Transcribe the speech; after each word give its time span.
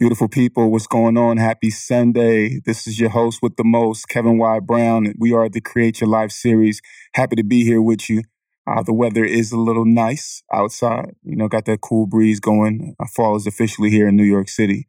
Beautiful 0.00 0.28
people, 0.28 0.70
what's 0.70 0.86
going 0.86 1.18
on? 1.18 1.36
Happy 1.36 1.68
Sunday. 1.68 2.58
This 2.64 2.86
is 2.86 2.98
your 2.98 3.10
host 3.10 3.40
with 3.42 3.56
the 3.56 3.64
most, 3.64 4.08
Kevin 4.08 4.38
Y. 4.38 4.58
Brown. 4.60 5.12
We 5.18 5.34
are 5.34 5.50
the 5.50 5.60
Create 5.60 6.00
Your 6.00 6.08
Life 6.08 6.32
series. 6.32 6.80
Happy 7.12 7.36
to 7.36 7.44
be 7.44 7.64
here 7.64 7.82
with 7.82 8.08
you. 8.08 8.22
Uh, 8.66 8.82
the 8.82 8.94
weather 8.94 9.26
is 9.26 9.52
a 9.52 9.58
little 9.58 9.84
nice 9.84 10.42
outside. 10.50 11.16
You 11.22 11.36
know, 11.36 11.48
got 11.48 11.66
that 11.66 11.82
cool 11.82 12.06
breeze 12.06 12.40
going. 12.40 12.96
Uh, 12.98 13.04
fall 13.14 13.36
is 13.36 13.46
officially 13.46 13.90
here 13.90 14.08
in 14.08 14.16
New 14.16 14.24
York 14.24 14.48
City. 14.48 14.88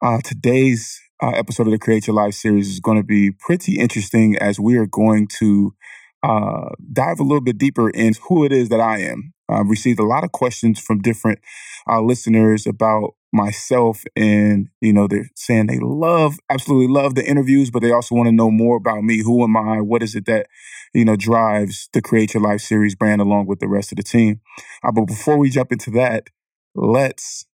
Uh, 0.00 0.18
today's 0.22 0.96
uh, 1.20 1.30
episode 1.30 1.66
of 1.66 1.72
the 1.72 1.78
Create 1.80 2.06
Your 2.06 2.14
Life 2.14 2.34
series 2.34 2.68
is 2.68 2.78
going 2.78 2.98
to 2.98 3.04
be 3.04 3.32
pretty 3.32 3.80
interesting 3.80 4.36
as 4.36 4.60
we 4.60 4.76
are 4.76 4.86
going 4.86 5.26
to 5.40 5.74
uh, 6.22 6.68
dive 6.92 7.18
a 7.18 7.24
little 7.24 7.40
bit 7.40 7.58
deeper 7.58 7.90
into 7.90 8.20
who 8.28 8.44
it 8.44 8.52
is 8.52 8.68
that 8.68 8.78
I 8.78 8.98
am. 8.98 9.32
I've 9.48 9.68
received 9.68 9.98
a 9.98 10.06
lot 10.06 10.22
of 10.22 10.30
questions 10.30 10.78
from 10.78 11.02
different 11.02 11.40
listeners 11.88 12.64
about 12.64 13.14
myself 13.32 14.04
and 14.16 14.68
you 14.80 14.92
know 14.92 15.06
they're 15.06 15.28
saying 15.34 15.66
they 15.66 15.78
love 15.80 16.38
absolutely 16.48 16.92
love 16.92 17.14
the 17.14 17.28
interviews 17.28 17.70
but 17.70 17.82
they 17.82 17.90
also 17.90 18.14
want 18.14 18.26
to 18.26 18.32
know 18.32 18.50
more 18.50 18.76
about 18.76 19.02
me. 19.02 19.22
Who 19.22 19.42
am 19.44 19.56
i? 19.56 19.80
What 19.80 20.02
is 20.02 20.14
it 20.14 20.26
that 20.26 20.46
you 20.94 21.04
know 21.04 21.16
drives 21.16 21.88
the 21.92 22.00
create 22.00 22.34
your 22.34 22.42
life 22.42 22.60
series 22.60 22.94
brand 22.94 23.20
along 23.20 23.46
with 23.46 23.60
the 23.60 23.68
rest 23.68 23.92
of 23.92 23.96
the 23.96 24.02
team? 24.02 24.40
Uh, 24.84 24.92
but 24.92 25.06
before 25.06 25.38
we 25.38 25.50
jump 25.50 25.72
into 25.72 25.90
that 25.90 26.28
let's 26.74 27.46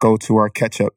go 0.00 0.16
to 0.16 0.36
our 0.36 0.48
catch 0.50 0.80
up 0.80 0.92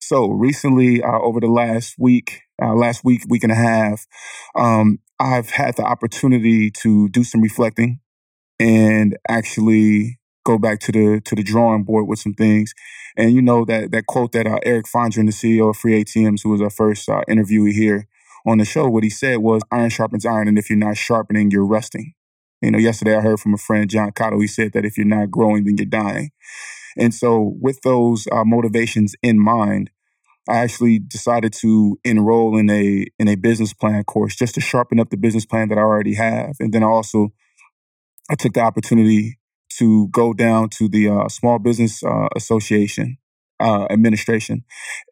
so 0.00 0.28
recently 0.28 1.02
uh, 1.02 1.18
over 1.20 1.40
the 1.40 1.46
last 1.46 1.94
week 1.98 2.42
uh, 2.62 2.74
last 2.74 3.04
week 3.04 3.22
week 3.28 3.44
and 3.44 3.52
a 3.52 3.56
half 3.56 4.06
um, 4.56 4.98
i've 5.20 5.50
had 5.50 5.76
the 5.76 5.84
opportunity 5.84 6.70
to 6.70 7.08
do 7.10 7.22
some 7.22 7.40
reflecting 7.40 8.00
and 8.60 9.16
actually 9.28 10.19
go 10.44 10.58
back 10.58 10.80
to 10.80 10.92
the 10.92 11.20
to 11.24 11.34
the 11.34 11.42
drawing 11.42 11.84
board 11.84 12.08
with 12.08 12.18
some 12.18 12.34
things. 12.34 12.72
And 13.16 13.32
you 13.32 13.42
know 13.42 13.64
that 13.64 13.90
that 13.92 14.06
quote 14.06 14.32
that 14.32 14.46
uh, 14.46 14.58
Eric 14.64 14.86
Fondren, 14.86 15.26
the 15.26 15.32
CEO 15.32 15.70
of 15.70 15.76
Free 15.76 16.02
ATMs, 16.02 16.42
who 16.42 16.50
was 16.50 16.60
our 16.60 16.70
first 16.70 17.08
uh, 17.08 17.22
interviewee 17.28 17.72
here 17.72 18.06
on 18.46 18.58
the 18.58 18.64
show, 18.64 18.88
what 18.88 19.04
he 19.04 19.10
said 19.10 19.38
was, 19.38 19.62
"Iron 19.70 19.90
sharpens 19.90 20.26
iron, 20.26 20.48
and 20.48 20.58
if 20.58 20.70
you're 20.70 20.78
not 20.78 20.96
sharpening, 20.96 21.50
you're 21.50 21.66
rusting." 21.66 22.14
You 22.62 22.70
know, 22.70 22.78
yesterday 22.78 23.16
I 23.16 23.20
heard 23.20 23.40
from 23.40 23.54
a 23.54 23.58
friend, 23.58 23.88
John 23.88 24.12
Cotto. 24.12 24.40
He 24.40 24.46
said 24.46 24.72
that 24.72 24.84
if 24.84 24.98
you're 24.98 25.06
not 25.06 25.30
growing, 25.30 25.64
then 25.64 25.76
you're 25.78 25.86
dying. 25.86 26.30
And 26.96 27.14
so, 27.14 27.56
with 27.60 27.80
those 27.82 28.26
uh, 28.30 28.44
motivations 28.44 29.14
in 29.22 29.38
mind, 29.38 29.90
I 30.48 30.58
actually 30.58 30.98
decided 30.98 31.52
to 31.60 31.98
enroll 32.04 32.56
in 32.56 32.70
a 32.70 33.06
in 33.18 33.28
a 33.28 33.36
business 33.36 33.72
plan 33.72 34.04
course 34.04 34.36
just 34.36 34.54
to 34.56 34.60
sharpen 34.60 34.98
up 34.98 35.10
the 35.10 35.16
business 35.16 35.46
plan 35.46 35.68
that 35.68 35.78
I 35.78 35.82
already 35.82 36.14
have. 36.14 36.56
And 36.60 36.72
then 36.72 36.82
I 36.82 36.86
also 36.86 37.32
I 38.30 38.34
took 38.34 38.54
the 38.54 38.60
opportunity 38.60 39.38
to 39.78 40.08
go 40.08 40.32
down 40.32 40.68
to 40.70 40.88
the 40.88 41.08
uh, 41.08 41.28
Small 41.28 41.58
Business 41.58 42.02
uh, 42.02 42.28
Association 42.36 43.18
uh, 43.60 43.86
administration 43.90 44.64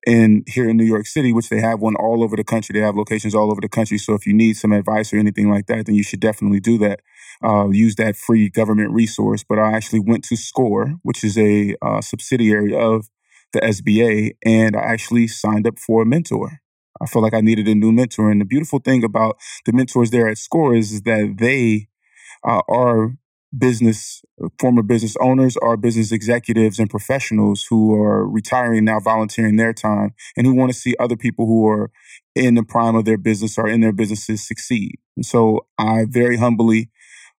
in 0.07 0.43
here 0.47 0.69
in 0.69 0.77
New 0.77 0.85
York 0.85 1.07
City, 1.07 1.33
which 1.33 1.51
they 1.51 1.61
have 1.61 1.81
one 1.81 1.95
all 1.97 2.25
over 2.25 2.35
the 2.35 2.45
country. 2.45 2.73
They 2.73 2.85
have 2.85 2.97
locations 2.97 3.35
all 3.35 3.51
over 3.51 3.61
the 3.61 3.69
country. 3.69 3.99
So 3.99 4.15
if 4.15 4.27
you 4.27 4.33
need 4.33 4.57
some 4.57 4.73
advice 4.73 5.13
or 5.13 5.19
anything 5.19 5.51
like 5.51 5.67
that, 5.67 5.87
then 5.87 5.95
you 5.95 6.03
should 6.03 6.21
definitely 6.21 6.61
do 6.61 6.79
that. 6.79 7.01
Uh, 7.45 7.69
use 7.69 7.95
that 7.97 8.17
free 8.17 8.49
government 8.49 8.91
resource. 8.91 9.45
But 9.47 9.59
I 9.59 9.73
actually 9.73 10.01
went 10.01 10.25
to 10.25 10.37
SCORE, 10.37 10.95
which 11.03 11.23
is 11.23 11.37
a 11.37 11.77
uh, 11.83 12.01
subsidiary 12.01 12.75
of 12.75 13.09
the 13.53 13.61
SBA, 13.61 14.33
and 14.45 14.77
I 14.77 14.81
actually 14.81 15.27
signed 15.27 15.67
up 15.67 15.79
for 15.79 16.03
a 16.03 16.07
mentor. 16.07 16.61
I 17.01 17.07
felt 17.07 17.23
like 17.23 17.35
I 17.35 17.41
needed 17.41 17.69
a 17.69 17.75
new 17.75 17.93
mentor. 17.93 18.31
And 18.31 18.41
the 18.41 18.45
beautiful 18.45 18.81
thing 18.81 19.05
about 19.05 19.39
the 19.67 19.73
mentors 19.73 20.11
there 20.11 20.29
at 20.29 20.39
SCORE 20.39 20.75
is, 20.75 20.93
is 20.93 21.03
that 21.03 21.37
they 21.39 21.89
uh, 22.45 22.63
are 22.69 23.13
business 23.57 24.23
former 24.61 24.83
business 24.83 25.17
owners 25.21 25.57
are 25.59 25.77
business 25.77 26.13
executives 26.13 26.79
and 26.79 26.91
professionals 26.91 27.67
who 27.71 27.95
are 27.95 28.29
retiring 28.29 28.85
now 28.85 29.01
volunteering 29.01 29.57
their 29.57 29.73
time 29.73 30.15
and 30.37 30.47
who 30.47 30.55
want 30.55 30.71
to 30.71 30.79
see 30.79 30.95
other 31.01 31.17
people 31.17 31.47
who 31.47 31.67
are 31.67 31.91
in 32.35 32.55
the 32.55 32.63
prime 32.63 32.95
of 32.95 33.05
their 33.05 33.17
business 33.17 33.57
or 33.59 33.67
in 33.67 33.81
their 33.81 33.93
businesses 33.93 34.47
succeed. 34.47 34.97
And 35.17 35.25
so 35.25 35.67
i 35.79 36.05
very 36.07 36.37
humbly 36.37 36.91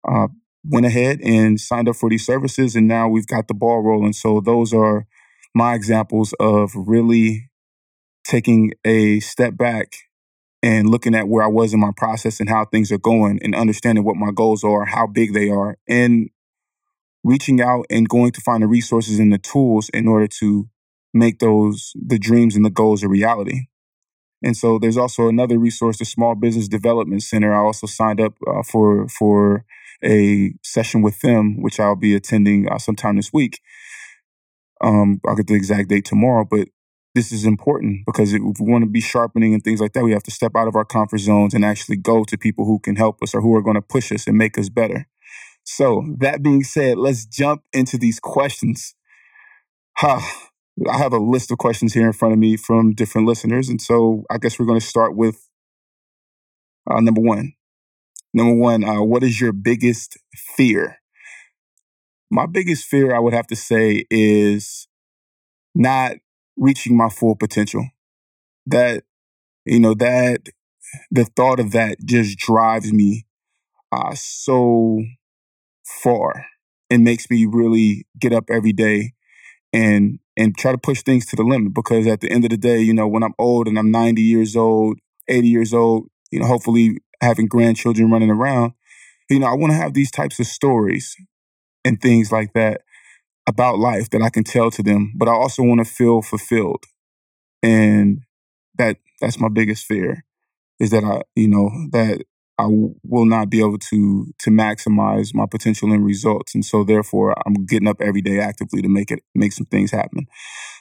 uh, 0.09 0.29
went 0.65 0.87
ahead 0.87 1.21
and 1.21 1.61
signed 1.61 1.89
up 1.89 1.97
for 1.97 2.09
these 2.09 2.25
services 2.25 2.75
and 2.75 2.89
now 2.89 3.09
we've 3.09 3.27
got 3.27 3.49
the 3.49 3.55
ball 3.55 3.83
rolling. 3.83 4.15
So 4.15 4.41
those 4.41 4.73
are 4.73 5.07
my 5.55 5.75
examples 5.75 6.35
of 6.41 6.73
really 6.75 7.51
taking 8.25 8.73
a 8.85 9.21
step 9.21 9.57
back 9.57 9.93
and 10.63 10.91
looking 10.91 11.15
at 11.15 11.29
where 11.29 11.45
I 11.45 11.49
was 11.49 11.73
in 11.73 11.81
my 11.81 11.93
process 11.97 12.41
and 12.41 12.49
how 12.49 12.65
things 12.65 12.91
are 12.91 12.99
going 12.99 13.39
and 13.43 13.55
understanding 13.55 14.05
what 14.05 14.17
my 14.17 14.31
goals 14.35 14.65
are, 14.65 14.85
how 14.87 15.07
big 15.07 15.33
they 15.33 15.51
are, 15.51 15.79
and 15.89 16.31
reaching 17.25 17.61
out 17.61 17.87
and 17.91 18.09
going 18.09 18.33
to 18.33 18.41
find 18.41 18.63
the 18.63 18.67
resources 18.67 19.19
and 19.19 19.33
the 19.33 19.39
tools 19.39 19.89
in 19.91 20.09
order 20.09 20.27
to 20.41 20.69
make 21.15 21.39
those 21.39 21.93
the 21.95 22.19
dreams 22.19 22.57
and 22.57 22.65
the 22.65 22.71
goals 22.71 23.03
a 23.03 23.09
reality. 23.09 23.67
And 24.43 24.57
so 24.57 24.79
there's 24.79 24.97
also 24.97 25.29
another 25.29 25.59
resource, 25.59 25.99
the 25.99 26.05
Small 26.05 26.35
Business 26.35 26.69
Development 26.69 27.23
Center. 27.23 27.53
I 27.53 27.59
also 27.59 27.87
signed 27.87 28.21
up 28.21 28.35
uh, 28.47 28.63
for 28.63 29.09
for 29.09 29.65
a 30.05 30.55
session 30.63 31.03
with 31.03 31.21
them, 31.21 31.61
which 31.61 31.81
I'll 31.81 31.97
be 31.97 32.15
attending 32.15 32.69
uh, 32.69 32.79
sometime 32.79 33.17
this 33.17 33.33
week. 33.33 33.61
Um, 34.81 35.21
I'll 35.27 35.35
get 35.35 35.49
the 35.49 35.55
exact 35.55 35.89
date 35.89 36.05
tomorrow, 36.05 36.47
but 36.49 36.69
this 37.19 37.33
is 37.33 37.45
important 37.45 38.07
because 38.07 38.33
if 38.33 38.41
we 38.61 38.71
want 38.71 38.83
to 38.83 38.89
be 38.89 39.01
sharpening 39.01 39.53
and 39.53 39.65
things 39.65 39.81
like 39.81 39.93
that, 39.95 40.05
we 40.05 40.13
have 40.13 40.23
to 40.23 40.31
step 40.31 40.53
out 40.55 40.69
of 40.69 40.77
our 40.77 40.85
comfort 40.85 41.19
zones 41.19 41.53
and 41.53 41.65
actually 41.65 41.97
go 41.97 42.23
to 42.23 42.39
people 42.39 42.65
who 42.65 42.79
can 42.79 42.95
help 42.95 43.21
us 43.25 43.35
or 43.35 43.41
who 43.41 43.57
are 43.57 43.63
going 43.63 43.75
to 43.75 43.83
push 43.83 44.13
us 44.13 44.29
and 44.29 44.39
make 44.39 44.57
us 44.57 44.69
better. 44.69 45.09
So, 45.65 46.05
that 46.19 46.45
being 46.45 46.63
said, 46.63 46.97
let's 46.97 47.27
jump 47.27 47.65
into 47.73 47.99
these 47.99 48.21
questions. 48.21 48.95
Huh. 49.97 50.21
I 50.89 50.97
have 50.97 51.13
a 51.13 51.19
list 51.19 51.51
of 51.51 51.59
questions 51.59 51.93
here 51.93 52.07
in 52.07 52.13
front 52.13 52.35
of 52.35 52.39
me 52.39 52.57
from 52.57 52.95
different 52.95 53.27
listeners. 53.27 53.69
And 53.69 53.83
so 53.83 54.23
I 54.31 54.39
guess 54.39 54.57
we're 54.57 54.67
going 54.67 54.79
to 54.79 54.87
start 54.87 55.17
with 55.17 55.49
uh, 56.89 57.01
number 57.01 57.21
one. 57.21 57.55
Number 58.33 58.55
one, 58.55 58.85
uh, 58.85 59.03
what 59.03 59.25
is 59.25 59.41
your 59.41 59.51
biggest 59.51 60.19
fear? 60.37 60.99
My 62.31 62.47
biggest 62.47 62.85
fear, 62.85 63.13
I 63.13 63.19
would 63.19 63.35
have 63.35 63.49
to 63.49 63.57
say, 63.57 64.05
is 64.09 64.87
not 65.75 66.13
reaching 66.59 66.97
my 66.97 67.11
full 67.11 67.37
potential. 67.37 67.89
That, 68.67 69.05
you 69.67 69.81
know, 69.81 69.95
that 69.95 70.51
the 71.11 71.25
thought 71.25 71.61
of 71.61 71.73
that 71.73 71.99
just 72.05 72.39
drives 72.39 72.93
me 72.93 73.27
uh, 73.93 74.15
so 74.17 75.03
far 76.03 76.47
and 76.91 77.05
makes 77.05 77.31
me 77.31 77.47
really 77.47 78.07
get 78.19 78.33
up 78.33 78.45
every 78.51 78.73
day 78.73 79.13
and 79.73 80.19
and 80.37 80.57
try 80.57 80.73
to 80.73 80.79
push 80.79 81.03
things 81.03 81.27
to 81.27 81.37
the 81.37 81.43
limit 81.45 81.75
because 81.75 82.07
at 82.07 82.21
the 82.21 82.31
end 82.31 82.45
of 82.45 82.51
the 82.51 82.57
day, 82.57 82.81
you 82.81 82.95
know, 82.95 83.09
when 83.09 83.23
I'm 83.25 83.35
old 83.39 83.69
and 83.69 83.79
I'm 83.79 83.91
90 83.91 84.23
years 84.23 84.57
old, 84.57 84.99
80 85.29 85.49
years 85.49 85.75
old, 85.75 86.09
you 86.31 86.41
know, 86.41 86.47
hopefully 86.47 86.99
having 87.23 87.49
grandchildren 87.49 88.11
running 88.11 88.31
around, 88.31 88.73
you 89.31 89.41
know, 89.41 89.49
I 89.49 89.55
want 89.55 89.73
to 89.73 89.79
have 89.79 89.95
these 89.95 90.11
types 90.11 90.41
of 90.41 90.47
stories 90.47 91.17
and 91.85 92.01
things 92.01 92.33
like 92.33 92.53
that 92.55 92.83
about 93.49 93.79
life 93.79 94.11
that 94.11 94.23
I 94.23 94.31
can 94.31 94.45
tell 94.45 94.71
to 94.71 94.83
them, 94.83 95.15
but 95.17 95.27
I 95.27 95.33
also 95.33 95.65
want 95.65 95.81
to 95.81 95.91
feel 95.91 96.23
fulfilled. 96.23 96.85
And 97.63 98.21
that 98.77 98.99
that's 99.21 99.41
my 99.41 99.49
biggest 99.49 99.87
fear 99.87 100.25
is 100.79 100.91
that 100.91 101.05
I, 101.05 101.23
you 101.35 101.49
know, 101.49 101.71
that 101.93 102.25
I 102.59 102.65
w- 102.65 102.95
will 103.05 103.25
not 103.25 103.51
be 103.51 103.61
able 103.61 103.79
to 103.79 104.33
to 104.41 104.51
maximize 104.51 105.35
my 105.35 105.47
potential 105.51 105.93
and 105.93 106.05
results, 106.05 106.55
and 106.55 106.65
so 106.65 106.85
therefore 106.85 107.35
I'm 107.47 107.67
getting 107.67 107.89
up 107.89 108.01
every 108.01 108.21
day 108.21 108.39
actively 108.39 108.83
to 108.83 108.89
make 108.89 109.11
it 109.11 109.21
make 109.35 109.53
some 109.53 109.67
things 109.67 109.91
happen. 109.91 110.27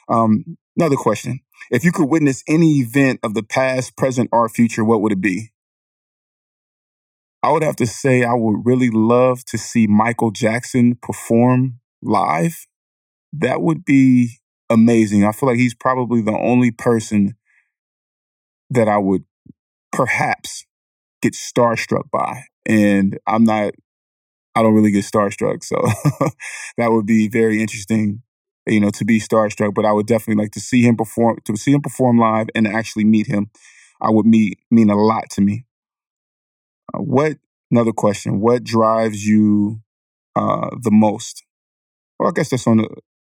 Um, 0.08 0.58
another 0.76 0.96
question: 0.96 1.40
If 1.70 1.84
you 1.84 1.92
could 1.92 2.08
witness 2.10 2.44
any 2.48 2.78
event 2.80 3.20
of 3.22 3.34
the 3.34 3.42
past, 3.42 3.96
present, 3.96 4.28
or 4.32 4.48
future, 4.48 4.84
what 4.84 5.00
would 5.00 5.12
it 5.12 5.20
be? 5.20 5.52
I 7.42 7.52
would 7.52 7.62
have 7.62 7.76
to 7.76 7.86
say 7.86 8.24
I 8.24 8.34
would 8.34 8.66
really 8.66 8.90
love 8.90 9.44
to 9.46 9.58
see 9.58 9.86
Michael 9.86 10.32
Jackson 10.32 10.96
perform 11.00 11.80
live. 12.02 12.66
That 13.32 13.60
would 13.62 13.84
be 13.84 14.38
amazing. 14.70 15.24
I 15.24 15.32
feel 15.32 15.48
like 15.48 15.58
he's 15.58 15.74
probably 15.74 16.20
the 16.22 16.38
only 16.38 16.70
person 16.70 17.36
that 18.70 18.88
I 18.88 18.98
would 18.98 19.24
perhaps 19.92 20.66
get 21.22 21.34
starstruck 21.34 22.10
by. 22.10 22.44
And 22.66 23.18
I'm 23.26 23.44
not, 23.44 23.74
I 24.54 24.62
don't 24.62 24.74
really 24.74 24.90
get 24.90 25.04
starstruck. 25.04 25.64
So 25.64 25.76
that 26.78 26.92
would 26.92 27.06
be 27.06 27.28
very 27.28 27.60
interesting, 27.60 28.22
you 28.66 28.80
know, 28.80 28.90
to 28.90 29.04
be 29.04 29.20
starstruck. 29.20 29.74
But 29.74 29.84
I 29.84 29.92
would 29.92 30.06
definitely 30.06 30.42
like 30.42 30.52
to 30.52 30.60
see 30.60 30.82
him 30.82 30.96
perform, 30.96 31.38
to 31.44 31.56
see 31.56 31.72
him 31.72 31.82
perform 31.82 32.18
live 32.18 32.48
and 32.54 32.66
actually 32.66 33.04
meet 33.04 33.26
him. 33.26 33.50
I 34.00 34.10
would 34.10 34.26
meet, 34.26 34.60
mean 34.70 34.90
a 34.90 34.96
lot 34.96 35.30
to 35.30 35.40
me. 35.40 35.64
Uh, 36.94 37.00
what, 37.00 37.38
another 37.70 37.92
question, 37.92 38.40
what 38.40 38.64
drives 38.64 39.26
you 39.26 39.80
uh, 40.36 40.70
the 40.80 40.90
most? 40.92 41.44
Well, 42.18 42.28
I 42.28 42.32
guess 42.32 42.50
that's 42.50 42.66
on 42.66 42.78
the, 42.78 42.88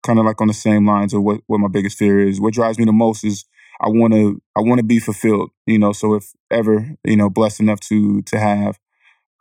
kind 0.04 0.18
of 0.18 0.24
like 0.24 0.40
on 0.40 0.48
the 0.48 0.54
same 0.54 0.86
lines 0.86 1.14
of 1.14 1.22
what, 1.22 1.40
what 1.46 1.58
my 1.58 1.68
biggest 1.68 1.98
fear 1.98 2.20
is. 2.20 2.40
What 2.40 2.54
drives 2.54 2.78
me 2.78 2.84
the 2.84 2.92
most 2.92 3.24
is 3.24 3.44
I 3.80 3.88
want 3.88 4.12
to 4.14 4.40
I 4.56 4.60
want 4.60 4.78
to 4.78 4.84
be 4.84 4.98
fulfilled, 4.98 5.50
you 5.66 5.78
know. 5.78 5.92
So 5.92 6.14
if 6.14 6.32
ever 6.50 6.94
you 7.04 7.16
know 7.16 7.30
blessed 7.30 7.60
enough 7.60 7.80
to 7.88 8.22
to 8.22 8.38
have 8.38 8.78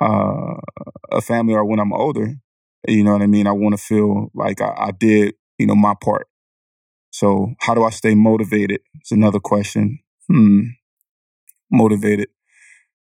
uh, 0.01 0.55
a 1.11 1.21
family 1.21 1.55
or 1.55 1.65
when 1.65 1.79
I'm 1.79 1.93
older, 1.93 2.35
you 2.87 3.03
know 3.03 3.13
what 3.13 3.21
I 3.23 3.27
mean. 3.27 3.47
I 3.47 3.51
want 3.53 3.77
to 3.77 3.83
feel 3.83 4.31
like 4.35 4.61
I, 4.61 4.73
I 4.77 4.91
did 4.91 5.35
you 5.59 5.67
know 5.67 5.75
my 5.75 5.93
part. 6.03 6.27
So 7.11 7.53
how 7.61 7.75
do 7.75 7.83
I 7.83 7.91
stay 7.91 8.15
motivated? 8.15 8.81
It's 8.99 9.11
another 9.11 9.39
question. 9.39 9.99
Hmm, 10.29 10.61
motivated. 11.71 12.29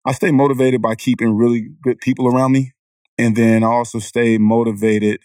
I 0.06 0.14
stay 0.14 0.32
motivated 0.32 0.82
by 0.82 0.96
keeping 0.96 1.36
really 1.38 1.70
good 1.84 2.00
people 2.00 2.28
around 2.28 2.54
me, 2.54 2.74
and 3.18 3.36
then 3.36 3.64
I 3.64 3.68
also 3.68 4.00
stay 4.00 4.38
motivated. 4.38 5.22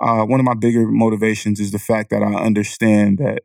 Uh, 0.00 0.24
one 0.24 0.40
of 0.40 0.46
my 0.46 0.54
bigger 0.54 0.86
motivations 0.86 1.58
is 1.60 1.72
the 1.72 1.78
fact 1.78 2.10
that 2.10 2.22
I 2.22 2.34
understand 2.34 3.18
that 3.18 3.42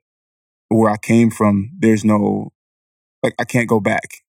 where 0.70 0.92
I 0.92 0.98
came 0.98 1.32
from, 1.32 1.72
there's 1.78 2.06
no, 2.06 2.52
like, 3.24 3.34
I 3.40 3.44
can't 3.44 3.68
go 3.68 3.80
back. 3.80 4.24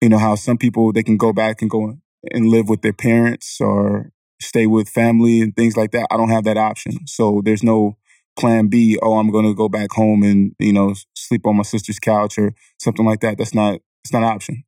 You 0.00 0.08
know 0.08 0.18
how 0.18 0.34
some 0.34 0.58
people, 0.58 0.92
they 0.92 1.02
can 1.02 1.16
go 1.16 1.32
back 1.32 1.62
and 1.62 1.70
go 1.70 1.98
and 2.30 2.46
live 2.46 2.68
with 2.68 2.82
their 2.82 2.92
parents 2.92 3.58
or 3.60 4.12
stay 4.40 4.66
with 4.66 4.88
family 4.88 5.40
and 5.40 5.54
things 5.54 5.76
like 5.76 5.92
that. 5.92 6.06
I 6.10 6.16
don't 6.16 6.30
have 6.30 6.44
that 6.44 6.56
option. 6.56 7.06
So 7.06 7.42
there's 7.44 7.62
no 7.62 7.96
plan 8.38 8.68
B. 8.68 8.98
Oh, 9.02 9.18
I'm 9.18 9.30
going 9.30 9.46
to 9.46 9.54
go 9.54 9.68
back 9.68 9.92
home 9.92 10.22
and, 10.22 10.54
you 10.58 10.72
know, 10.72 10.94
sleep 11.14 11.46
on 11.46 11.56
my 11.56 11.62
sister's 11.62 11.98
couch 11.98 12.38
or 12.38 12.54
something 12.78 13.06
like 13.06 13.20
that. 13.20 13.38
That's 13.38 13.54
not, 13.54 13.80
it's 14.02 14.12
not 14.12 14.22
an 14.22 14.28
option. 14.28 14.64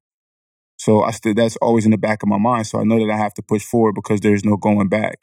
So 0.78 1.02
I 1.02 1.10
still, 1.10 1.34
that's 1.34 1.56
always 1.56 1.84
in 1.84 1.90
the 1.90 1.98
back 1.98 2.22
of 2.22 2.28
my 2.28 2.38
mind. 2.38 2.66
So 2.66 2.78
I 2.78 2.84
know 2.84 2.98
that 2.98 3.12
I 3.12 3.16
have 3.16 3.34
to 3.34 3.42
push 3.42 3.64
forward 3.64 3.94
because 3.94 4.20
there's 4.20 4.44
no 4.44 4.56
going 4.56 4.88
back. 4.88 5.18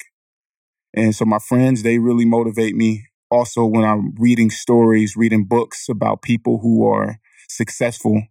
And 0.95 1.15
so 1.15 1.25
my 1.25 1.39
friends, 1.39 1.83
they 1.83 1.97
really 1.99 2.25
motivate 2.25 2.75
me 2.75 3.07
also 3.31 3.65
when 3.65 3.83
I'm 3.83 4.13
reading 4.15 4.49
stories, 4.49 5.15
reading 5.17 5.45
books 5.45 5.89
about 5.89 6.21
people 6.21 6.59
who 6.59 6.87
are 6.87 7.19
successful 7.49 8.21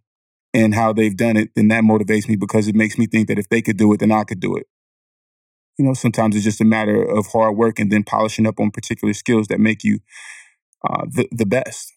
and 0.53 0.73
how 0.73 0.93
they've 0.93 1.15
done 1.15 1.35
it, 1.35 1.49
then 1.55 1.67
that 1.69 1.83
motivates 1.83 2.27
me 2.29 2.35
because 2.35 2.67
it 2.67 2.75
makes 2.75 2.97
me 2.97 3.07
think 3.07 3.27
that 3.27 3.39
if 3.39 3.49
they 3.49 3.61
could 3.61 3.77
do 3.77 3.91
it, 3.93 3.99
then 3.99 4.11
I 4.11 4.23
could 4.23 4.39
do 4.39 4.55
it. 4.55 4.67
You 5.77 5.85
know, 5.85 5.93
sometimes 5.93 6.35
it's 6.35 6.45
just 6.45 6.61
a 6.61 6.65
matter 6.65 7.03
of 7.03 7.27
hard 7.27 7.57
work 7.57 7.79
and 7.79 7.91
then 7.91 8.03
polishing 8.03 8.45
up 8.47 8.59
on 8.59 8.71
particular 8.71 9.13
skills 9.13 9.47
that 9.47 9.59
make 9.59 9.83
you 9.83 9.99
uh, 10.87 11.05
the, 11.09 11.27
the 11.31 11.45
best 11.45 11.93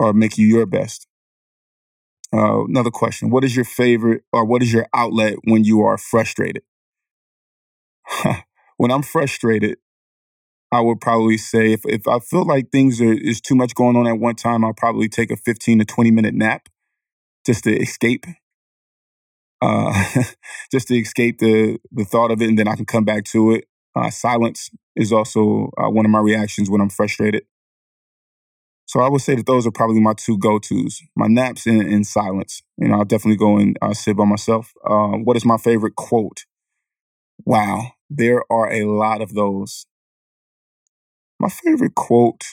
or 0.00 0.12
make 0.12 0.36
you 0.38 0.46
your 0.46 0.66
best. 0.66 1.06
Uh, 2.34 2.64
another 2.64 2.90
question 2.90 3.30
What 3.30 3.44
is 3.44 3.54
your 3.54 3.64
favorite 3.64 4.22
or 4.32 4.44
what 4.44 4.62
is 4.62 4.72
your 4.72 4.86
outlet 4.94 5.34
when 5.44 5.64
you 5.64 5.82
are 5.82 5.98
frustrated? 5.98 6.62
when 8.76 8.90
I'm 8.90 9.02
frustrated, 9.02 9.78
I 10.72 10.80
would 10.80 11.02
probably 11.02 11.36
say 11.36 11.72
if, 11.72 11.82
if 11.84 12.08
I 12.08 12.18
feel 12.18 12.46
like 12.46 12.70
things 12.72 13.00
are 13.00 13.12
is 13.12 13.42
too 13.42 13.54
much 13.54 13.74
going 13.74 13.94
on 13.94 14.06
at 14.06 14.18
one 14.18 14.36
time, 14.36 14.64
I'll 14.64 14.72
probably 14.72 15.08
take 15.08 15.30
a 15.30 15.36
15 15.36 15.80
to 15.80 15.84
20 15.84 16.10
minute 16.10 16.34
nap 16.34 16.68
just 17.44 17.64
to 17.64 17.76
escape. 17.76 18.24
Uh, 19.60 19.92
just 20.72 20.88
to 20.88 20.96
escape 20.96 21.38
the 21.38 21.78
the 21.92 22.04
thought 22.04 22.30
of 22.30 22.40
it, 22.40 22.48
and 22.48 22.58
then 22.58 22.68
I 22.68 22.74
can 22.74 22.86
come 22.86 23.04
back 23.04 23.24
to 23.26 23.52
it. 23.52 23.66
Uh, 23.94 24.10
silence 24.10 24.70
is 24.96 25.12
also 25.12 25.70
uh, 25.76 25.90
one 25.90 26.06
of 26.06 26.10
my 26.10 26.20
reactions 26.20 26.70
when 26.70 26.80
I'm 26.80 26.88
frustrated. 26.88 27.44
So 28.86 29.00
I 29.00 29.08
would 29.08 29.20
say 29.20 29.34
that 29.36 29.46
those 29.46 29.66
are 29.66 29.70
probably 29.70 30.00
my 30.00 30.14
two 30.14 30.38
go 30.38 30.58
tos: 30.58 31.02
my 31.14 31.26
naps 31.26 31.66
and, 31.66 31.82
and, 31.82 32.06
silence. 32.06 32.62
You 32.78 32.88
know, 32.88 32.96
I'll 32.96 33.04
definitely 33.04 33.36
go 33.36 33.58
and 33.58 33.76
uh, 33.82 33.92
sit 33.94 34.16
by 34.16 34.24
myself. 34.24 34.72
Uh, 34.84 35.18
what 35.18 35.36
is 35.36 35.44
my 35.44 35.58
favorite 35.58 35.96
quote? 35.96 36.46
Wow, 37.44 37.92
there 38.08 38.42
are 38.50 38.72
a 38.72 38.84
lot 38.84 39.20
of 39.20 39.34
those. 39.34 39.86
My 41.42 41.48
favorite 41.48 41.96
quote, 41.96 42.44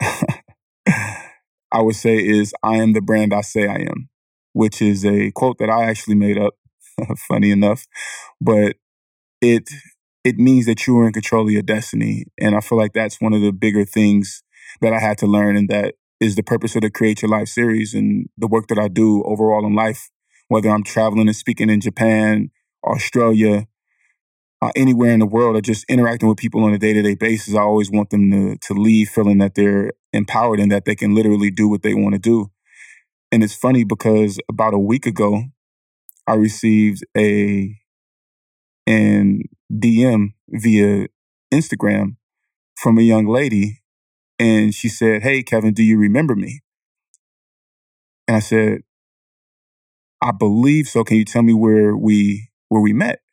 I 0.86 1.82
would 1.82 1.96
say, 1.96 2.16
is 2.16 2.54
I 2.62 2.76
am 2.76 2.92
the 2.92 3.00
brand 3.00 3.34
I 3.34 3.40
say 3.40 3.66
I 3.66 3.78
am, 3.78 4.08
which 4.52 4.80
is 4.80 5.04
a 5.04 5.32
quote 5.32 5.58
that 5.58 5.68
I 5.68 5.86
actually 5.86 6.14
made 6.14 6.38
up, 6.38 6.54
funny 7.28 7.50
enough. 7.50 7.86
But 8.40 8.76
it 9.42 9.68
it 10.24 10.38
means 10.38 10.66
that 10.66 10.86
you 10.86 10.98
are 10.98 11.06
in 11.06 11.12
control 11.14 11.46
of 11.46 11.52
your 11.52 11.62
destiny. 11.62 12.26
And 12.40 12.54
I 12.54 12.60
feel 12.60 12.78
like 12.78 12.92
that's 12.94 13.20
one 13.20 13.34
of 13.34 13.42
the 13.42 13.52
bigger 13.52 13.84
things 13.84 14.42
that 14.82 14.92
I 14.92 15.00
had 15.00 15.18
to 15.18 15.26
learn 15.26 15.56
and 15.56 15.68
that 15.70 15.96
is 16.20 16.36
the 16.36 16.44
purpose 16.44 16.76
of 16.76 16.82
the 16.82 16.90
Create 16.90 17.22
Your 17.22 17.30
Life 17.30 17.48
series 17.48 17.94
and 17.94 18.28
the 18.38 18.46
work 18.48 18.68
that 18.68 18.78
I 18.78 18.88
do 18.88 19.22
overall 19.24 19.66
in 19.66 19.74
life, 19.74 20.10
whether 20.48 20.70
I'm 20.70 20.84
traveling 20.84 21.28
and 21.28 21.36
speaking 21.36 21.70
in 21.70 21.80
Japan, 21.80 22.50
Australia, 22.84 23.66
uh, 24.64 24.72
anywhere 24.76 25.10
in 25.12 25.20
the 25.20 25.26
world 25.26 25.56
or 25.56 25.60
just 25.60 25.84
interacting 25.90 26.28
with 26.28 26.38
people 26.38 26.64
on 26.64 26.72
a 26.72 26.78
day 26.78 26.94
to 26.94 27.02
day 27.02 27.14
basis, 27.14 27.54
I 27.54 27.60
always 27.60 27.90
want 27.90 28.10
them 28.10 28.30
to 28.30 28.56
to 28.56 28.74
leave 28.74 29.10
feeling 29.10 29.38
that 29.38 29.54
they're 29.54 29.92
empowered 30.14 30.58
and 30.58 30.72
that 30.72 30.86
they 30.86 30.94
can 30.96 31.14
literally 31.14 31.50
do 31.50 31.68
what 31.68 31.82
they 31.82 31.94
want 31.94 32.14
to 32.14 32.18
do. 32.18 32.50
And 33.30 33.44
it's 33.44 33.54
funny 33.54 33.84
because 33.84 34.40
about 34.48 34.74
a 34.74 34.78
week 34.78 35.06
ago, 35.06 35.44
I 36.26 36.34
received 36.34 37.04
a 37.16 37.76
an 38.86 39.42
DM 39.72 40.34
via 40.48 41.08
Instagram 41.52 42.16
from 42.76 42.98
a 42.98 43.02
young 43.02 43.26
lady, 43.26 43.82
and 44.38 44.74
she 44.74 44.88
said, 44.88 45.22
"Hey, 45.22 45.42
Kevin, 45.42 45.74
do 45.74 45.82
you 45.82 45.98
remember 45.98 46.34
me?" 46.34 46.60
And 48.28 48.36
I 48.38 48.40
said, 48.40 48.82
"I 50.22 50.32
believe 50.32 50.88
so. 50.88 51.04
Can 51.04 51.18
you 51.18 51.26
tell 51.26 51.42
me 51.42 51.52
where 51.52 51.94
we 51.96 52.50
where 52.70 52.82
we 52.82 52.94
met?" 52.94 53.23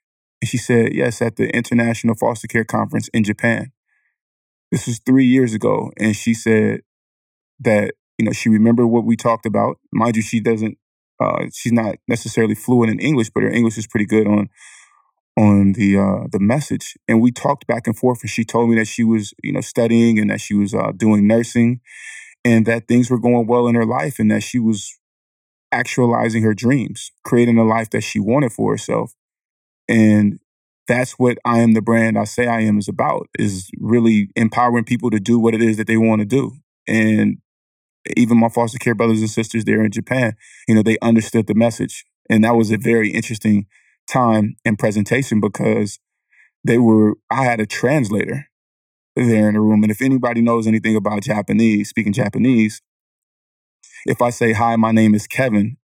And 0.41 0.49
she 0.49 0.57
said, 0.57 0.93
yes, 0.93 1.21
at 1.21 1.35
the 1.35 1.49
International 1.55 2.15
Foster 2.15 2.47
Care 2.47 2.65
Conference 2.65 3.09
in 3.13 3.23
Japan. 3.23 3.71
This 4.71 4.87
was 4.87 4.99
three 4.99 5.25
years 5.25 5.53
ago. 5.53 5.91
And 5.97 6.15
she 6.15 6.33
said 6.33 6.81
that, 7.59 7.93
you 8.17 8.25
know, 8.25 8.31
she 8.31 8.49
remembered 8.49 8.87
what 8.87 9.05
we 9.05 9.15
talked 9.15 9.45
about. 9.45 9.77
Mind 9.91 10.15
you, 10.15 10.21
she 10.21 10.39
doesn't, 10.39 10.77
uh, 11.19 11.45
she's 11.53 11.73
not 11.73 11.95
necessarily 12.07 12.55
fluent 12.55 12.91
in 12.91 12.99
English, 12.99 13.29
but 13.29 13.43
her 13.43 13.49
English 13.49 13.77
is 13.77 13.87
pretty 13.87 14.05
good 14.05 14.27
on 14.27 14.49
on 15.37 15.73
the 15.73 15.97
uh, 15.97 16.27
the 16.31 16.39
message. 16.39 16.97
And 17.07 17.21
we 17.21 17.31
talked 17.31 17.67
back 17.67 17.87
and 17.87 17.97
forth. 17.97 18.21
And 18.21 18.29
she 18.29 18.43
told 18.43 18.69
me 18.69 18.75
that 18.77 18.87
she 18.87 19.03
was, 19.03 19.33
you 19.43 19.53
know, 19.53 19.61
studying 19.61 20.19
and 20.19 20.29
that 20.29 20.41
she 20.41 20.53
was 20.53 20.73
uh, 20.73 20.91
doing 20.95 21.27
nursing 21.27 21.81
and 22.43 22.65
that 22.65 22.87
things 22.87 23.09
were 23.09 23.19
going 23.19 23.47
well 23.47 23.67
in 23.67 23.75
her 23.75 23.85
life 23.85 24.19
and 24.19 24.31
that 24.31 24.43
she 24.43 24.59
was 24.59 24.97
actualizing 25.71 26.43
her 26.43 26.53
dreams, 26.53 27.11
creating 27.23 27.57
a 27.57 27.63
life 27.63 27.89
that 27.91 28.01
she 28.01 28.19
wanted 28.19 28.51
for 28.51 28.71
herself. 28.71 29.13
And 29.91 30.39
that's 30.87 31.13
what 31.13 31.37
I 31.45 31.59
am 31.59 31.73
the 31.73 31.81
brand 31.81 32.17
I 32.17 32.23
say 32.23 32.47
I 32.47 32.61
am 32.61 32.79
is 32.79 32.87
about 32.87 33.27
is 33.37 33.69
really 33.77 34.29
empowering 34.37 34.85
people 34.85 35.09
to 35.11 35.19
do 35.19 35.37
what 35.37 35.53
it 35.53 35.61
is 35.61 35.75
that 35.77 35.87
they 35.87 35.97
want 35.97 36.21
to 36.21 36.25
do. 36.25 36.53
And 36.87 37.37
even 38.15 38.39
my 38.39 38.47
foster 38.47 38.79
care 38.79 38.95
brothers 38.95 39.19
and 39.19 39.29
sisters 39.29 39.65
there 39.65 39.83
in 39.83 39.91
Japan, 39.91 40.33
you 40.67 40.75
know, 40.75 40.81
they 40.81 40.97
understood 41.01 41.47
the 41.47 41.55
message. 41.55 42.05
And 42.29 42.43
that 42.45 42.55
was 42.55 42.71
a 42.71 42.77
very 42.77 43.09
interesting 43.11 43.67
time 44.09 44.55
and 44.63 44.79
presentation 44.79 45.41
because 45.41 45.99
they 46.63 46.77
were, 46.77 47.15
I 47.29 47.43
had 47.43 47.59
a 47.59 47.65
translator 47.65 48.47
there 49.15 49.49
in 49.49 49.55
the 49.55 49.59
room. 49.59 49.83
And 49.83 49.91
if 49.91 50.01
anybody 50.01 50.41
knows 50.41 50.67
anything 50.67 50.95
about 50.95 51.23
Japanese, 51.23 51.89
speaking 51.89 52.13
Japanese, 52.13 52.81
if 54.05 54.21
I 54.21 54.29
say, 54.29 54.53
hi, 54.53 54.77
my 54.77 54.91
name 54.91 55.13
is 55.13 55.27
Kevin, 55.27 55.75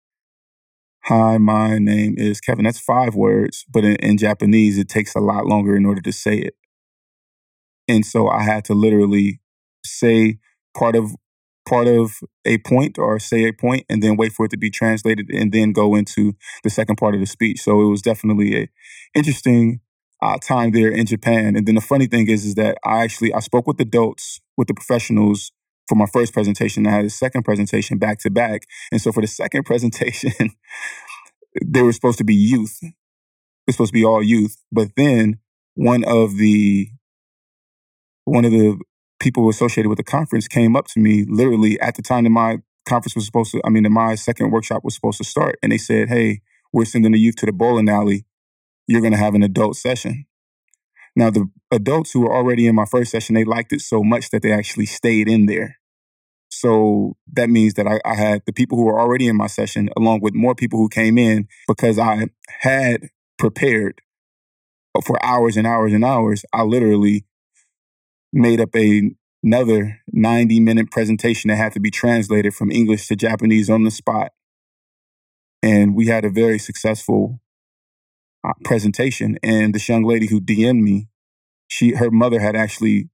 Hi, 1.07 1.37
my 1.37 1.77
name 1.77 2.15
is 2.17 2.41
Kevin. 2.41 2.65
That's 2.65 2.81
five 2.81 3.15
words, 3.15 3.63
but 3.71 3.85
in, 3.85 3.95
in, 3.95 4.17
Japanese, 4.17 4.77
it 4.77 4.89
takes 4.89 5.15
a 5.15 5.21
lot 5.21 5.45
longer 5.45 5.77
in 5.77 5.85
order 5.85 6.01
to 6.01 6.11
say 6.11 6.35
it. 6.37 6.55
And 7.87 8.05
so 8.05 8.27
I 8.27 8.43
had 8.43 8.65
to 8.65 8.73
literally 8.73 9.39
say 9.85 10.39
part 10.77 10.97
of 10.97 11.15
part 11.65 11.87
of 11.87 12.19
a 12.43 12.57
point 12.57 12.97
or 12.99 13.19
say 13.19 13.45
a 13.47 13.53
point 13.53 13.85
and 13.89 14.03
then 14.03 14.17
wait 14.17 14.33
for 14.33 14.47
it 14.47 14.49
to 14.49 14.57
be 14.57 14.69
translated 14.69 15.29
and 15.29 15.53
then 15.53 15.71
go 15.71 15.95
into 15.95 16.35
the 16.65 16.69
second 16.69 16.97
part 16.97 17.13
of 17.13 17.21
the 17.21 17.25
speech. 17.25 17.61
So 17.61 17.79
it 17.79 17.89
was 17.89 18.01
definitely 18.01 18.63
a 18.63 18.67
interesting 19.15 19.79
uh, 20.21 20.37
time 20.39 20.71
there 20.71 20.91
in 20.91 21.05
Japan. 21.05 21.55
And 21.55 21.65
then 21.65 21.75
the 21.75 21.81
funny 21.81 22.07
thing 22.07 22.29
is, 22.29 22.43
is 22.43 22.55
that 22.55 22.77
I 22.83 23.05
actually 23.05 23.33
I 23.33 23.39
spoke 23.39 23.65
with 23.65 23.79
adults, 23.79 24.41
with 24.57 24.67
the 24.67 24.73
professionals 24.73 25.53
for 25.87 25.95
my 25.95 26.05
first 26.05 26.33
presentation. 26.33 26.87
I 26.87 26.91
had 26.91 27.05
a 27.05 27.09
second 27.09 27.43
presentation 27.43 27.97
back 27.97 28.19
to 28.19 28.29
back, 28.29 28.63
and 28.91 29.01
so 29.01 29.11
for 29.11 29.21
the 29.21 29.27
second 29.27 29.63
presentation, 29.65 30.51
they 31.65 31.81
were 31.81 31.93
supposed 31.93 32.17
to 32.19 32.23
be 32.23 32.35
youth. 32.35 32.79
It's 33.67 33.75
supposed 33.75 33.91
to 33.91 33.99
be 33.99 34.05
all 34.05 34.23
youth, 34.23 34.63
but 34.71 34.89
then 34.95 35.39
one 35.75 36.03
of 36.03 36.37
the 36.37 36.89
one 38.25 38.45
of 38.45 38.51
the 38.51 38.79
people 39.19 39.49
associated 39.49 39.89
with 39.89 39.97
the 39.97 40.03
conference 40.03 40.47
came 40.47 40.75
up 40.75 40.87
to 40.87 40.99
me 40.99 41.25
literally 41.27 41.79
at 41.79 41.95
the 41.95 42.01
time 42.01 42.23
that 42.23 42.29
my 42.29 42.57
conference 42.87 43.15
was 43.15 43.25
supposed 43.25 43.51
to, 43.51 43.61
I 43.65 43.69
mean, 43.69 43.83
that 43.83 43.89
my 43.89 44.15
second 44.15 44.51
workshop 44.51 44.83
was 44.83 44.95
supposed 44.95 45.17
to 45.19 45.23
start. 45.23 45.57
And 45.61 45.71
they 45.71 45.77
said, 45.77 46.09
Hey, 46.09 46.41
we're 46.73 46.85
sending 46.85 47.11
the 47.11 47.19
youth 47.19 47.35
to 47.37 47.45
the 47.45 47.51
bowling 47.51 47.89
alley. 47.89 48.25
You're 48.87 49.01
going 49.01 49.13
to 49.13 49.19
have 49.19 49.35
an 49.35 49.43
adult 49.43 49.75
session. 49.75 50.25
Now, 51.17 51.31
the 51.31 51.49
adults 51.71 52.11
who 52.11 52.19
were 52.21 52.31
already 52.31 52.67
in 52.67 52.75
my 52.75 52.85
first 52.85 53.09
session, 53.09 53.33
they 53.33 53.43
liked 53.43 53.73
it 53.73 53.81
so 53.81 54.03
much 54.03 54.29
that 54.29 54.43
they 54.43 54.51
actually 54.51 54.85
stayed 54.85 55.27
in 55.27 55.47
there. 55.47 55.79
So 56.49 57.17
that 57.33 57.49
means 57.49 57.73
that 57.73 57.87
I, 57.87 57.99
I 58.05 58.13
had 58.13 58.43
the 58.45 58.53
people 58.53 58.77
who 58.77 58.85
were 58.85 58.99
already 58.99 59.27
in 59.27 59.35
my 59.35 59.47
session, 59.47 59.89
along 59.97 60.19
with 60.21 60.35
more 60.35 60.53
people 60.53 60.77
who 60.77 60.89
came 60.89 61.17
in 61.17 61.47
because 61.67 61.97
I 61.97 62.27
had 62.59 63.09
prepared 63.39 63.99
for 65.03 65.17
hours 65.25 65.57
and 65.57 65.65
hours 65.65 65.91
and 65.91 66.05
hours. 66.05 66.45
I 66.53 66.61
literally 66.61 67.25
made 68.31 68.61
up 68.61 68.75
a, 68.75 69.09
another 69.41 69.99
90 70.13 70.59
minute 70.59 70.91
presentation 70.91 71.47
that 71.47 71.55
had 71.55 71.73
to 71.73 71.79
be 71.79 71.89
translated 71.89 72.53
from 72.53 72.71
English 72.71 73.07
to 73.07 73.15
Japanese 73.15 73.71
on 73.71 73.81
the 73.81 73.91
spot. 73.91 74.33
And 75.63 75.95
we 75.95 76.05
had 76.05 76.25
a 76.25 76.29
very 76.29 76.59
successful 76.59 77.39
presentation. 78.63 79.37
And 79.43 79.73
this 79.73 79.89
young 79.89 80.03
lady 80.03 80.27
who 80.27 80.41
DM'd 80.41 80.83
me, 80.83 81.07
she 81.67 81.95
her 81.95 82.11
mother 82.11 82.39
had 82.39 82.55
actually 82.55 83.09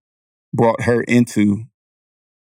brought 0.54 0.82
her 0.84 1.02
into 1.04 1.66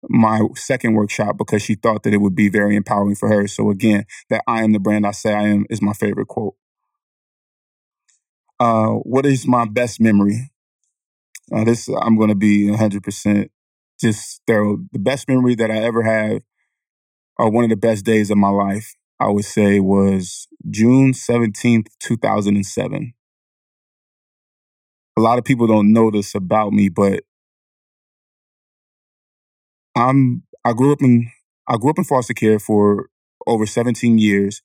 my 0.08 0.40
second 0.54 0.94
workshop 0.94 1.36
because 1.38 1.62
she 1.62 1.74
thought 1.74 2.02
that 2.02 2.14
it 2.14 2.20
would 2.20 2.34
be 2.34 2.48
very 2.48 2.76
empowering 2.76 3.16
for 3.16 3.28
her. 3.28 3.46
So 3.48 3.70
again, 3.70 4.04
that 4.30 4.42
I 4.46 4.62
am 4.62 4.72
the 4.72 4.78
brand 4.78 5.06
I 5.06 5.12
say 5.12 5.32
I 5.32 5.48
am 5.48 5.66
is 5.70 5.82
my 5.82 5.92
favorite 5.92 6.28
quote. 6.28 6.54
Uh, 8.58 8.92
what 9.02 9.26
is 9.26 9.46
my 9.46 9.66
best 9.66 10.00
memory? 10.00 10.50
Uh, 11.54 11.64
this 11.64 11.88
I'm 11.88 12.16
going 12.16 12.30
to 12.30 12.34
be 12.34 12.66
100% 12.68 13.48
just 14.00 14.40
thorough. 14.46 14.78
The 14.92 14.98
best 14.98 15.28
memory 15.28 15.54
that 15.56 15.70
I 15.70 15.76
ever 15.76 16.02
have, 16.02 16.42
or 17.38 17.50
one 17.50 17.64
of 17.64 17.70
the 17.70 17.76
best 17.76 18.04
days 18.04 18.30
of 18.30 18.38
my 18.38 18.48
life, 18.48 18.96
I 19.18 19.28
would 19.28 19.44
say 19.44 19.80
was 19.80 20.46
June 20.68 21.12
17th, 21.12 21.88
2007. 22.00 23.14
A 25.18 25.20
lot 25.20 25.38
of 25.38 25.44
people 25.44 25.66
don't 25.66 25.92
know 25.92 26.10
this 26.10 26.34
about 26.34 26.72
me, 26.72 26.88
but 26.90 27.24
I'm 29.96 30.42
I 30.64 30.72
grew 30.74 30.92
up 30.92 31.02
in 31.02 31.30
I 31.66 31.76
grew 31.78 31.90
up 31.90 31.98
in 31.98 32.04
foster 32.04 32.34
care 32.34 32.58
for 32.58 33.08
over 33.46 33.64
17 33.66 34.18
years 34.18 34.62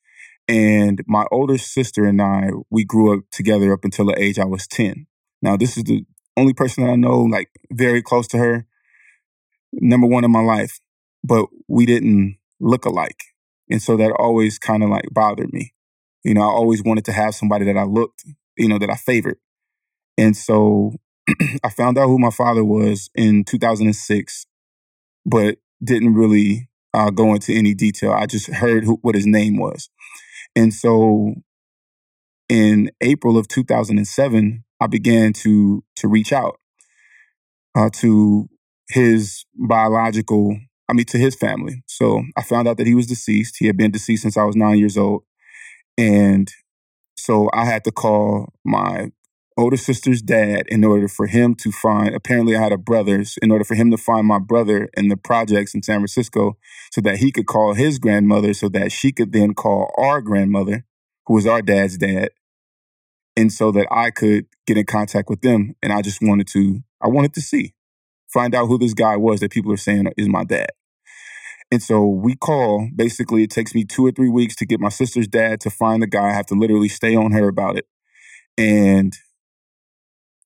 and 0.47 1.01
my 1.07 1.25
older 1.31 1.57
sister 1.57 2.05
and 2.05 2.21
I 2.21 2.49
we 2.69 2.83
grew 2.83 3.17
up 3.17 3.23
together 3.31 3.71
up 3.71 3.85
until 3.85 4.05
the 4.05 4.21
age 4.21 4.37
I 4.37 4.45
was 4.45 4.67
10. 4.67 5.07
Now 5.41 5.55
this 5.55 5.77
is 5.77 5.85
the 5.85 6.05
only 6.35 6.53
person 6.53 6.83
that 6.83 6.91
I 6.91 6.95
know, 6.95 7.21
like 7.21 7.49
very 7.71 8.01
close 8.01 8.27
to 8.29 8.37
her, 8.37 8.65
number 9.73 10.07
one 10.07 10.23
in 10.23 10.31
my 10.31 10.41
life, 10.41 10.79
but 11.23 11.47
we 11.67 11.85
didn't 11.85 12.37
look 12.59 12.85
alike. 12.85 13.30
And 13.71 13.81
so 13.81 13.97
that 13.97 14.11
always 14.19 14.59
kind 14.59 14.83
of 14.83 14.89
like 14.89 15.05
bothered 15.11 15.53
me. 15.53 15.73
You 16.23 16.33
know, 16.33 16.41
I 16.41 16.51
always 16.51 16.83
wanted 16.83 17.05
to 17.05 17.13
have 17.13 17.33
somebody 17.33 17.65
that 17.65 17.77
I 17.77 17.83
looked, 17.83 18.23
you 18.57 18.67
know, 18.67 18.77
that 18.77 18.91
I 18.91 18.95
favored. 18.95 19.37
And 20.17 20.35
so 20.35 20.95
I 21.63 21.69
found 21.69 21.97
out 21.97 22.07
who 22.07 22.19
my 22.19 22.29
father 22.29 22.63
was 22.63 23.09
in 23.15 23.43
2006, 23.43 24.45
but 25.25 25.57
didn't 25.83 26.13
really 26.13 26.69
uh, 26.93 27.09
go 27.09 27.33
into 27.33 27.53
any 27.53 27.73
detail. 27.73 28.11
I 28.11 28.25
just 28.25 28.47
heard 28.47 28.83
who, 28.83 28.99
what 29.01 29.15
his 29.15 29.25
name 29.25 29.57
was. 29.57 29.89
And 30.55 30.73
so 30.73 31.35
in 32.49 32.91
April 33.01 33.37
of 33.37 33.47
2007, 33.47 34.63
I 34.81 34.87
began 34.87 35.31
to 35.33 35.83
to 35.97 36.07
reach 36.07 36.33
out 36.33 36.59
uh, 37.75 37.89
to 37.93 38.49
his 38.89 39.45
biological, 39.55 40.57
I 40.91 40.93
mean, 40.93 41.05
to 41.05 41.17
his 41.17 41.35
family. 41.35 41.83
So 41.87 42.23
I 42.35 42.43
found 42.43 42.67
out 42.67 42.77
that 42.77 42.85
he 42.85 42.95
was 42.95 43.07
deceased. 43.07 43.55
He 43.59 43.67
had 43.67 43.77
been 43.77 43.91
deceased 43.91 44.23
since 44.23 44.35
I 44.35 44.43
was 44.43 44.57
nine 44.57 44.77
years 44.77 44.97
old, 44.97 45.23
and 45.97 46.51
so 47.15 47.49
I 47.53 47.63
had 47.63 47.85
to 47.85 47.91
call 47.91 48.51
my 48.65 49.11
older 49.57 49.77
sister's 49.77 50.21
dad 50.21 50.65
in 50.67 50.83
order 50.83 51.07
for 51.07 51.27
him 51.27 51.55
to 51.55 51.71
find. 51.71 52.13
Apparently, 52.13 52.57
I 52.57 52.61
had 52.61 52.73
a 52.73 52.77
brother's 52.77 53.37
in 53.41 53.51
order 53.51 53.63
for 53.63 53.75
him 53.75 53.89
to 53.91 53.97
find 53.97 54.27
my 54.27 54.39
brother 54.39 54.89
in 54.97 55.07
the 55.07 55.15
projects 55.15 55.73
in 55.73 55.81
San 55.81 55.99
Francisco, 55.99 56.57
so 56.91 56.99
that 56.99 57.17
he 57.17 57.31
could 57.31 57.47
call 57.47 57.73
his 57.73 57.97
grandmother, 57.97 58.53
so 58.53 58.67
that 58.69 58.91
she 58.91 59.13
could 59.13 59.31
then 59.31 59.53
call 59.53 59.93
our 59.97 60.19
grandmother, 60.19 60.83
who 61.25 61.35
was 61.35 61.47
our 61.47 61.61
dad's 61.61 61.97
dad, 61.97 62.31
and 63.37 63.49
so 63.49 63.71
that 63.71 63.87
I 63.89 64.11
could 64.11 64.45
get 64.67 64.77
in 64.77 64.85
contact 64.85 65.29
with 65.29 65.39
them. 65.39 65.73
And 65.81 65.93
I 65.93 66.01
just 66.01 66.19
wanted 66.21 66.47
to, 66.47 66.81
I 67.01 67.07
wanted 67.07 67.33
to 67.35 67.41
see, 67.41 67.75
find 68.33 68.53
out 68.53 68.65
who 68.65 68.77
this 68.77 68.93
guy 68.93 69.15
was 69.15 69.39
that 69.39 69.51
people 69.51 69.71
are 69.71 69.77
saying 69.77 70.07
is 70.17 70.27
my 70.27 70.43
dad. 70.43 70.71
And 71.71 71.81
so 71.81 72.05
we 72.05 72.35
call. 72.35 72.89
Basically, 72.93 73.43
it 73.43 73.49
takes 73.49 73.73
me 73.73 73.85
two 73.85 74.05
or 74.05 74.11
three 74.11 74.29
weeks 74.29 74.55
to 74.57 74.65
get 74.65 74.81
my 74.81 74.89
sister's 74.89 75.27
dad 75.27 75.61
to 75.61 75.69
find 75.69 76.03
the 76.03 76.07
guy. 76.07 76.29
I 76.29 76.33
have 76.33 76.45
to 76.47 76.55
literally 76.55 76.89
stay 76.89 77.15
on 77.15 77.31
her 77.31 77.47
about 77.47 77.77
it. 77.77 77.85
And 78.57 79.13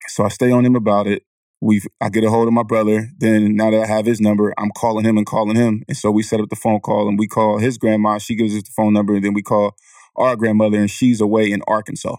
so 0.07 0.23
I 0.23 0.29
stay 0.29 0.51
on 0.51 0.65
him 0.65 0.75
about 0.75 1.07
it. 1.07 1.23
We 1.61 1.81
I 1.99 2.09
get 2.09 2.23
a 2.23 2.29
hold 2.29 2.47
of 2.47 2.53
my 2.53 2.63
brother. 2.63 3.09
Then 3.17 3.55
now 3.55 3.71
that 3.71 3.81
I 3.81 3.87
have 3.87 4.05
his 4.05 4.21
number, 4.21 4.53
I'm 4.57 4.69
calling 4.71 5.03
him 5.03 5.17
and 5.17 5.25
calling 5.25 5.55
him. 5.55 5.83
And 5.87 5.97
so 5.97 6.11
we 6.11 6.21
set 6.21 6.39
up 6.39 6.49
the 6.49 6.55
phone 6.55 6.79
call 6.79 7.07
and 7.07 7.17
we 7.17 7.27
call 7.27 7.57
his 7.57 7.77
grandma. 7.77 8.19
She 8.19 8.35
gives 8.35 8.55
us 8.55 8.63
the 8.63 8.71
phone 8.75 8.93
number, 8.93 9.15
and 9.15 9.23
then 9.23 9.33
we 9.33 9.41
call 9.41 9.75
our 10.15 10.35
grandmother, 10.35 10.77
and 10.77 10.91
she's 10.91 11.21
away 11.21 11.51
in 11.51 11.61
Arkansas. 11.67 12.17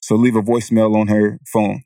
So 0.00 0.14
leave 0.14 0.36
a 0.36 0.42
voicemail 0.42 0.96
on 0.96 1.08
her 1.08 1.40
phone. 1.46 1.82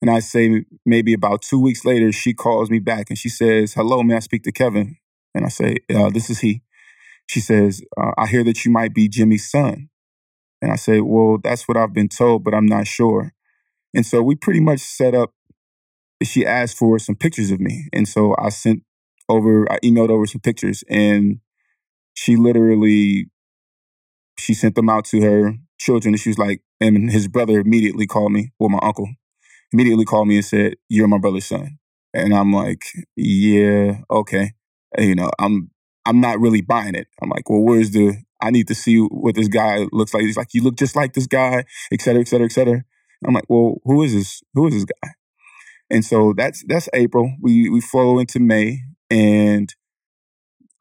And 0.00 0.10
I 0.10 0.20
say 0.20 0.64
maybe 0.86 1.12
about 1.12 1.42
two 1.42 1.60
weeks 1.60 1.84
later, 1.84 2.10
she 2.10 2.32
calls 2.32 2.70
me 2.70 2.78
back 2.78 3.10
and 3.10 3.18
she 3.18 3.28
says, 3.28 3.74
"Hello, 3.74 4.02
may 4.02 4.16
I 4.16 4.20
speak 4.20 4.44
to 4.44 4.52
Kevin?" 4.52 4.96
And 5.34 5.44
I 5.44 5.48
say, 5.48 5.76
uh, 5.94 6.10
"This 6.10 6.30
is 6.30 6.40
he." 6.40 6.62
She 7.28 7.40
says, 7.40 7.82
uh, 7.96 8.12
"I 8.18 8.26
hear 8.26 8.44
that 8.44 8.64
you 8.64 8.72
might 8.72 8.94
be 8.94 9.08
Jimmy's 9.08 9.50
son." 9.50 9.88
And 10.62 10.72
I 10.72 10.76
say, 10.76 11.00
"Well, 11.00 11.38
that's 11.42 11.68
what 11.68 11.76
I've 11.76 11.94
been 11.94 12.08
told, 12.08 12.44
but 12.44 12.54
I'm 12.54 12.66
not 12.66 12.86
sure." 12.86 13.32
And 13.94 14.06
so 14.06 14.22
we 14.22 14.36
pretty 14.36 14.60
much 14.60 14.80
set 14.80 15.14
up. 15.14 15.34
She 16.22 16.46
asked 16.46 16.76
for 16.78 16.98
some 16.98 17.16
pictures 17.16 17.50
of 17.50 17.60
me, 17.60 17.86
and 17.92 18.08
so 18.08 18.34
I 18.38 18.50
sent 18.50 18.82
over. 19.28 19.70
I 19.72 19.78
emailed 19.80 20.10
over 20.10 20.26
some 20.26 20.40
pictures, 20.40 20.84
and 20.88 21.40
she 22.14 22.36
literally 22.36 23.28
she 24.38 24.54
sent 24.54 24.74
them 24.74 24.88
out 24.88 25.04
to 25.06 25.20
her 25.20 25.54
children, 25.78 26.14
and 26.14 26.20
she 26.20 26.30
was 26.30 26.38
like, 26.38 26.62
and 26.80 27.10
his 27.10 27.28
brother 27.28 27.60
immediately 27.60 28.06
called 28.06 28.32
me, 28.32 28.52
well, 28.58 28.68
my 28.70 28.78
uncle 28.82 29.08
immediately 29.72 30.04
called 30.04 30.28
me 30.28 30.36
and 30.36 30.44
said, 30.44 30.74
"You're 30.88 31.08
my 31.08 31.18
brother's 31.18 31.46
son," 31.46 31.78
and 32.14 32.34
I'm 32.34 32.52
like, 32.52 32.84
"Yeah, 33.16 34.00
okay." 34.10 34.52
You 34.98 35.14
know, 35.14 35.30
I'm 35.38 35.70
I'm 36.06 36.20
not 36.20 36.40
really 36.40 36.62
buying 36.62 36.94
it. 36.94 37.06
I'm 37.22 37.30
like, 37.30 37.48
"Well, 37.48 37.62
where's 37.62 37.90
the? 37.90 38.16
I 38.42 38.50
need 38.50 38.68
to 38.68 38.74
see 38.74 38.98
what 38.98 39.34
this 39.34 39.48
guy 39.48 39.86
looks 39.92 40.14
like." 40.14 40.22
He's 40.24 40.36
like, 40.36 40.52
"You 40.54 40.62
look 40.62 40.76
just 40.76 40.96
like 40.96 41.12
this 41.14 41.26
guy," 41.26 41.64
et 41.92 42.00
cetera, 42.00 42.20
et 42.22 42.28
cetera, 42.28 42.46
et 42.46 42.52
cetera. 42.52 42.84
I'm 43.26 43.34
like, 43.34 43.44
"Well, 43.48 43.76
who 43.84 44.02
is 44.02 44.14
this? 44.14 44.42
Who 44.54 44.66
is 44.66 44.74
this 44.74 44.84
guy?" 44.84 45.10
And 45.90 46.04
so 46.04 46.34
that's 46.36 46.64
that's 46.68 46.88
April. 46.94 47.32
We 47.40 47.68
we 47.68 47.80
flow 47.80 48.18
into 48.18 48.40
May, 48.40 48.80
and 49.10 49.74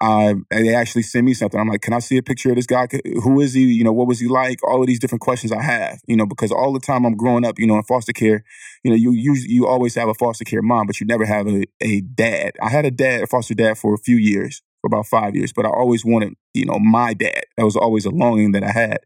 uh, 0.02 0.34
they 0.50 0.74
actually 0.74 1.02
send 1.02 1.26
me 1.26 1.34
something. 1.34 1.60
I'm 1.60 1.68
like, 1.68 1.82
can 1.82 1.94
I 1.94 2.00
see 2.00 2.18
a 2.18 2.24
picture 2.24 2.50
of 2.50 2.56
this 2.56 2.66
guy? 2.66 2.88
Who 3.24 3.42
is 3.42 3.54
he? 3.54 3.64
You 3.64 3.84
know, 3.84 3.92
what 3.92 4.08
was 4.08 4.20
he 4.20 4.28
like? 4.28 4.60
All 4.66 4.80
of 4.82 4.88
these 4.88 5.00
different 5.00 5.22
questions 5.22 5.52
I 5.52 5.62
have, 5.62 6.00
you 6.08 6.16
know, 6.16 6.26
because 6.26 6.52
all 6.52 6.72
the 6.72 6.80
time 6.80 7.06
I'm 7.06 7.18
growing 7.18 7.46
up, 7.46 7.60
you 7.60 7.68
know, 7.68 7.76
in 7.76 7.84
foster 7.84 8.14
care, 8.14 8.46
you 8.84 8.92
know, 8.92 8.96
you 8.96 9.12
you, 9.12 9.36
you 9.46 9.68
always 9.68 9.96
have 9.96 10.08
a 10.08 10.14
foster 10.14 10.46
care 10.46 10.62
mom, 10.62 10.88
but 10.88 11.02
you 11.02 11.08
never 11.08 11.26
have 11.26 11.48
a, 11.48 11.66
a 11.82 12.02
dad. 12.02 12.54
I 12.62 12.70
had 12.70 12.86
a 12.86 12.92
dad, 12.92 13.24
a 13.24 13.28
foster 13.28 13.54
dad 13.54 13.78
for 13.78 13.94
a 13.94 13.98
few 13.98 14.16
years, 14.16 14.62
for 14.82 14.88
about 14.88 15.06
five 15.06 15.36
years, 15.36 15.52
but 15.52 15.66
I 15.66 15.70
always 15.70 16.06
wanted, 16.06 16.36
you 16.54 16.66
know, 16.66 16.80
my 16.80 17.14
dad. 17.14 17.44
That 17.58 17.66
was 17.66 17.76
always 17.76 18.06
a 18.06 18.10
longing 18.10 18.54
that 18.54 18.64
I 18.64 18.72
had. 18.72 19.00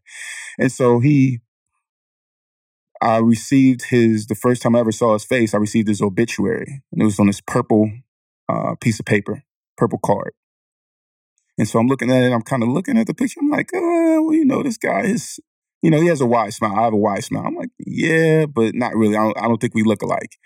And 0.58 0.70
so 0.70 1.00
he, 1.00 1.40
I 3.02 3.18
received 3.18 3.86
his, 3.90 4.26
the 4.26 4.36
first 4.36 4.62
time 4.62 4.76
I 4.76 4.80
ever 4.80 4.92
saw 4.92 5.14
his 5.14 5.24
face, 5.24 5.54
I 5.54 5.58
received 5.58 5.88
his 5.88 6.00
obituary. 6.00 6.82
And 6.92 7.02
it 7.02 7.04
was 7.04 7.18
on 7.18 7.26
this 7.26 7.40
purple 7.40 7.90
uh, 8.48 8.76
piece 8.80 9.00
of 9.00 9.06
paper, 9.06 9.42
purple 9.76 9.98
card. 9.98 10.32
And 11.58 11.68
so 11.68 11.78
I'm 11.78 11.86
looking 11.86 12.10
at 12.10 12.22
it, 12.22 12.32
I'm 12.32 12.42
kind 12.42 12.62
of 12.62 12.68
looking 12.68 12.98
at 12.98 13.06
the 13.06 13.14
picture. 13.14 13.40
I'm 13.40 13.50
like, 13.50 13.70
oh, 13.74 14.22
well, 14.24 14.34
you 14.34 14.44
know, 14.44 14.62
this 14.62 14.76
guy 14.78 15.02
is, 15.02 15.38
you 15.82 15.90
know, 15.90 16.00
he 16.00 16.08
has 16.08 16.20
a 16.20 16.26
wide 16.26 16.52
smile. 16.54 16.76
I 16.76 16.82
have 16.84 16.92
a 16.92 16.96
wide 16.96 17.24
smile. 17.24 17.44
I'm 17.46 17.54
like, 17.56 17.70
yeah, 17.78 18.46
but 18.46 18.74
not 18.74 18.94
really. 18.96 19.16
I 19.16 19.22
don't, 19.22 19.38
I 19.38 19.42
don't 19.48 19.60
think 19.60 19.74
we 19.74 19.84
look 19.84 20.02
alike. 20.02 20.36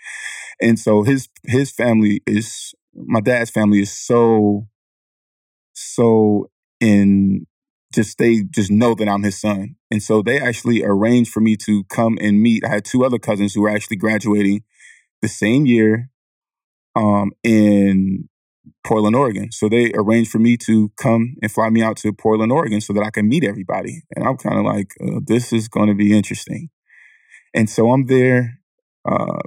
And 0.61 0.79
so 0.79 1.03
his 1.03 1.29
his 1.45 1.71
family 1.71 2.21
is 2.27 2.73
my 2.95 3.21
dad's 3.21 3.51
family 3.51 3.81
is 3.81 3.95
so 3.95 4.67
so 5.73 6.49
in 6.79 7.45
just 7.93 8.17
they 8.19 8.43
just 8.43 8.69
know 8.71 8.93
that 8.95 9.07
I'm 9.09 9.23
his 9.23 9.39
son. 9.39 9.75
And 9.89 10.01
so 10.03 10.21
they 10.21 10.39
actually 10.39 10.83
arranged 10.83 11.31
for 11.31 11.41
me 11.41 11.55
to 11.65 11.83
come 11.85 12.17
and 12.21 12.41
meet. 12.41 12.63
I 12.63 12.69
had 12.69 12.85
two 12.85 13.03
other 13.03 13.17
cousins 13.17 13.53
who 13.53 13.61
were 13.61 13.69
actually 13.69 13.97
graduating 13.97 14.63
the 15.21 15.29
same 15.29 15.65
year 15.65 16.09
um, 16.95 17.31
in 17.43 18.28
Portland, 18.85 19.15
Oregon. 19.15 19.51
So 19.51 19.69
they 19.69 19.91
arranged 19.93 20.31
for 20.31 20.39
me 20.39 20.57
to 20.57 20.91
come 20.97 21.35
and 21.41 21.51
fly 21.51 21.69
me 21.69 21.81
out 21.81 21.97
to 21.97 22.13
Portland, 22.13 22.51
Oregon 22.51 22.81
so 22.81 22.93
that 22.93 23.03
I 23.03 23.09
can 23.09 23.27
meet 23.27 23.43
everybody. 23.43 24.03
And 24.15 24.27
I'm 24.27 24.37
kind 24.37 24.59
of 24.59 24.65
like, 24.65 24.93
uh, 25.01 25.19
this 25.25 25.53
is 25.53 25.67
going 25.67 25.87
to 25.87 25.95
be 25.95 26.15
interesting. 26.15 26.69
And 27.53 27.69
so 27.69 27.91
I'm 27.91 28.05
there. 28.05 28.59
Uh, 29.05 29.39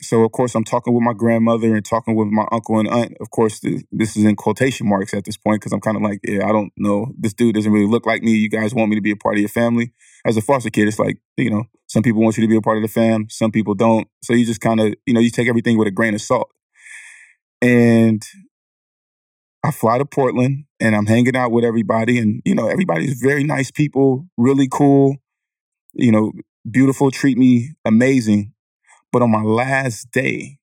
so 0.00 0.24
of 0.24 0.32
course 0.32 0.54
I'm 0.54 0.64
talking 0.64 0.94
with 0.94 1.02
my 1.02 1.12
grandmother 1.12 1.76
and 1.76 1.84
talking 1.84 2.16
with 2.16 2.28
my 2.28 2.44
uncle 2.50 2.78
and 2.78 2.88
aunt. 2.88 3.16
Of 3.20 3.30
course, 3.30 3.60
th- 3.60 3.84
this 3.92 4.16
is 4.16 4.24
in 4.24 4.36
quotation 4.36 4.88
marks 4.88 5.14
at 5.14 5.24
this 5.24 5.36
point 5.36 5.60
because 5.60 5.72
I'm 5.72 5.80
kind 5.80 5.96
of 5.96 6.02
like, 6.02 6.20
yeah, 6.24 6.44
I 6.44 6.52
don't 6.52 6.72
know. 6.76 7.12
This 7.16 7.34
dude 7.34 7.54
doesn't 7.54 7.70
really 7.70 7.86
look 7.86 8.06
like 8.06 8.22
me. 8.22 8.32
You 8.32 8.48
guys 8.48 8.74
want 8.74 8.90
me 8.90 8.96
to 8.96 9.02
be 9.02 9.12
a 9.12 9.16
part 9.16 9.36
of 9.36 9.40
your 9.40 9.48
family. 9.48 9.92
As 10.24 10.36
a 10.36 10.40
foster 10.40 10.70
kid, 10.70 10.88
it's 10.88 10.98
like 10.98 11.18
you 11.36 11.50
know, 11.50 11.64
some 11.92 12.02
people 12.02 12.22
want 12.22 12.38
you 12.38 12.42
to 12.42 12.48
be 12.48 12.56
a 12.56 12.62
part 12.62 12.78
of 12.78 12.82
the 12.82 12.88
fam, 12.88 13.26
some 13.28 13.52
people 13.52 13.74
don't. 13.74 14.08
So 14.22 14.32
you 14.32 14.46
just 14.46 14.62
kind 14.62 14.80
of, 14.80 14.94
you 15.06 15.12
know, 15.12 15.20
you 15.20 15.30
take 15.30 15.48
everything 15.48 15.76
with 15.76 15.88
a 15.88 15.90
grain 15.90 16.14
of 16.14 16.22
salt. 16.22 16.48
And 17.60 18.22
I 19.64 19.70
fly 19.70 19.98
to 19.98 20.04
Portland 20.04 20.64
and 20.80 20.96
I'm 20.96 21.06
hanging 21.06 21.36
out 21.36 21.52
with 21.52 21.64
everybody, 21.64 22.18
and 22.18 22.42
you 22.44 22.54
know, 22.54 22.68
everybody's 22.68 23.20
very 23.20 23.44
nice 23.44 23.70
people, 23.70 24.26
really 24.36 24.68
cool. 24.70 25.16
You 25.94 26.10
know, 26.10 26.32
beautiful, 26.68 27.10
treat 27.10 27.38
me 27.38 27.70
amazing. 27.84 28.52
But 29.12 29.22
on 29.22 29.30
my 29.30 29.42
last 29.42 30.10
day, 30.10 30.58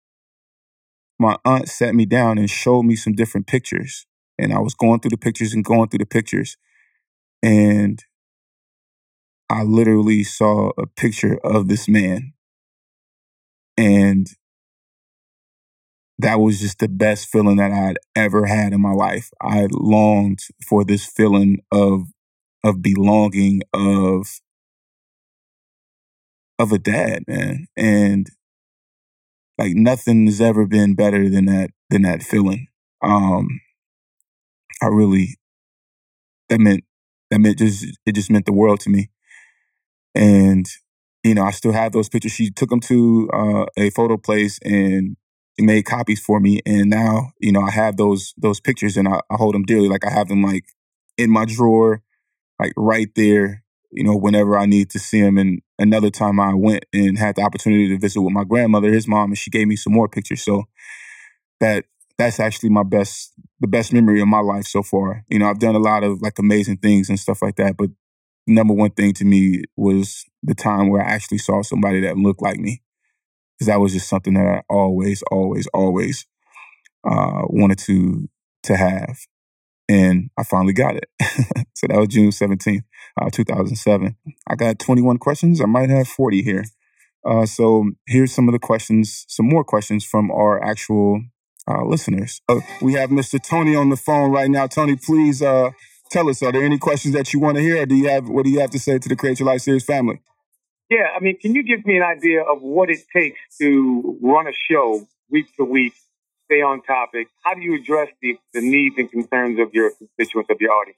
my 1.20 1.38
aunt 1.46 1.70
sat 1.70 1.94
me 1.94 2.06
down 2.06 2.38
and 2.38 2.50
showed 2.50 2.84
me 2.84 2.96
some 2.96 3.14
different 3.14 3.48
pictures. 3.48 4.06
And 4.38 4.54
I 4.54 4.60
was 4.60 4.74
going 4.74 5.00
through 5.02 5.12
the 5.12 5.18
pictures 5.18 5.54
and 5.54 5.64
going 5.64 5.90
through 5.90 6.00
the 6.00 6.06
pictures. 6.06 6.58
And 7.44 8.04
I 9.50 9.64
literally 9.64 10.24
saw 10.24 10.72
a 10.78 10.88
picture 10.88 11.38
of 11.44 11.68
this 11.68 11.88
man. 11.88 12.34
And 13.78 14.28
that 16.20 16.40
was 16.40 16.60
just 16.60 16.80
the 16.80 16.90
best 16.90 17.30
feeling 17.30 17.58
that 17.58 17.72
I'd 17.72 17.98
ever 18.16 18.46
had 18.46 18.74
in 18.74 18.82
my 18.82 18.92
life. 18.92 19.32
I 19.42 19.68
longed 19.72 20.40
for 20.68 20.84
this 20.84 21.06
feeling 21.06 21.60
of 21.72 22.04
of 22.64 22.82
belonging, 22.82 23.62
of 23.74 24.28
of 26.60 26.72
a 26.72 26.78
dad, 26.78 27.24
man. 27.28 27.68
And 27.78 28.30
like 29.58 29.74
nothing's 29.76 30.42
ever 30.42 30.66
been 30.66 30.96
better 30.96 31.30
than 31.30 31.46
that 31.46 31.72
than 31.90 32.04
that 32.04 32.24
feeling. 32.24 32.68
Um 33.02 33.62
I 34.82 34.88
really 34.88 35.38
that 36.50 36.60
meant 36.60 36.84
that 37.32 37.40
meant 37.40 37.58
just 37.60 37.86
it 38.06 38.16
just 38.16 38.32
meant 38.32 38.46
the 38.46 38.54
world 38.54 38.80
to 38.82 38.90
me. 38.90 39.10
And 40.16 40.68
you 41.24 41.34
know, 41.36 41.44
I 41.44 41.52
still 41.52 41.74
have 41.74 41.92
those 41.92 42.10
pictures. 42.10 42.32
She 42.32 42.50
took 42.50 42.70
them 42.70 42.80
to 42.82 43.30
uh, 43.34 43.66
a 43.78 43.90
photo 43.90 44.16
place 44.18 44.58
and 44.64 45.18
made 45.58 45.86
copies 45.86 46.20
for 46.20 46.40
me. 46.40 46.62
And 46.66 46.90
now, 46.90 47.32
you 47.40 47.52
know, 47.52 47.62
I 47.62 47.72
have 47.72 47.98
those 47.98 48.34
those 48.38 48.60
pictures 48.60 48.98
and 48.98 49.08
I, 49.08 49.20
I 49.30 49.36
hold 49.36 49.56
them 49.56 49.64
dearly. 49.64 49.90
Like 49.90 50.06
I 50.06 50.12
have 50.12 50.28
them 50.28 50.44
like 50.44 50.66
in 51.18 51.30
my 51.30 51.46
drawer, 51.46 52.02
like 52.60 52.74
right 52.78 53.10
there. 53.16 53.64
You 53.92 54.04
know, 54.04 54.16
whenever 54.16 54.58
I 54.58 54.68
need 54.68 54.92
to 54.92 55.00
see 55.00 55.22
them. 55.22 55.38
And 55.38 55.62
another 55.80 56.12
time 56.12 56.40
I 56.40 56.54
went 56.54 56.86
and 56.94 57.18
had 57.18 57.36
the 57.36 57.42
opportunity 57.42 57.88
to 57.90 57.98
visit 57.98 58.22
with 58.22 58.34
my 58.34 58.44
grandmother, 58.44 58.92
his 58.92 59.08
mom, 59.08 59.32
and 59.32 59.38
she 59.38 59.50
gave 59.50 59.68
me 59.68 59.76
some 59.76 59.94
more 59.94 60.08
pictures. 60.08 60.44
So 60.44 60.66
that 61.60 61.86
that's 62.18 62.40
actually 62.40 62.70
my 62.70 62.84
best 62.84 63.34
the 63.60 63.68
best 63.68 63.94
memory 63.94 64.22
of 64.22 64.28
my 64.28 64.40
life 64.42 64.66
so 64.66 64.84
far. 64.84 65.24
You 65.30 65.40
know, 65.40 65.50
I've 65.50 65.60
done 65.60 65.76
a 65.76 65.80
lot 65.80 66.04
of 66.04 66.22
like 66.22 66.40
amazing 66.40 66.78
things 66.78 67.10
and 67.10 67.20
stuff 67.20 67.42
like 67.42 67.56
that, 67.56 67.78
but 67.78 67.90
number 68.48 68.74
one 68.74 68.92
thing 68.92 69.14
to 69.14 69.26
me 69.26 69.64
was 69.78 70.26
the 70.44 70.56
time 70.56 70.90
where 70.90 71.04
I 71.04 71.10
actually 71.12 71.38
saw 71.40 71.62
somebody 71.62 72.02
that 72.02 72.18
looked 72.18 72.42
like 72.42 72.60
me. 72.60 72.82
Because 73.60 73.68
that 73.68 73.82
was 73.82 73.92
just 73.92 74.08
something 74.08 74.36
that 74.36 74.46
I 74.46 74.62
always, 74.70 75.22
always, 75.30 75.68
always 75.74 76.26
uh, 77.04 77.44
wanted 77.50 77.78
to 77.80 78.30
to 78.64 78.78
have. 78.78 79.18
And 79.90 80.30
I 80.38 80.44
finally 80.44 80.74
got 80.74 80.96
it. 80.96 81.06
so 81.76 81.88
that 81.88 81.98
was 81.98 82.10
June 82.10 82.30
17th, 82.30 82.84
uh, 83.20 83.30
2007. 83.32 84.16
I 84.48 84.56
got 84.56 84.80
21 84.80 85.18
questions. 85.18 85.60
I 85.62 85.66
might 85.66 85.90
have 85.90 86.08
40 86.08 86.44
here. 86.44 86.64
Uh, 87.26 87.46
so 87.46 87.92
here's 88.08 88.34
some 88.34 88.48
of 88.48 88.54
the 88.54 88.60
questions, 88.60 89.26
some 89.28 89.48
more 89.48 89.64
questions 89.64 90.06
from 90.06 90.32
our 90.32 90.64
actual 90.64 91.22
uh, 91.68 91.84
listeners. 91.84 92.42
Uh, 92.48 92.60
we 92.82 92.94
have 92.94 93.10
Mr. 93.10 93.40
Tony 93.42 93.76
on 93.76 93.90
the 93.90 93.98
phone 93.98 94.32
right 94.32 94.50
now. 94.50 94.68
Tony, 94.68 94.96
please 94.96 95.42
uh, 95.42 95.72
tell 96.12 96.30
us, 96.30 96.42
are 96.44 96.52
there 96.52 96.64
any 96.64 96.78
questions 96.78 97.14
that 97.14 97.34
you 97.34 97.40
want 97.40 97.58
to 97.58 97.62
hear? 97.62 97.82
Or 97.82 97.86
do 97.86 97.96
you 97.96 98.08
have, 98.08 98.30
what 98.30 98.46
do 98.46 98.52
you 98.52 98.60
have 98.60 98.72
to 98.72 98.80
say 98.80 99.00
to 99.00 99.10
the 99.10 99.16
Create 99.16 99.40
Your 99.40 99.48
Life 99.48 99.62
Series 99.62 99.84
family? 99.84 100.22
Yeah, 100.90 101.08
I 101.16 101.20
mean, 101.20 101.38
can 101.40 101.54
you 101.54 101.64
give 101.64 101.86
me 101.86 101.98
an 101.98 102.04
idea 102.04 102.42
of 102.42 102.62
what 102.62 102.90
it 102.90 103.00
takes 103.16 103.40
to 103.60 104.18
run 104.22 104.48
a 104.48 104.54
show 104.72 105.08
week 105.30 105.46
to 105.58 105.64
week, 105.64 105.94
stay 106.46 106.62
on 106.62 106.82
topic? 106.82 107.28
How 107.44 107.54
do 107.54 107.62
you 107.62 107.76
address 107.80 108.10
the, 108.22 108.38
the 108.54 108.62
needs 108.62 108.96
and 108.98 109.10
concerns 109.12 109.60
of 109.60 109.74
your 109.74 109.92
constituents, 109.92 110.50
of 110.50 110.58
your 110.60 110.72
audience? 110.72 110.98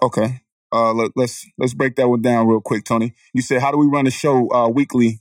Okay. 0.00 0.40
Uh, 0.72 0.92
let, 0.94 1.10
let's 1.16 1.46
let's 1.58 1.74
break 1.74 1.96
that 1.96 2.08
one 2.08 2.22
down 2.22 2.46
real 2.46 2.60
quick, 2.60 2.84
Tony. 2.84 3.14
You 3.34 3.42
said, 3.42 3.60
how 3.60 3.72
do 3.72 3.78
we 3.78 3.86
run 3.86 4.06
a 4.06 4.10
show 4.10 4.50
uh, 4.52 4.68
weekly 4.68 5.20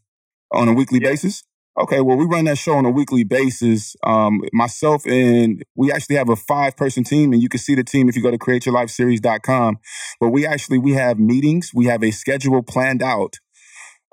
on 0.52 0.68
a 0.68 0.74
weekly 0.74 1.00
Yeah. 1.02 1.10
basis? 1.10 1.44
Okay, 1.80 2.02
well, 2.02 2.18
we 2.18 2.26
run 2.26 2.46
that 2.46 2.58
show 2.58 2.74
on 2.74 2.86
a 2.86 2.90
weekly 2.90 3.24
basis. 3.24 3.96
Um, 4.06 4.42
myself 4.52 5.06
and 5.08 5.64
we 5.76 5.90
actually 5.92 6.18
have 6.18 6.28
a 6.30 6.36
five 6.36 6.76
person 6.76 7.04
team, 7.04 7.32
and 7.32 7.42
you 7.42 7.48
can 7.50 7.60
see 7.60 7.76
the 7.76 7.84
team 7.84 8.10
if 8.10 8.16
you 8.16 8.22
go 8.22 8.30
to 8.30 8.38
createyourlifeseries.com. 8.38 9.80
But 10.20 10.30
we 10.30 10.46
actually 10.46 10.80
we 10.80 10.92
have 10.94 11.18
meetings, 11.18 11.72
we 11.74 11.86
have 11.86 12.04
a 12.04 12.12
schedule 12.12 12.62
planned 12.62 13.02
out 13.02 13.38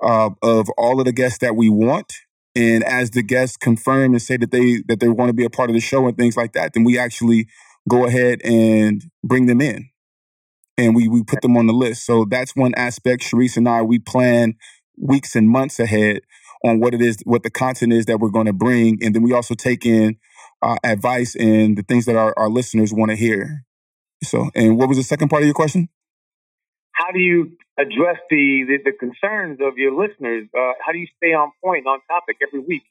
uh, 0.01 0.29
of 0.41 0.69
all 0.77 0.99
of 0.99 1.05
the 1.05 1.11
guests 1.11 1.39
that 1.39 1.55
we 1.55 1.69
want. 1.69 2.13
And 2.55 2.83
as 2.83 3.11
the 3.11 3.21
guests 3.21 3.57
confirm 3.57 4.13
and 4.13 4.21
say 4.21 4.37
that 4.37 4.51
they 4.51 4.81
that 4.87 4.99
they 4.99 5.07
want 5.07 5.29
to 5.29 5.33
be 5.33 5.45
a 5.45 5.49
part 5.49 5.69
of 5.69 5.75
the 5.75 5.79
show 5.81 6.07
and 6.07 6.17
things 6.17 6.35
like 6.35 6.53
that, 6.53 6.73
then 6.73 6.83
we 6.83 6.97
actually 6.97 7.47
go 7.87 8.05
ahead 8.05 8.41
and 8.43 9.03
bring 9.23 9.45
them 9.45 9.61
in 9.61 9.89
and 10.79 10.95
we 10.95 11.07
we 11.07 11.23
put 11.23 11.41
them 11.41 11.57
on 11.57 11.67
the 11.67 11.73
list. 11.73 12.05
So 12.05 12.25
that's 12.25 12.55
one 12.55 12.73
aspect. 12.75 13.23
Sharice 13.23 13.57
and 13.57 13.67
I 13.67 13.81
we 13.81 13.99
plan 13.99 14.55
weeks 14.97 15.35
and 15.35 15.49
months 15.49 15.79
ahead 15.79 16.21
on 16.63 16.79
what 16.79 16.93
it 16.93 17.01
is, 17.01 17.17
what 17.25 17.43
the 17.43 17.49
content 17.49 17.93
is 17.93 18.05
that 18.05 18.19
we're 18.19 18.29
going 18.29 18.45
to 18.47 18.53
bring, 18.53 18.97
and 19.01 19.13
then 19.13 19.21
we 19.23 19.33
also 19.33 19.55
take 19.55 19.85
in 19.85 20.17
uh, 20.61 20.77
advice 20.83 21.35
and 21.35 21.77
the 21.77 21.83
things 21.83 22.05
that 22.05 22.15
our, 22.15 22.33
our 22.37 22.49
listeners 22.49 22.93
want 22.93 23.11
to 23.11 23.15
hear. 23.15 23.63
So, 24.23 24.49
and 24.55 24.77
what 24.77 24.89
was 24.89 24.97
the 24.97 25.03
second 25.03 25.29
part 25.29 25.43
of 25.43 25.47
your 25.47 25.53
question? 25.53 25.89
How 26.99 27.11
do 27.13 27.19
you 27.19 27.57
address 27.77 28.17
the, 28.29 28.65
the, 28.67 28.91
the 28.91 28.91
concerns 28.91 29.59
of 29.61 29.77
your 29.77 29.93
listeners? 29.93 30.49
Uh, 30.53 30.73
how 30.85 30.91
do 30.91 30.97
you 30.97 31.07
stay 31.15 31.33
on 31.33 31.51
point, 31.63 31.87
on 31.87 31.99
topic 32.09 32.37
every 32.45 32.59
week? 32.59 32.83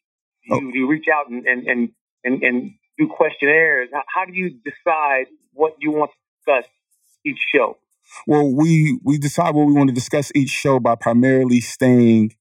Do 0.48 0.56
you, 0.56 0.72
do 0.72 0.78
you 0.78 0.88
reach 0.88 1.04
out 1.14 1.28
and, 1.30 1.44
and, 1.46 1.66
and, 1.66 1.88
and, 2.24 2.42
and 2.42 2.72
do 2.96 3.06
questionnaires? 3.06 3.90
How, 3.92 4.02
how 4.06 4.24
do 4.24 4.32
you 4.32 4.48
decide 4.64 5.26
what 5.52 5.76
you 5.78 5.90
want 5.90 6.10
to 6.12 6.16
discuss 6.54 6.70
each 7.26 7.38
show? 7.54 7.76
Well, 8.26 8.50
we 8.50 8.98
we 9.04 9.18
decide 9.18 9.54
what 9.54 9.66
we 9.66 9.74
want 9.74 9.88
to 9.88 9.94
discuss 9.94 10.32
each 10.34 10.48
show 10.48 10.80
by 10.80 10.94
primarily 10.94 11.60
staying, 11.60 12.34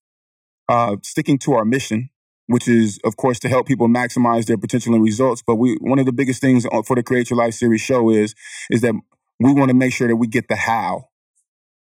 uh, 0.69 0.95
sticking 1.03 1.37
to 1.39 1.53
our 1.55 1.65
mission, 1.65 2.09
which 2.45 2.69
is, 2.69 2.97
of 3.03 3.17
course, 3.17 3.39
to 3.39 3.49
help 3.49 3.67
people 3.67 3.89
maximize 3.89 4.45
their 4.45 4.57
potential 4.57 4.93
and 4.93 5.03
results. 5.03 5.43
But 5.45 5.55
we 5.55 5.75
one 5.81 5.99
of 5.99 6.05
the 6.05 6.13
biggest 6.13 6.39
things 6.39 6.65
for 6.85 6.95
the 6.95 7.03
Create 7.03 7.29
Your 7.29 7.39
Life 7.39 7.55
series 7.55 7.81
show 7.81 8.09
is 8.09 8.33
is 8.69 8.79
that 8.79 8.93
we 9.41 9.53
want 9.53 9.67
to 9.69 9.75
make 9.75 9.93
sure 9.93 10.07
that 10.07 10.15
we 10.15 10.27
get 10.27 10.47
the 10.47 10.55
how. 10.55 11.09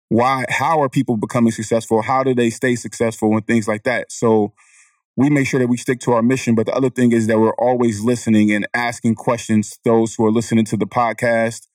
Why? 0.10 0.46
How 0.50 0.82
are 0.82 0.90
people 0.90 1.18
becoming 1.18 1.52
successful? 1.52 2.02
How 2.02 2.24
do 2.24 2.36
they 2.36 2.50
stay 2.50 2.76
successful 2.76 3.34
and 3.34 3.46
things 3.46 3.68
like 3.68 3.84
that? 3.84 4.12
So 4.12 4.54
we 5.16 5.30
make 5.30 5.48
sure 5.48 5.60
that 5.60 5.68
we 5.68 5.78
stick 5.78 6.00
to 6.02 6.14
our 6.14 6.22
mission. 6.22 6.56
But 6.56 6.68
the 6.68 6.74
other 6.74 6.90
thing 6.90 7.12
is 7.12 7.28
that 7.28 7.40
we're 7.40 7.56
always 7.56 8.02
listening 8.04 8.52
and 8.52 8.68
asking 8.74 9.16
questions. 9.16 9.80
Those 9.86 10.16
who 10.16 10.26
are 10.26 10.32
listening 10.32 10.66
to 10.66 10.78
the 10.78 10.88
podcast, 10.88 11.68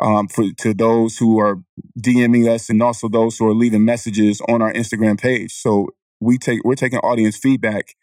um, 0.00 0.28
for 0.28 0.44
to 0.58 0.74
those 0.74 1.18
who 1.18 1.40
are 1.40 1.58
DMing 2.00 2.48
us, 2.48 2.70
and 2.70 2.82
also 2.82 3.08
those 3.08 3.38
who 3.38 3.48
are 3.48 3.54
leaving 3.54 3.84
messages 3.84 4.40
on 4.48 4.62
our 4.62 4.72
Instagram 4.72 5.20
page. 5.20 5.52
So 5.52 5.88
we 6.20 6.38
take 6.38 6.64
we're 6.64 6.74
taking 6.76 7.00
audience 7.00 7.36
feedback 7.36 7.96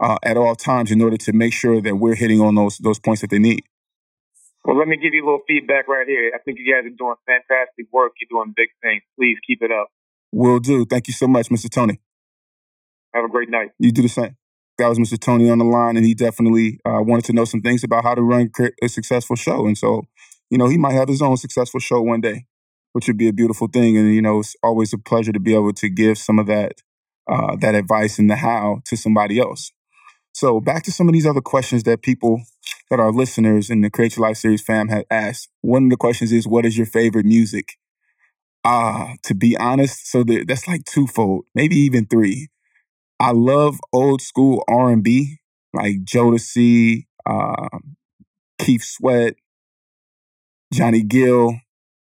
uh, 0.00 0.18
at 0.24 0.36
all 0.36 0.56
times 0.56 0.90
in 0.92 1.02
order 1.02 1.16
to 1.18 1.32
make 1.32 1.52
sure 1.54 1.80
that 1.80 1.96
we're 1.96 2.16
hitting 2.16 2.40
on 2.40 2.54
those 2.56 2.78
those 2.78 2.98
points 3.00 3.22
that 3.22 3.30
they 3.30 3.38
need. 3.40 3.64
Well, 4.64 4.78
let 4.78 4.86
me 4.86 4.96
give 4.96 5.12
you 5.12 5.24
a 5.24 5.26
little 5.26 5.42
feedback 5.46 5.88
right 5.88 6.06
here. 6.06 6.32
I 6.34 6.38
think 6.38 6.58
you 6.58 6.72
guys 6.72 6.86
are 6.86 6.94
doing 6.96 7.16
fantastic 7.26 7.86
work. 7.92 8.12
You're 8.20 8.42
doing 8.42 8.54
big 8.56 8.68
things. 8.80 9.02
Please 9.18 9.36
keep 9.46 9.60
it 9.62 9.72
up. 9.72 9.88
Will 10.30 10.60
do. 10.60 10.84
Thank 10.84 11.08
you 11.08 11.12
so 11.12 11.26
much, 11.26 11.48
Mr. 11.48 11.68
Tony. 11.68 11.98
Have 13.12 13.24
a 13.24 13.28
great 13.28 13.50
night. 13.50 13.70
You 13.78 13.92
do 13.92 14.02
the 14.02 14.08
same. 14.08 14.36
That 14.78 14.88
was 14.88 14.98
Mr. 14.98 15.20
Tony 15.20 15.50
on 15.50 15.58
the 15.58 15.64
line, 15.64 15.96
and 15.96 16.06
he 16.06 16.14
definitely 16.14 16.78
uh, 16.86 17.02
wanted 17.02 17.24
to 17.26 17.32
know 17.32 17.44
some 17.44 17.60
things 17.60 17.84
about 17.84 18.04
how 18.04 18.14
to 18.14 18.22
run 18.22 18.50
a 18.82 18.88
successful 18.88 19.36
show. 19.36 19.66
And 19.66 19.76
so, 19.76 20.06
you 20.48 20.56
know, 20.56 20.68
he 20.68 20.78
might 20.78 20.94
have 20.94 21.08
his 21.08 21.20
own 21.20 21.36
successful 21.36 21.78
show 21.78 22.00
one 22.00 22.20
day, 22.20 22.46
which 22.92 23.06
would 23.06 23.18
be 23.18 23.28
a 23.28 23.32
beautiful 23.32 23.68
thing. 23.68 23.98
And 23.98 24.14
you 24.14 24.22
know, 24.22 24.40
it's 24.40 24.56
always 24.62 24.92
a 24.92 24.98
pleasure 24.98 25.32
to 25.32 25.40
be 25.40 25.54
able 25.54 25.74
to 25.74 25.88
give 25.90 26.16
some 26.16 26.38
of 26.38 26.46
that 26.46 26.80
uh, 27.30 27.56
that 27.56 27.74
advice 27.74 28.18
and 28.18 28.30
the 28.30 28.36
how 28.36 28.80
to 28.86 28.96
somebody 28.96 29.38
else. 29.38 29.72
So 30.32 30.60
back 30.60 30.82
to 30.84 30.92
some 30.92 31.08
of 31.08 31.12
these 31.12 31.26
other 31.26 31.40
questions 31.40 31.82
that 31.84 32.02
people 32.02 32.42
that 32.90 33.00
our 33.00 33.12
listeners 33.12 33.70
in 33.70 33.80
the 33.80 33.90
Create 33.90 34.16
Your 34.16 34.26
Life 34.26 34.38
series 34.38 34.62
fam 34.62 34.88
have 34.88 35.04
asked. 35.10 35.48
One 35.60 35.84
of 35.84 35.90
the 35.90 35.96
questions 35.96 36.32
is, 36.32 36.46
what 36.46 36.66
is 36.66 36.76
your 36.76 36.86
favorite 36.86 37.26
music? 37.26 37.76
Ah, 38.64 39.14
to 39.24 39.34
be 39.34 39.56
honest, 39.56 40.10
so 40.10 40.22
the, 40.24 40.44
that's 40.44 40.68
like 40.68 40.84
twofold, 40.84 41.46
maybe 41.54 41.76
even 41.76 42.06
three. 42.06 42.48
I 43.20 43.32
love 43.32 43.80
old 43.92 44.22
school 44.22 44.64
R 44.68 44.90
and 44.90 45.04
B, 45.04 45.38
like 45.74 46.04
Jodeci, 46.04 47.06
uh, 47.26 47.78
Keith 48.58 48.84
Sweat, 48.84 49.34
Johnny 50.72 51.02
Gill, 51.02 51.60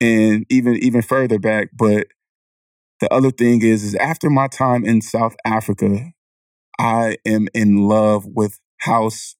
and 0.01 0.45
even 0.49 0.78
even 0.78 1.01
further 1.01 1.39
back. 1.39 1.69
But 1.78 2.08
the 3.01 3.13
other 3.13 3.32
thing 3.32 3.63
is, 3.63 3.84
is 3.84 3.95
after 3.95 4.30
my 4.30 4.47
time 4.47 4.86
in 4.86 5.01
South 5.01 5.36
Africa, 5.45 6.12
I 6.80 7.18
am 7.26 7.48
in 7.54 7.88
love 7.88 8.26
with 8.26 8.60
house 8.80 9.36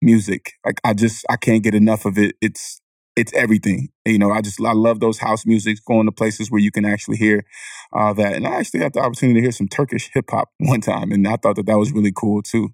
music. 0.00 0.52
Like 0.64 0.80
I 0.84 0.94
just 0.94 1.24
I 1.28 1.36
can't 1.36 1.62
get 1.62 1.74
enough 1.74 2.04
of 2.04 2.18
it. 2.18 2.36
It's 2.40 2.80
it's 3.16 3.32
everything. 3.34 3.88
You 4.06 4.18
know, 4.18 4.30
I 4.30 4.40
just 4.40 4.60
I 4.60 4.72
love 4.72 5.00
those 5.00 5.18
house 5.18 5.44
music, 5.44 5.78
going 5.86 6.06
to 6.06 6.12
places 6.12 6.50
where 6.50 6.60
you 6.60 6.70
can 6.70 6.84
actually 6.84 7.16
hear 7.16 7.44
uh, 7.92 8.12
that. 8.14 8.34
And 8.34 8.46
I 8.46 8.56
actually 8.56 8.80
had 8.80 8.92
the 8.92 9.00
opportunity 9.00 9.40
to 9.40 9.44
hear 9.44 9.52
some 9.52 9.68
Turkish 9.68 10.10
hip 10.14 10.26
hop 10.30 10.50
one 10.58 10.80
time, 10.80 11.12
and 11.12 11.26
I 11.26 11.36
thought 11.36 11.56
that 11.56 11.66
that 11.66 11.78
was 11.78 11.92
really 11.92 12.12
cool 12.14 12.42
too. 12.42 12.70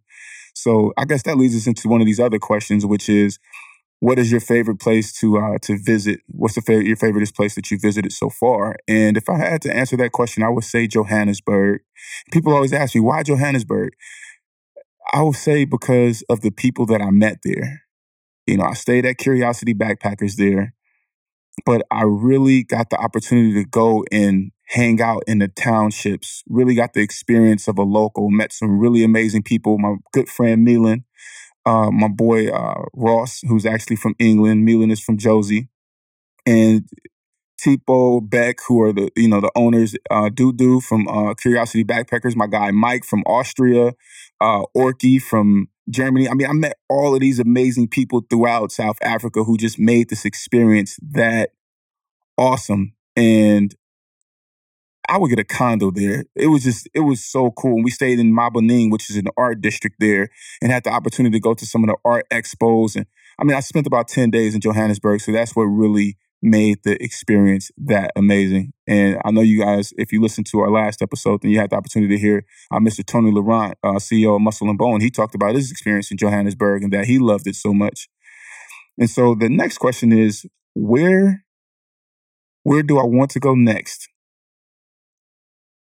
So 0.55 0.93
I 0.97 1.05
guess 1.05 1.23
that 1.25 1.37
leads 1.37 1.57
us 1.57 1.67
into 1.67 1.88
one 1.88 2.01
of 2.01 2.07
these 2.07 2.21
other 2.21 2.38
questions, 2.38 2.87
which 2.87 3.09
is, 3.09 3.38
what 4.05 4.19
is 4.19 4.31
your 4.31 4.40
favorite 4.40 4.81
place 4.81 5.19
to 5.19 5.38
uh, 5.38 5.57
to 5.62 5.79
visit? 5.79 6.21
What's 6.27 6.57
the 6.57 6.61
favorite 6.61 6.87
your 6.87 6.97
favorite 6.97 7.35
place 7.35 7.55
that 7.55 7.71
you 7.71 7.79
visited 7.81 8.12
so 8.12 8.29
far? 8.29 8.77
And 8.87 9.17
if 9.17 9.31
I 9.31 9.38
had 9.38 9.62
to 9.62 9.75
answer 9.75 9.97
that 9.97 10.12
question, 10.12 10.43
I 10.43 10.51
would 10.51 10.64
say 10.64 10.87
Johannesburg. 10.87 11.81
People 12.31 12.53
always 12.53 12.75
ask 12.75 12.95
me 12.95 13.01
why 13.01 13.23
Johannesburg. 13.23 13.95
I 15.14 15.23
would 15.23 15.37
say 15.37 15.64
because 15.64 16.23
of 16.29 16.43
the 16.43 16.51
people 16.51 16.85
that 16.87 17.01
I 17.01 17.11
met 17.11 17.38
there. 17.45 17.85
You 18.47 18.59
know, 18.59 18.64
I 18.64 18.75
stayed 18.75 19.07
at 19.07 19.17
Curiosity 19.17 19.73
Backpackers 19.73 20.37
there, 20.37 20.75
but 21.64 21.81
I 21.90 22.03
really 22.03 22.62
got 22.62 22.90
the 22.90 22.99
opportunity 22.99 23.55
to 23.55 23.64
go 23.67 24.05
and 24.12 24.51
hang 24.69 25.01
out 25.01 25.23
in 25.27 25.38
the 25.38 25.49
townships. 25.49 26.43
Really 26.47 26.75
got 26.75 26.93
the 26.93 27.01
experience 27.01 27.69
of 27.69 27.79
a 27.79 27.83
local. 27.83 28.29
Met 28.29 28.53
some 28.53 28.79
really 28.79 29.03
amazing 29.03 29.45
people. 29.45 29.79
My 29.79 29.95
good 30.12 30.29
friend 30.29 30.62
Milan 30.62 31.05
uh, 31.66 31.90
my 31.90 32.09
boy 32.09 32.48
uh, 32.48 32.85
Ross, 32.94 33.40
who's 33.46 33.66
actually 33.66 33.96
from 33.96 34.14
England. 34.18 34.64
Milan 34.64 34.90
is 34.90 35.00
from 35.00 35.18
Jozi, 35.18 35.68
and 36.46 36.88
Tipo 37.61 38.29
Beck, 38.29 38.59
who 38.66 38.83
are 38.83 38.92
the 38.92 39.11
you 39.16 39.29
know 39.29 39.40
the 39.40 39.53
owners. 39.57 39.94
Uh, 40.11 40.29
Dudu 40.29 40.83
from 40.83 41.09
uh, 41.09 41.35
Curiosity 41.35 41.85
Backpackers. 41.85 42.37
My 42.37 42.46
guy 42.46 42.70
Mike 42.70 43.05
from 43.05 43.22
Austria. 43.22 43.92
Uh, 44.40 44.64
Orky 44.77 45.20
from 45.22 45.68
Germany. 45.88 46.29
I 46.29 46.35
mean, 46.35 46.48
I 46.48 46.53
met 46.53 46.79
all 46.88 47.14
of 47.14 47.20
these 47.20 47.38
amazing 47.38 47.88
people 47.88 48.24
throughout 48.29 48.72
South 48.72 48.98
Africa 49.03 49.44
who 49.44 49.57
just 49.57 49.79
made 49.79 50.11
this 50.11 50.24
experience 50.24 50.98
that 51.03 51.50
awesome. 52.37 52.94
And 53.16 53.74
I 55.09 55.19
would 55.19 55.29
get 55.29 55.38
a 55.38 55.45
condo 55.45 55.90
there. 55.90 56.25
It 56.35 56.49
was 56.49 56.64
just, 56.64 56.88
it 56.95 57.01
was 57.01 57.25
so 57.25 57.51
cool. 57.51 57.77
And 57.77 57.85
we 57.85 57.90
stayed 57.90 58.19
in 58.19 58.35
Maboneng, 58.35 58.90
which 58.90 59.11
is 59.11 59.17
an 59.17 59.27
art 59.37 59.61
district 59.61 59.97
there, 59.99 60.31
and 60.62 60.73
had 60.73 60.85
the 60.85 60.90
opportunity 60.90 61.37
to 61.38 61.40
go 61.40 61.55
to 61.55 61.67
some 61.67 61.85
of 61.85 61.88
the 61.88 61.97
art 62.05 62.27
expos. 62.31 62.97
And 62.97 63.07
I 63.38 63.45
mean, 63.45 63.57
I 63.57 63.61
spent 63.61 63.87
about 63.87 64.09
10 64.09 64.31
days 64.31 64.55
in 64.55 64.61
Johannesburg. 64.61 65.21
So 65.21 65.33
that's 65.33 65.55
what 65.57 65.64
really 65.64 66.17
made 66.45 66.79
the 66.85 67.03
experience 67.03 67.71
that 67.79 68.12
amazing. 68.17 68.73
And 68.87 69.19
I 69.25 69.31
know 69.31 69.40
you 69.40 69.61
guys, 69.61 69.95
if 69.97 70.12
you 70.12 70.21
listened 70.21 70.47
to 70.49 70.61
our 70.61 70.71
last 70.71 71.01
episode, 71.01 71.40
then 71.40 71.51
you 71.51 71.59
had 71.59 71.71
the 71.71 71.77
opportunity 71.77 72.14
to 72.14 72.21
hear 72.21 72.45
uh, 72.71 72.79
Mr. 72.79 73.05
Tony 73.05 73.33
Laurent, 73.33 73.75
uh, 73.83 73.95
CEO 73.95 74.37
of 74.37 74.43
Muscle 74.43 74.69
and 74.69 74.77
Bone. 74.77 75.01
He 75.01 75.11
talked 75.11 75.35
about 75.35 75.55
his 75.55 75.71
experience 75.71 76.11
in 76.11 76.19
Johannesburg 76.19 76.83
and 76.83 76.93
that 76.93 77.07
he 77.07 77.19
loved 77.19 77.47
it 77.47 77.57
so 77.57 77.73
much. 77.73 78.09
And 78.99 79.09
so 79.09 79.35
the 79.35 79.49
next 79.49 79.79
question 79.79 80.12
is, 80.12 80.47
where, 80.75 81.45
where 82.62 82.83
do 82.83 82.99
I 82.99 83.05
want 83.05 83.31
to 83.33 83.40
go 83.40 83.55
next? 83.55 84.09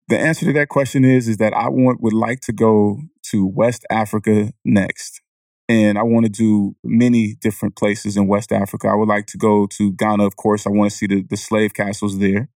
The 0.08 0.20
answer 0.20 0.46
to 0.46 0.54
that 0.54 0.70
question 0.70 1.04
is 1.04 1.28
is 1.28 1.38
that 1.38 1.54
I 1.54 1.70
want 1.70 2.02
would 2.02 2.14
like 2.14 2.42
to 2.42 2.54
go 2.54 3.00
to 3.32 3.48
West 3.48 3.86
Africa 3.90 4.52
next. 4.64 5.22
And 5.68 5.98
I 5.98 6.04
want 6.04 6.28
to 6.28 6.32
do 6.32 6.76
many 6.84 7.36
different 7.42 7.76
places 7.76 8.16
in 8.16 8.28
West 8.28 8.52
Africa. 8.52 8.88
I 8.88 8.94
would 8.94 9.08
like 9.08 9.26
to 9.28 9.38
go 9.40 9.66
to 9.66 9.92
Ghana, 9.94 10.24
of 10.24 10.36
course. 10.36 10.68
I 10.68 10.70
want 10.70 10.92
to 10.92 10.96
see 10.96 11.08
the, 11.08 11.24
the 11.28 11.38
slave 11.38 11.74
castles 11.74 12.20
there. 12.20 12.50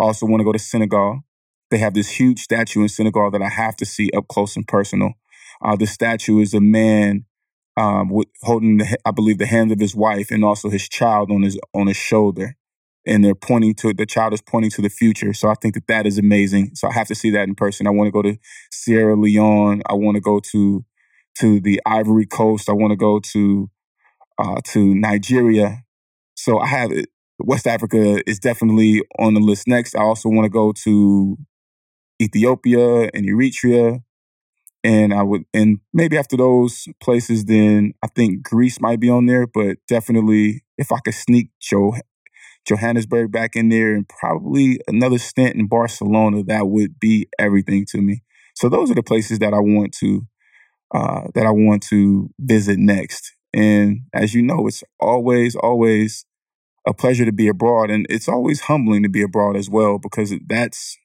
I 0.00 0.04
also 0.04 0.26
want 0.26 0.40
to 0.40 0.44
go 0.44 0.50
to 0.50 0.58
Senegal. 0.58 1.20
They 1.70 1.78
have 1.78 1.94
this 1.94 2.10
huge 2.10 2.40
statue 2.40 2.82
in 2.82 2.88
Senegal 2.88 3.30
that 3.30 3.42
I 3.42 3.50
have 3.50 3.76
to 3.76 3.86
see 3.86 4.10
up 4.16 4.26
close 4.26 4.56
and 4.56 4.66
personal. 4.66 5.12
Uh, 5.64 5.76
the 5.76 5.86
statue 5.86 6.40
is 6.40 6.54
a 6.54 6.60
man 6.60 7.24
um, 7.76 8.10
holding, 8.42 8.78
the, 8.78 8.98
I 9.04 9.12
believe, 9.12 9.38
the 9.38 9.46
hand 9.46 9.70
of 9.70 9.78
his 9.78 9.94
wife 9.94 10.32
and 10.32 10.44
also 10.44 10.68
his 10.68 10.88
child 10.88 11.30
on 11.30 11.42
his 11.42 11.56
on 11.72 11.86
his 11.86 11.96
shoulder 11.96 12.56
and 13.06 13.24
they're 13.24 13.34
pointing 13.34 13.74
to 13.74 13.94
the 13.94 14.06
child 14.06 14.32
is 14.32 14.42
pointing 14.42 14.70
to 14.72 14.82
the 14.82 14.88
future. 14.88 15.32
So 15.32 15.48
I 15.48 15.54
think 15.54 15.74
that 15.74 15.86
that 15.86 16.06
is 16.06 16.18
amazing. 16.18 16.72
So 16.74 16.88
I 16.88 16.92
have 16.92 17.06
to 17.08 17.14
see 17.14 17.30
that 17.30 17.48
in 17.48 17.54
person. 17.54 17.86
I 17.86 17.90
want 17.90 18.08
to 18.08 18.12
go 18.12 18.22
to 18.22 18.36
Sierra 18.70 19.14
Leone. 19.14 19.82
I 19.88 19.94
want 19.94 20.16
to 20.16 20.20
go 20.20 20.40
to 20.40 20.84
to 21.38 21.60
the 21.60 21.80
Ivory 21.86 22.26
Coast. 22.26 22.68
I 22.68 22.72
want 22.72 22.92
to 22.92 22.96
go 22.96 23.20
to 23.20 23.70
uh, 24.38 24.60
to 24.72 24.94
Nigeria. 24.94 25.84
So 26.34 26.58
I 26.58 26.66
have 26.66 26.90
it. 26.90 27.08
West 27.38 27.66
Africa 27.66 28.22
is 28.26 28.38
definitely 28.38 29.02
on 29.18 29.34
the 29.34 29.40
list 29.40 29.68
next. 29.68 29.94
I 29.94 30.00
also 30.00 30.28
want 30.28 30.46
to 30.46 30.50
go 30.50 30.72
to 30.84 31.36
Ethiopia 32.20 33.10
and 33.12 33.26
Eritrea. 33.26 34.02
And 34.82 35.12
I 35.12 35.22
would, 35.22 35.44
and 35.52 35.80
maybe 35.92 36.16
after 36.16 36.36
those 36.36 36.86
places, 37.02 37.46
then 37.46 37.92
I 38.02 38.06
think 38.06 38.44
Greece 38.44 38.80
might 38.80 39.00
be 39.00 39.10
on 39.10 39.26
there. 39.26 39.46
But 39.46 39.78
definitely, 39.88 40.64
if 40.78 40.92
I 40.92 40.98
could 41.04 41.14
sneak 41.14 41.50
Joe 41.60 41.94
Johannesburg 42.66 43.32
back 43.32 43.56
in 43.56 43.68
there 43.68 43.94
and 43.94 44.08
probably 44.08 44.80
another 44.88 45.18
stint 45.18 45.56
in 45.56 45.66
Barcelona, 45.68 46.42
that 46.44 46.68
would 46.68 46.98
be 47.00 47.28
everything 47.38 47.86
to 47.90 48.00
me. 48.02 48.22
So 48.54 48.68
those 48.68 48.90
are 48.90 48.94
the 48.94 49.02
places 49.02 49.38
that 49.40 49.54
I 49.54 49.60
want 49.60 49.92
to 50.00 50.22
uh, 50.94 51.22
that 51.34 51.46
I 51.46 51.50
want 51.50 51.82
to 51.84 52.30
visit 52.38 52.78
next. 52.78 53.32
And 53.54 54.02
as 54.12 54.34
you 54.34 54.42
know, 54.42 54.66
it's 54.66 54.84
always, 55.00 55.56
always 55.56 56.26
a 56.86 56.94
pleasure 56.94 57.24
to 57.24 57.32
be 57.32 57.48
abroad, 57.48 57.90
and 57.90 58.06
it's 58.10 58.28
always 58.28 58.62
humbling 58.62 59.02
to 59.04 59.08
be 59.08 59.22
abroad 59.22 59.56
as 59.56 59.70
well 59.70 59.98
because 59.98 60.32
that's 60.48 60.96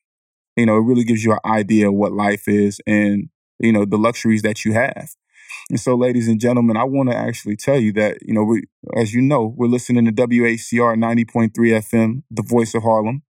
you 0.58 0.66
know 0.66 0.78
it 0.78 0.82
really 0.84 1.04
gives 1.04 1.24
you 1.24 1.34
an 1.34 1.40
idea 1.46 1.90
of 1.90 1.96
what 1.96 2.14
life 2.14 2.48
is 2.48 2.82
and 2.88 3.30
you 3.60 3.72
know 3.74 3.86
the 3.86 3.98
luxuries 3.98 4.42
that 4.44 4.66
you 4.66 4.74
have. 4.74 5.10
And 5.70 5.80
so, 5.80 5.96
ladies 5.96 6.28
and 6.28 6.40
gentlemen, 6.40 6.78
I 6.78 6.84
want 6.84 7.10
to 7.10 7.16
actually 7.16 7.56
tell 7.56 7.80
you 7.80 7.94
that, 7.94 8.18
you 8.22 8.34
know, 8.34 8.44
we, 8.44 8.64
as 8.96 9.14
you 9.14 9.22
know, 9.22 9.54
we're 9.56 9.68
listening 9.68 10.06
to 10.06 10.12
WHCR 10.12 10.96
90.3 10.96 11.52
FM, 11.52 12.24
the 12.30 12.44
voice 12.44 12.74
of 12.74 12.84
Harlem. 12.84 13.24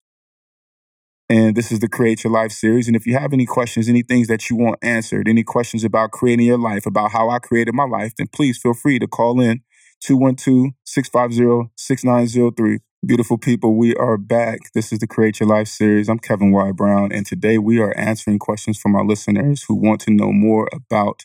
And 1.31 1.55
this 1.55 1.71
is 1.71 1.81
the 1.81 1.89
Create 1.89 2.25
Your 2.25 2.33
Life 2.33 2.53
series. 2.53 2.87
And 2.87 2.97
if 2.97 3.07
you 3.07 3.19
have 3.19 3.35
any 3.35 3.45
questions, 3.45 3.89
any 3.89 4.03
things 4.03 4.29
that 4.29 4.49
you 4.49 4.57
want 4.57 4.79
answered, 4.83 5.29
any 5.29 5.43
questions 5.43 5.85
about 5.85 6.11
creating 6.11 6.47
your 6.47 6.59
life, 6.59 6.87
about 6.87 7.13
how 7.13 7.29
I 7.29 7.39
created 7.39 7.75
my 7.75 7.85
life, 7.85 8.15
then 8.17 8.29
please 8.33 8.59
feel 8.59 8.73
free 8.73 8.99
to 8.99 9.07
call 9.07 9.39
in 9.41 9.61
212 10.01 10.73
650 10.85 11.71
6903. 11.77 12.79
Beautiful 13.07 13.39
people, 13.39 13.77
we 13.77 13.95
are 13.95 14.17
back. 14.17 14.59
This 14.75 14.93
is 14.93 14.99
the 14.99 15.07
Create 15.07 15.39
Your 15.39 15.49
Life 15.49 15.69
series. 15.69 16.09
I'm 16.09 16.19
Kevin 16.19 16.51
Y. 16.51 16.73
Brown, 16.73 17.13
and 17.13 17.25
today 17.25 17.57
we 17.57 17.79
are 17.79 17.97
answering 17.97 18.41
questions 18.41 18.77
from 18.77 18.97
our 18.97 19.05
listeners 19.05 19.65
who 19.69 19.77
want 19.77 20.01
to 20.01 20.11
know 20.11 20.33
more 20.33 20.69
about 20.73 21.25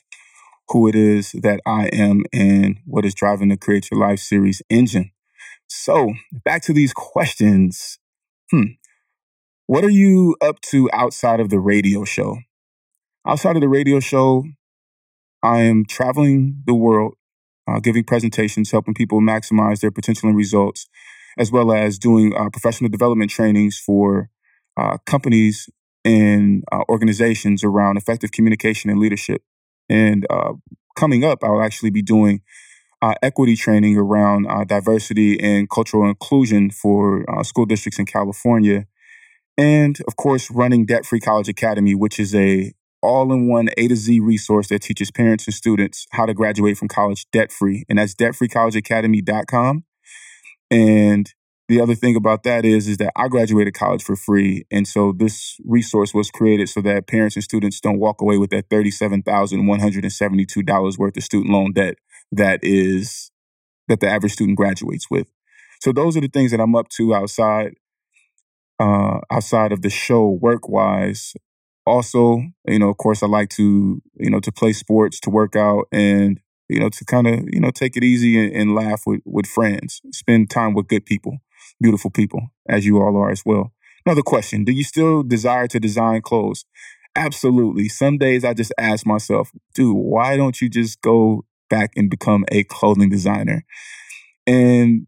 who 0.73 0.87
it 0.87 0.95
is 0.95 1.31
that 1.33 1.61
I 1.65 1.85
am 1.93 2.23
and 2.33 2.77
what 2.85 3.05
is 3.05 3.13
driving 3.13 3.49
the 3.49 3.57
Create 3.57 3.89
Your 3.91 3.99
Life 3.99 4.19
series 4.19 4.61
engine. 4.69 5.11
So, 5.67 6.13
back 6.43 6.63
to 6.63 6.73
these 6.73 6.93
questions. 6.93 7.99
Hmm. 8.51 8.73
What 9.67 9.85
are 9.85 9.89
you 9.89 10.35
up 10.41 10.59
to 10.71 10.89
outside 10.91 11.39
of 11.39 11.49
the 11.49 11.59
radio 11.59 12.03
show? 12.03 12.39
Outside 13.25 13.55
of 13.55 13.61
the 13.61 13.69
radio 13.69 13.99
show, 13.99 14.43
I 15.43 15.59
am 15.61 15.85
traveling 15.85 16.63
the 16.65 16.73
world, 16.73 17.15
uh, 17.67 17.79
giving 17.79 18.03
presentations, 18.03 18.71
helping 18.71 18.93
people 18.93 19.21
maximize 19.21 19.79
their 19.79 19.91
potential 19.91 20.27
and 20.27 20.37
results, 20.37 20.87
as 21.37 21.51
well 21.51 21.71
as 21.71 21.99
doing 21.99 22.35
uh, 22.35 22.49
professional 22.49 22.89
development 22.89 23.29
trainings 23.29 23.77
for 23.77 24.29
uh, 24.75 24.97
companies 25.05 25.69
and 26.03 26.63
uh, 26.71 26.81
organizations 26.89 27.63
around 27.63 27.97
effective 27.97 28.31
communication 28.31 28.89
and 28.89 28.99
leadership. 28.99 29.43
And 29.89 30.25
uh, 30.29 30.53
coming 30.95 31.23
up, 31.23 31.43
I'll 31.43 31.61
actually 31.61 31.91
be 31.91 32.01
doing 32.01 32.41
uh, 33.01 33.15
equity 33.21 33.55
training 33.55 33.97
around 33.97 34.47
uh, 34.47 34.63
diversity 34.63 35.39
and 35.39 35.69
cultural 35.69 36.07
inclusion 36.07 36.69
for 36.69 37.29
uh, 37.29 37.43
school 37.43 37.65
districts 37.65 37.99
in 37.99 38.05
California. 38.05 38.85
And 39.57 39.99
of 40.07 40.15
course, 40.15 40.49
running 40.49 40.85
Debt 40.85 41.05
Free 41.05 41.19
College 41.19 41.49
Academy, 41.49 41.95
which 41.95 42.19
is 42.19 42.33
a 42.33 42.73
all-in-one 43.01 43.67
A 43.77 43.89
to 43.89 43.95
Z 43.95 44.21
resource 44.21 44.69
that 44.69 44.81
teaches 44.81 45.11
parents 45.11 45.45
and 45.45 45.53
students 45.53 46.07
how 46.11 46.25
to 46.25 46.33
graduate 46.33 46.77
from 46.77 46.87
college 46.87 47.29
debt-free. 47.31 47.83
And 47.89 47.99
that's 47.99 48.15
debtfreecollegeacademy.com. 48.15 49.83
And 50.71 51.33
the 51.69 51.79
other 51.79 51.95
thing 51.95 52.15
about 52.15 52.43
that 52.43 52.65
is 52.65 52.87
is 52.87 52.97
that 52.97 53.13
I 53.15 53.27
graduated 53.29 53.73
college 53.73 54.03
for 54.03 54.15
free, 54.15 54.65
and 54.69 54.87
so 54.87 55.13
this 55.15 55.57
resource 55.65 56.13
was 56.13 56.29
created 56.29 56.67
so 56.69 56.81
that 56.81 57.07
parents 57.07 57.35
and 57.35 57.43
students 57.43 57.79
don't 57.79 57.99
walk 57.99 58.21
away 58.21 58.37
with 58.37 58.49
that 58.49 58.69
thirty-seven 58.69 59.23
thousand 59.23 59.67
one 59.67 59.79
hundred 59.79 60.03
and 60.03 60.11
seventy-two 60.11 60.63
dollars 60.63 60.97
worth 60.97 61.15
of 61.15 61.23
student 61.23 61.51
loan 61.51 61.71
debt 61.73 61.95
that 62.31 62.59
is 62.63 63.31
that 63.87 63.99
the 63.99 64.07
average 64.07 64.33
student 64.33 64.57
graduates 64.57 65.09
with. 65.09 65.27
So 65.81 65.91
those 65.91 66.17
are 66.17 66.21
the 66.21 66.27
things 66.27 66.51
that 66.51 66.59
I'm 66.59 66.75
up 66.75 66.89
to 66.97 67.13
outside 67.13 67.73
uh, 68.79 69.19
outside 69.31 69.71
of 69.71 69.81
the 69.81 69.89
show 69.89 70.27
work 70.27 70.67
wise. 70.67 71.33
Also, 71.85 72.41
you 72.65 72.79
know, 72.79 72.89
of 72.89 72.97
course, 72.97 73.23
I 73.23 73.27
like 73.27 73.49
to 73.51 74.01
you 74.15 74.29
know 74.29 74.41
to 74.41 74.51
play 74.51 74.73
sports, 74.73 75.19
to 75.21 75.29
work 75.29 75.55
out, 75.55 75.85
and 75.93 76.41
you 76.67 76.79
know 76.79 76.89
to 76.89 77.05
kind 77.05 77.27
of 77.27 77.45
you 77.53 77.61
know 77.61 77.71
take 77.71 77.95
it 77.95 78.03
easy 78.03 78.37
and, 78.37 78.53
and 78.53 78.75
laugh 78.75 79.03
with 79.05 79.21
with 79.25 79.47
friends, 79.47 80.01
spend 80.11 80.49
time 80.49 80.73
with 80.73 80.89
good 80.89 81.05
people 81.05 81.37
beautiful 81.81 82.11
people, 82.11 82.51
as 82.67 82.85
you 82.85 82.97
all 82.97 83.17
are 83.17 83.31
as 83.31 83.43
well. 83.45 83.71
Another 84.05 84.21
question 84.21 84.63
Do 84.63 84.71
you 84.71 84.83
still 84.83 85.23
desire 85.23 85.67
to 85.67 85.79
design 85.79 86.21
clothes? 86.21 86.65
Absolutely. 87.15 87.89
Some 87.89 88.17
days 88.17 88.43
I 88.43 88.53
just 88.53 88.73
ask 88.77 89.05
myself, 89.05 89.51
dude, 89.75 89.95
why 89.95 90.35
don't 90.35 90.59
you 90.59 90.69
just 90.69 91.01
go 91.01 91.45
back 91.69 91.91
and 91.95 92.09
become 92.09 92.43
a 92.51 92.63
clothing 92.63 93.09
designer? 93.09 93.63
And 94.47 95.07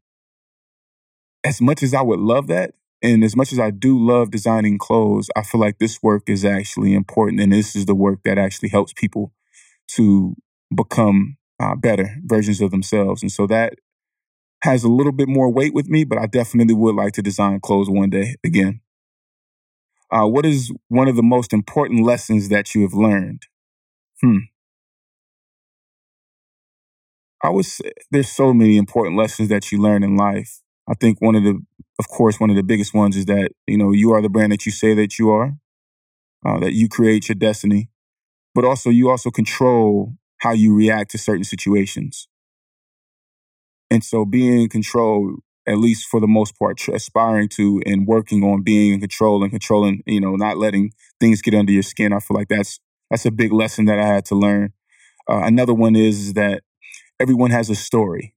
as 1.43 1.61
much 1.61 1.83
as 1.83 1.93
I 1.93 2.01
would 2.01 2.19
love 2.19 2.47
that, 2.47 2.73
and 3.01 3.23
as 3.23 3.35
much 3.35 3.51
as 3.51 3.59
I 3.59 3.71
do 3.71 4.03
love 4.03 4.31
designing 4.31 4.77
clothes, 4.77 5.29
I 5.35 5.43
feel 5.43 5.61
like 5.61 5.77
this 5.77 6.01
work 6.01 6.23
is 6.27 6.43
actually 6.43 6.93
important. 6.93 7.39
And 7.39 7.53
this 7.53 7.75
is 7.75 7.85
the 7.85 7.93
work 7.95 8.19
that 8.25 8.37
actually 8.37 8.69
helps 8.69 8.93
people 8.93 9.31
to 9.89 10.35
become 10.75 11.37
uh, 11.59 11.75
better 11.75 12.17
versions 12.23 12.61
of 12.61 12.71
themselves. 12.71 13.21
And 13.21 13.31
so 13.31 13.45
that 13.47 13.75
has 14.63 14.83
a 14.83 14.89
little 14.89 15.11
bit 15.11 15.27
more 15.29 15.51
weight 15.51 15.73
with 15.73 15.87
me, 15.89 16.03
but 16.03 16.17
I 16.17 16.25
definitely 16.27 16.73
would 16.73 16.95
like 16.95 17.13
to 17.13 17.21
design 17.21 17.59
clothes 17.59 17.89
one 17.89 18.09
day 18.09 18.35
again. 18.43 18.81
Uh, 20.11 20.25
what 20.27 20.45
is 20.45 20.71
one 20.87 21.07
of 21.07 21.15
the 21.15 21.23
most 21.23 21.51
important 21.53 22.03
lessons 22.05 22.49
that 22.49 22.73
you 22.75 22.81
have 22.83 22.93
learned? 22.93 23.43
Hmm. 24.21 24.37
I 27.43 27.49
would 27.49 27.65
say 27.65 27.91
there's 28.11 28.29
so 28.31 28.53
many 28.53 28.77
important 28.77 29.17
lessons 29.17 29.49
that 29.49 29.71
you 29.71 29.79
learn 29.81 30.03
in 30.03 30.15
life. 30.15 30.61
I 30.87 30.93
think 30.95 31.21
one 31.21 31.35
of 31.35 31.43
the, 31.43 31.59
of 31.99 32.07
course, 32.07 32.39
one 32.39 32.49
of 32.49 32.55
the 32.55 32.63
biggest 32.63 32.93
ones 32.93 33.15
is 33.17 33.25
that, 33.25 33.49
you 33.67 33.77
know, 33.77 33.91
you 33.91 34.11
are 34.11 34.21
the 34.21 34.29
brand 34.29 34.51
that 34.51 34.65
you 34.65 34.71
say 34.71 34.93
that 34.95 35.19
you 35.19 35.29
are, 35.29 35.53
uh, 36.45 36.59
that 36.59 36.73
you 36.73 36.89
create 36.89 37.29
your 37.29 37.35
destiny, 37.35 37.89
but 38.55 38.65
also 38.65 38.89
you 38.89 39.09
also 39.09 39.31
control 39.31 40.13
how 40.39 40.51
you 40.53 40.75
react 40.75 41.11
to 41.11 41.17
certain 41.17 41.43
situations. 41.45 42.27
And 43.89 44.03
so 44.03 44.25
being 44.25 44.61
in 44.63 44.69
control, 44.69 45.37
at 45.67 45.77
least 45.77 46.07
for 46.07 46.19
the 46.19 46.27
most 46.27 46.57
part, 46.57 46.87
aspiring 46.87 47.49
to 47.49 47.81
and 47.85 48.07
working 48.07 48.43
on 48.43 48.63
being 48.63 48.93
in 48.93 48.99
control 48.99 49.43
and 49.43 49.51
controlling, 49.51 50.01
you 50.05 50.19
know, 50.19 50.35
not 50.35 50.57
letting 50.57 50.91
things 51.19 51.41
get 51.41 51.53
under 51.53 51.71
your 51.71 51.83
skin. 51.83 52.13
I 52.13 52.19
feel 52.19 52.35
like 52.35 52.47
that's 52.49 52.79
that's 53.09 53.25
a 53.25 53.31
big 53.31 53.51
lesson 53.51 53.85
that 53.85 53.99
I 53.99 54.05
had 54.05 54.25
to 54.25 54.35
learn. 54.35 54.73
Uh, 55.29 55.41
another 55.43 55.73
one 55.73 55.95
is, 55.95 56.27
is 56.27 56.33
that 56.33 56.63
everyone 57.19 57.51
has 57.51 57.69
a 57.69 57.75
story. 57.75 58.35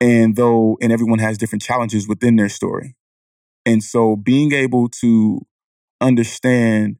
And 0.00 0.34
though, 0.34 0.76
and 0.80 0.92
everyone 0.92 1.20
has 1.20 1.38
different 1.38 1.62
challenges 1.62 2.08
within 2.08 2.36
their 2.36 2.48
story. 2.48 2.96
And 3.64 3.82
so 3.82 4.16
being 4.16 4.52
able 4.52 4.88
to 5.00 5.40
understand 6.00 6.96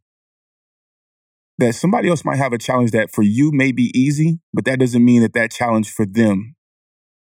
that 1.58 1.74
somebody 1.74 2.08
else 2.08 2.24
might 2.24 2.38
have 2.38 2.52
a 2.52 2.58
challenge 2.58 2.92
that 2.92 3.10
for 3.10 3.22
you 3.22 3.50
may 3.52 3.72
be 3.72 3.90
easy, 3.94 4.38
but 4.54 4.64
that 4.64 4.78
doesn't 4.78 5.04
mean 5.04 5.22
that 5.22 5.34
that 5.34 5.50
challenge 5.50 5.90
for 5.90 6.06
them 6.06 6.54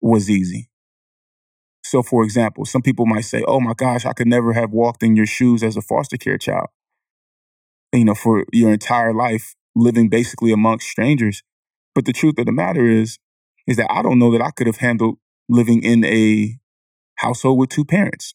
was 0.00 0.30
easy. 0.30 0.68
So, 1.82 2.02
for 2.02 2.22
example, 2.22 2.64
some 2.64 2.82
people 2.82 3.06
might 3.06 3.24
say, 3.24 3.42
Oh 3.46 3.60
my 3.60 3.74
gosh, 3.74 4.04
I 4.04 4.12
could 4.12 4.28
never 4.28 4.52
have 4.52 4.70
walked 4.70 5.02
in 5.02 5.16
your 5.16 5.26
shoes 5.26 5.62
as 5.62 5.76
a 5.76 5.82
foster 5.82 6.16
care 6.16 6.38
child. 6.38 6.68
You 7.92 8.04
know, 8.04 8.14
for 8.14 8.44
your 8.52 8.72
entire 8.72 9.12
life, 9.12 9.56
living 9.74 10.08
basically 10.08 10.52
amongst 10.52 10.88
strangers. 10.88 11.42
But 11.94 12.04
the 12.04 12.12
truth 12.12 12.38
of 12.38 12.46
the 12.46 12.52
matter 12.52 12.86
is, 12.88 13.18
is 13.66 13.76
that 13.76 13.90
I 13.90 14.02
don't 14.02 14.18
know 14.18 14.30
that 14.32 14.42
I 14.42 14.50
could 14.50 14.66
have 14.66 14.76
handled 14.76 15.18
living 15.48 15.82
in 15.82 16.04
a 16.04 16.58
household 17.16 17.58
with 17.58 17.70
two 17.70 17.84
parents. 17.84 18.34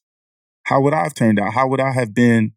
How 0.65 0.82
would 0.82 0.93
I 0.93 1.04
have 1.04 1.13
turned 1.13 1.39
out? 1.39 1.54
How 1.54 1.67
would 1.67 1.80
I 1.80 1.91
have 1.91 2.13
been? 2.13 2.54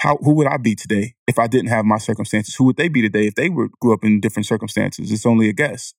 How 0.00 0.16
who 0.16 0.34
would 0.34 0.46
I 0.46 0.56
be 0.56 0.74
today 0.74 1.14
if 1.26 1.38
I 1.38 1.46
didn't 1.46 1.68
have 1.68 1.84
my 1.84 1.98
circumstances? 1.98 2.54
Who 2.56 2.64
would 2.64 2.76
they 2.76 2.88
be 2.88 3.02
today 3.02 3.26
if 3.26 3.34
they 3.34 3.50
were 3.50 3.68
grew 3.80 3.92
up 3.92 4.04
in 4.04 4.20
different 4.20 4.46
circumstances? 4.46 5.12
It's 5.12 5.26
only 5.26 5.48
a 5.48 5.52
guess. 5.52 5.94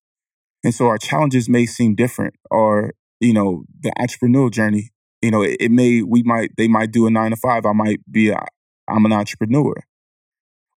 And 0.63 0.73
so 0.73 0.87
our 0.87 0.97
challenges 0.97 1.49
may 1.49 1.65
seem 1.65 1.95
different 1.95 2.35
or, 2.49 2.93
you 3.19 3.33
know, 3.33 3.63
the 3.79 3.91
entrepreneurial 3.99 4.51
journey, 4.51 4.91
you 5.21 5.31
know, 5.31 5.41
it, 5.41 5.57
it 5.59 5.71
may, 5.71 6.01
we 6.01 6.23
might, 6.23 6.51
they 6.57 6.67
might 6.67 6.91
do 6.91 7.07
a 7.07 7.11
nine 7.11 7.31
to 7.31 7.37
five. 7.37 7.65
I 7.65 7.73
might 7.73 7.99
be, 8.11 8.29
a, 8.29 8.45
I'm 8.87 9.05
an 9.05 9.13
entrepreneur. 9.13 9.73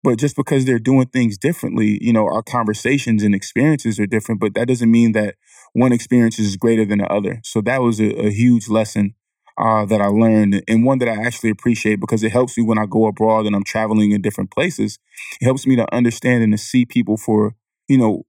But 0.03 0.19
just 0.19 0.37
because 0.37 0.65
they're 0.65 0.79
doing 0.79 1.07
things 1.07 1.39
differently, 1.39 1.99
you 2.03 2.13
know, 2.13 2.27
our 2.27 2.43
conversations 2.43 3.23
and 3.23 3.35
experiences 3.35 3.99
are 3.99 4.07
different, 4.07 4.41
but 4.41 4.55
that 4.55 4.69
doesn't 4.69 4.91
mean 4.91 5.13
that 5.13 5.37
one 5.73 5.93
experience 5.93 6.39
is 6.39 6.57
greater 6.57 6.85
than 6.85 6.99
the 6.99 7.11
other. 7.11 7.41
So 7.43 7.63
that 7.63 7.81
was 7.81 8.01
a, 8.01 8.11
a 8.27 8.31
huge 8.31 8.69
lesson 8.69 9.15
uh, 9.57 9.87
that 9.87 10.01
I 10.03 10.07
learned 10.07 10.63
and 10.69 10.85
one 10.85 10.99
that 10.99 11.09
I 11.09 11.25
actually 11.25 11.51
appreciate 11.51 12.01
because 12.01 12.23
it 12.23 12.33
helps 12.33 12.59
me 12.59 12.65
when 12.65 12.79
I 12.79 12.87
go 12.87 13.07
abroad 13.07 13.47
and 13.47 13.57
I'm 13.57 13.65
traveling 13.65 14.13
in 14.13 14.21
different 14.21 14.51
places. 14.51 14.99
It 15.41 15.45
helps 15.45 15.67
me 15.67 15.77
to 15.77 15.95
understand 15.95 16.43
and 16.43 16.53
to 16.53 16.59
see 16.59 16.85
people 16.85 17.17
for, 17.17 17.55
you 17.89 17.97
know, 17.97 18.25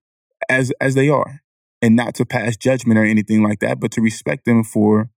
as 0.49 0.71
as 0.79 0.95
they 0.95 1.09
are 1.09 1.41
and 1.81 1.95
not 1.95 2.15
to 2.15 2.25
pass 2.25 2.57
judgment 2.57 2.99
or 2.99 3.05
anything 3.05 3.43
like 3.43 3.59
that, 3.59 3.79
but 3.79 3.91
to 3.91 4.01
respect 4.01 4.45
them 4.45 4.63
for 4.63 5.09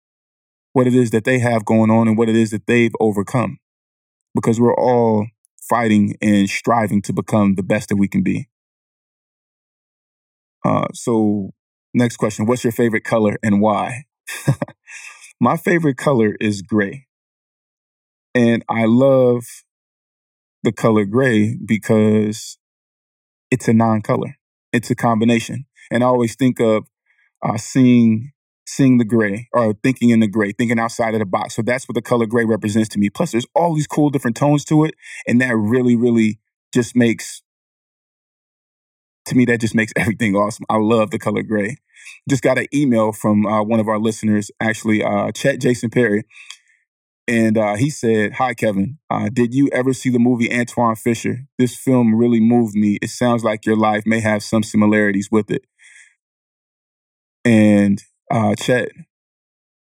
what 0.72 0.86
it 0.86 0.94
is 0.94 1.10
that 1.10 1.24
they 1.24 1.38
have 1.38 1.64
going 1.64 1.90
on 1.90 2.08
and 2.08 2.16
what 2.18 2.28
it 2.28 2.36
is 2.36 2.50
that 2.50 2.66
they've 2.66 2.92
overcome. 3.00 3.58
Because 4.34 4.60
we're 4.60 4.74
all 4.74 5.26
fighting 5.68 6.16
and 6.20 6.48
striving 6.48 7.02
to 7.02 7.12
become 7.12 7.54
the 7.54 7.62
best 7.62 7.88
that 7.88 7.96
we 7.96 8.08
can 8.08 8.22
be. 8.22 8.48
Uh, 10.64 10.86
so, 10.92 11.50
next 11.94 12.16
question 12.16 12.46
What's 12.46 12.64
your 12.64 12.72
favorite 12.72 13.04
color 13.04 13.38
and 13.42 13.60
why? 13.60 14.04
My 15.40 15.56
favorite 15.56 15.96
color 15.96 16.36
is 16.40 16.62
gray. 16.62 17.06
And 18.34 18.64
I 18.68 18.84
love 18.84 19.44
the 20.62 20.72
color 20.72 21.04
gray 21.04 21.56
because 21.64 22.58
it's 23.50 23.68
a 23.68 23.72
non 23.72 24.02
color, 24.02 24.36
it's 24.72 24.90
a 24.90 24.94
combination. 24.94 25.64
And 25.90 26.02
I 26.02 26.06
always 26.06 26.36
think 26.36 26.60
of 26.60 26.86
uh, 27.42 27.56
seeing 27.56 28.32
seeing 28.66 28.98
the 28.98 29.04
gray 29.04 29.48
or 29.54 29.72
thinking 29.82 30.10
in 30.10 30.20
the 30.20 30.28
gray, 30.28 30.52
thinking 30.52 30.78
outside 30.78 31.14
of 31.14 31.20
the 31.20 31.26
box. 31.26 31.56
So 31.56 31.62
that's 31.62 31.88
what 31.88 31.94
the 31.94 32.02
color 32.02 32.26
gray 32.26 32.44
represents 32.44 32.90
to 32.90 32.98
me. 32.98 33.08
Plus, 33.08 33.32
there's 33.32 33.46
all 33.54 33.74
these 33.74 33.86
cool 33.86 34.10
different 34.10 34.36
tones 34.36 34.64
to 34.66 34.84
it, 34.84 34.94
and 35.26 35.40
that 35.40 35.56
really, 35.56 35.96
really 35.96 36.38
just 36.74 36.94
makes 36.94 37.42
to 39.28 39.34
me 39.34 39.44
that 39.46 39.60
just 39.60 39.74
makes 39.74 39.92
everything 39.96 40.34
awesome. 40.34 40.66
I 40.68 40.76
love 40.76 41.10
the 41.10 41.18
color 41.18 41.42
gray. 41.42 41.76
Just 42.28 42.42
got 42.42 42.58
an 42.58 42.66
email 42.74 43.12
from 43.12 43.46
uh, 43.46 43.62
one 43.62 43.80
of 43.80 43.88
our 43.88 43.98
listeners, 43.98 44.50
actually, 44.60 45.02
uh, 45.02 45.32
Chet 45.32 45.60
Jason 45.60 45.90
Perry. 45.90 46.24
And 47.26 47.58
uh, 47.58 47.76
he 47.76 47.90
said, 47.90 48.34
Hi, 48.34 48.54
Kevin. 48.54 48.98
Uh, 49.10 49.28
did 49.30 49.54
you 49.54 49.68
ever 49.72 49.92
see 49.92 50.08
the 50.08 50.18
movie 50.18 50.48
Antwone 50.48 50.96
Fisher? 50.96 51.40
This 51.58 51.76
film 51.76 52.14
really 52.14 52.40
moved 52.40 52.74
me. 52.74 52.98
It 53.02 53.10
sounds 53.10 53.44
like 53.44 53.66
your 53.66 53.76
life 53.76 54.04
may 54.06 54.20
have 54.20 54.42
some 54.42 54.62
similarities 54.62 55.28
with 55.30 55.50
it. 55.50 55.62
And 57.44 58.02
uh, 58.30 58.54
Chet, 58.56 58.90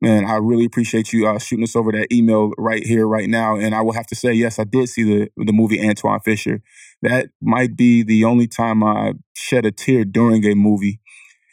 man, 0.02 0.26
I 0.26 0.36
really 0.36 0.66
appreciate 0.66 1.14
you 1.14 1.28
uh, 1.28 1.40
shooting 1.40 1.64
us 1.64 1.76
over 1.76 1.92
that 1.92 2.12
email 2.12 2.52
right 2.58 2.86
here, 2.86 3.08
right 3.08 3.30
now. 3.30 3.56
And 3.56 3.74
I 3.74 3.82
will 3.82 3.94
have 3.94 4.08
to 4.08 4.16
say, 4.16 4.34
yes, 4.34 4.60
I 4.60 4.66
did 4.66 4.90
see 4.90 5.04
the 5.04 5.30
the 5.38 5.54
movie 5.54 5.80
Antwone 5.80 6.20
Fisher. 6.22 6.62
That 7.02 7.30
might 7.42 7.76
be 7.76 8.04
the 8.04 8.24
only 8.26 8.48
time 8.48 8.84
I 8.84 9.14
shed 9.36 9.66
a 9.66 9.72
tear 9.72 10.06
during 10.06 10.46
a 10.46 10.56
movie. 10.56 11.00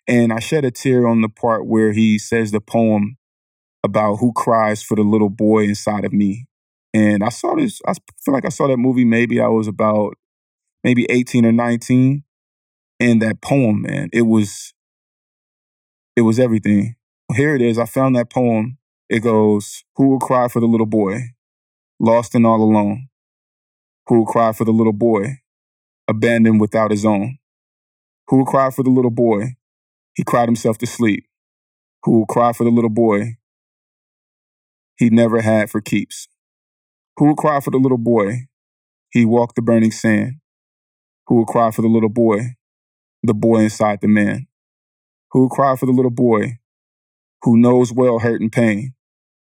And 0.08 0.32
I 0.32 0.40
shed 0.40 0.64
a 0.64 0.70
tear 0.70 1.06
on 1.06 1.22
the 1.22 1.28
part 1.28 1.66
where 1.66 1.92
he 1.92 2.18
says 2.18 2.50
the 2.50 2.60
poem 2.60 3.16
about 3.84 4.16
who 4.16 4.32
cries 4.32 4.82
for 4.82 4.96
the 4.96 5.02
little 5.02 5.30
boy 5.30 5.64
inside 5.64 6.04
of 6.04 6.12
me. 6.12 6.46
And 6.92 7.22
I 7.24 7.28
saw 7.28 7.56
this, 7.56 7.80
I 7.86 7.94
feel 8.24 8.34
like 8.34 8.44
I 8.44 8.50
saw 8.50 8.68
that 8.68 8.76
movie 8.78 9.04
maybe 9.04 9.40
I 9.40 9.48
was 9.48 9.68
about 9.68 10.14
maybe 10.84 11.06
18 11.10 11.46
or 11.46 11.52
19. 11.52 12.24
And 13.00 13.22
that 13.22 13.40
poem, 13.42 13.82
man, 13.82 14.10
it 14.12 14.22
was 14.22 14.74
it 16.20 16.24
was 16.24 16.38
everything. 16.38 16.96
Here 17.34 17.56
it 17.56 17.62
is. 17.62 17.78
I 17.78 17.86
found 17.86 18.14
that 18.14 18.28
poem. 18.28 18.76
It 19.08 19.20
goes, 19.20 19.84
Who 19.96 20.08
will 20.08 20.18
cry 20.18 20.48
for 20.48 20.60
the 20.60 20.66
little 20.66 20.84
boy, 20.84 21.30
lost 21.98 22.34
and 22.34 22.46
all 22.46 22.62
alone? 22.62 23.08
Who 24.06 24.18
will 24.18 24.26
cry 24.26 24.52
for 24.52 24.66
the 24.66 24.70
little 24.70 24.92
boy, 24.92 25.38
abandoned 26.06 26.60
without 26.60 26.90
his 26.90 27.06
own? 27.06 27.38
Who 28.28 28.36
will 28.36 28.44
cry 28.44 28.70
for 28.70 28.82
the 28.82 28.90
little 28.90 29.10
boy? 29.10 29.56
He 30.14 30.22
cried 30.22 30.46
himself 30.46 30.76
to 30.78 30.86
sleep. 30.86 31.24
Who 32.02 32.18
will 32.18 32.26
cry 32.26 32.52
for 32.52 32.64
the 32.64 32.70
little 32.70 32.90
boy 32.90 33.38
he 34.98 35.08
never 35.08 35.40
had 35.40 35.70
for 35.70 35.80
keeps? 35.80 36.28
Who 37.16 37.28
will 37.28 37.36
cry 37.36 37.60
for 37.60 37.70
the 37.70 37.78
little 37.78 37.96
boy? 37.96 38.48
He 39.10 39.24
walked 39.24 39.56
the 39.56 39.62
burning 39.62 39.90
sand. 39.90 40.34
Who 41.28 41.36
will 41.36 41.46
cry 41.46 41.70
for 41.70 41.80
the 41.80 41.88
little 41.88 42.10
boy? 42.10 42.56
The 43.22 43.34
boy 43.34 43.60
inside 43.60 44.02
the 44.02 44.08
man 44.08 44.48
who 45.32 45.42
will 45.42 45.48
cry 45.48 45.76
for 45.76 45.86
the 45.86 45.92
little 45.92 46.10
boy 46.10 46.60
who 47.42 47.56
knows 47.56 47.92
well 47.92 48.18
hurt 48.18 48.40
and 48.40 48.52
pain, 48.52 48.94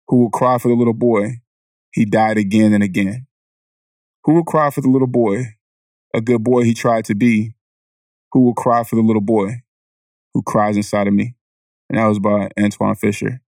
Who 0.09 0.19
will 0.19 0.31
cry 0.31 0.59
for 0.59 0.69
the 0.69 0.75
little 0.75 0.95
boy? 0.95 1.41
He 1.93 2.05
died 2.05 2.39
again 2.39 2.73
and 2.73 2.83
again. 2.83 3.27
Who 4.25 4.35
will 4.35 4.45
cry 4.45 4.71
for 4.71 4.81
the 4.81 4.89
little 4.89 5.07
boy? 5.07 5.57
A 6.15 6.21
good 6.21 6.43
boy 6.43 6.65
he 6.65 6.75
tried 6.75 7.05
to 7.07 7.15
be. 7.15 7.55
Who 8.33 8.41
will 8.41 8.55
cry 8.55 8.85
for 8.85 8.97
the 8.97 9.03
little 9.03 9.23
boy 9.23 9.63
who 10.33 10.43
cries 10.43 10.77
inside 10.77 11.07
of 11.07 11.15
me? 11.15 11.37
And 11.89 11.99
that 11.99 12.07
was 12.07 12.19
by 12.19 12.49
Antwone 12.57 12.97
Fisher. 12.97 13.43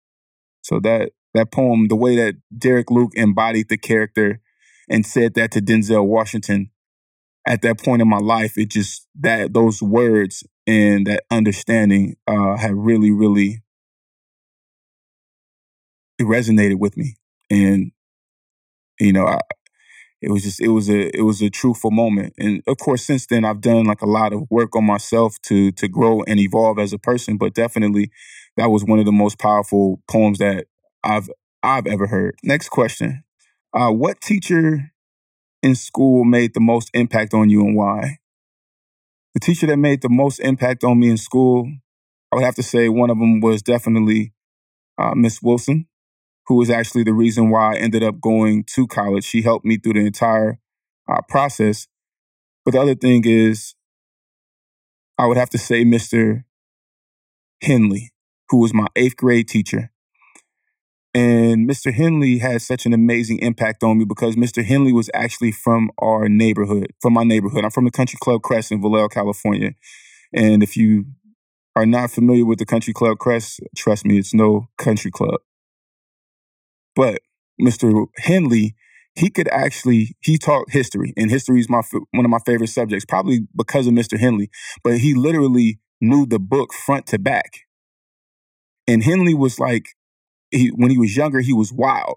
So 0.63 0.81
that 0.81 1.13
that 1.35 1.53
poem, 1.53 1.89
the 1.89 1.97
way 1.97 2.17
that 2.17 2.35
Derek 2.57 2.91
Luke 2.91 3.13
embodied 3.15 3.69
the 3.69 3.77
character 3.77 4.41
and 4.89 5.07
said 5.07 5.35
that 5.35 5.51
to 5.53 5.61
Denzel 5.61 6.07
Washington 6.07 6.71
at 7.47 7.63
that 7.63 7.79
point 7.79 8.03
in 8.03 8.09
my 8.09 8.19
life, 8.19 8.57
it 8.57 8.71
just 8.71 9.07
that 9.21 9.53
those 9.53 9.83
words 9.83 10.45
and 10.67 11.07
that 11.07 11.25
understanding 11.31 12.17
uh, 12.27 12.57
have 12.57 12.77
really, 12.77 13.11
really 13.11 13.63
it 16.19 16.25
resonated 16.25 16.79
with 16.79 16.97
me. 16.97 17.17
And 17.51 17.93
you 19.01 19.13
know, 19.13 19.27
I, 19.27 19.39
it 20.23 20.31
was 20.31 20.45
just 20.45 20.61
it 20.61 20.69
was 20.69 20.91
a 20.91 21.17
it 21.17 21.23
was 21.23 21.43
a 21.43 21.51
truthful 21.51 21.91
moment. 21.91 22.35
And 22.39 22.63
of 22.69 22.79
course, 22.79 23.05
since 23.07 23.27
then 23.27 23.45
I've 23.45 23.61
done 23.63 23.87
like 23.87 24.03
a 24.03 24.09
lot 24.11 24.33
of 24.33 24.45
work 24.51 24.77
on 24.77 24.85
myself 24.87 25.37
to 25.45 25.73
to 25.73 25.89
grow 25.89 26.23
and 26.25 26.41
evolve 26.41 26.79
as 26.79 26.93
a 26.93 26.99
person. 26.99 27.39
But 27.39 27.55
definitely, 27.55 28.11
that 28.57 28.69
was 28.71 28.85
one 28.85 28.99
of 29.01 29.07
the 29.07 29.13
most 29.13 29.39
powerful 29.39 30.01
poems 30.11 30.39
that 30.39 30.67
I've 31.05 31.31
I've 31.63 31.87
ever 31.89 32.09
heard. 32.09 32.37
Next 32.45 32.71
question: 32.71 33.25
uh, 33.75 33.91
What 33.91 34.21
teacher 34.21 34.93
in 35.63 35.75
school 35.77 36.25
made 36.25 36.55
the 36.55 36.61
most 36.61 36.91
impact 36.95 37.35
on 37.35 37.51
you 37.51 37.63
and 37.67 37.77
why? 37.77 38.19
The 39.35 39.41
teacher 39.41 39.67
that 39.67 39.77
made 39.79 40.03
the 40.03 40.09
most 40.09 40.41
impact 40.41 40.85
on 40.85 41.01
me 41.01 41.11
in 41.11 41.17
school, 41.17 41.71
I 42.31 42.37
would 42.37 42.45
have 42.45 42.55
to 42.57 42.63
say 42.63 42.89
one 42.89 43.11
of 43.11 43.19
them 43.19 43.41
was 43.41 43.63
definitely 43.63 44.33
uh, 44.99 45.15
Miss 45.15 45.41
Wilson 45.43 45.87
who 46.47 46.57
was 46.57 46.71
actually 46.71 47.05
the 47.05 47.13
reason 47.13 47.51
why 47.51 47.75
I 47.75 47.79
ended 47.79 48.03
up 48.03 48.21
going 48.21 48.65
to 48.75 48.87
college. 48.87 49.25
She 49.25 49.43
helped 49.43 49.65
me 49.65 49.77
through 49.77 49.95
the 49.95 50.07
entire 50.07 50.59
uh, 51.09 51.21
process. 51.29 51.87
But 52.65 52.73
the 52.73 52.81
other 52.81 52.95
thing 52.95 53.23
is, 53.25 53.75
I 55.19 55.27
would 55.27 55.37
have 55.37 55.51
to 55.51 55.59
say 55.59 55.85
Mr. 55.85 56.45
Henley, 57.63 58.11
who 58.49 58.59
was 58.59 58.75
my 58.75 58.87
eighth 58.97 59.17
grade 59.17 59.49
teacher. 59.49 59.92
And 61.15 61.69
Mr. 61.69 61.93
Henley 61.93 62.39
had 62.39 62.63
such 62.63 62.87
an 62.87 62.95
amazing 62.95 63.39
impact 63.41 63.83
on 63.83 63.99
me 63.99 64.05
because 64.07 64.35
Mr. 64.35 64.65
Henley 64.65 64.93
was 64.93 65.11
actually 65.13 65.53
from 65.53 65.91
our 65.99 66.29
neighborhood, 66.29 66.93
from 67.03 67.13
my 67.13 67.23
neighborhood. 67.23 67.65
I'm 67.65 67.71
from 67.71 67.85
the 67.85 67.91
Country 67.91 68.19
Club 68.21 68.41
Crest 68.43 68.73
in 68.73 68.81
Vallejo, 68.81 69.09
California. 69.09 69.73
And 70.33 70.63
if 70.63 70.77
you 70.77 71.05
are 71.77 71.85
not 71.85 72.11
familiar 72.11 72.47
with 72.47 72.59
the 72.59 72.65
Country 72.67 72.95
Club 72.95 73.19
Crest, 73.19 73.61
trust 73.77 74.07
me, 74.07 74.19
it's 74.19 74.33
no 74.33 74.69
country 74.79 75.11
club. 75.11 75.41
But 76.97 77.21
Mr. 77.61 78.07
Henley, 78.19 78.75
he 79.15 79.29
could 79.29 79.49
actually 79.49 80.17
he 80.21 80.39
taught 80.39 80.71
history, 80.71 81.13
and 81.17 81.31
history 81.31 81.61
is 81.61 81.69
my 81.69 81.83
one 82.13 82.25
of 82.25 82.31
my 82.31 82.39
favorite 82.47 82.69
subjects, 82.69 83.05
probably 83.05 83.41
because 83.55 83.87
of 83.87 83.93
Mr. 83.93 84.19
Henley. 84.19 84.51
But 84.83 84.99
he 84.99 85.15
literally 85.15 85.79
knew 86.01 86.27
the 86.27 86.39
book 86.39 86.73
front 86.73 87.07
to 87.09 87.19
back. 87.19 87.61
And 88.89 89.05
Henley 89.05 89.35
was 89.35 89.61
like, 89.61 89.87
he, 90.53 90.69
when 90.69 90.91
he 90.91 90.99
was 90.99 91.17
younger, 91.17 91.41
he 91.41 91.53
was 91.53 91.73
wild, 91.73 92.17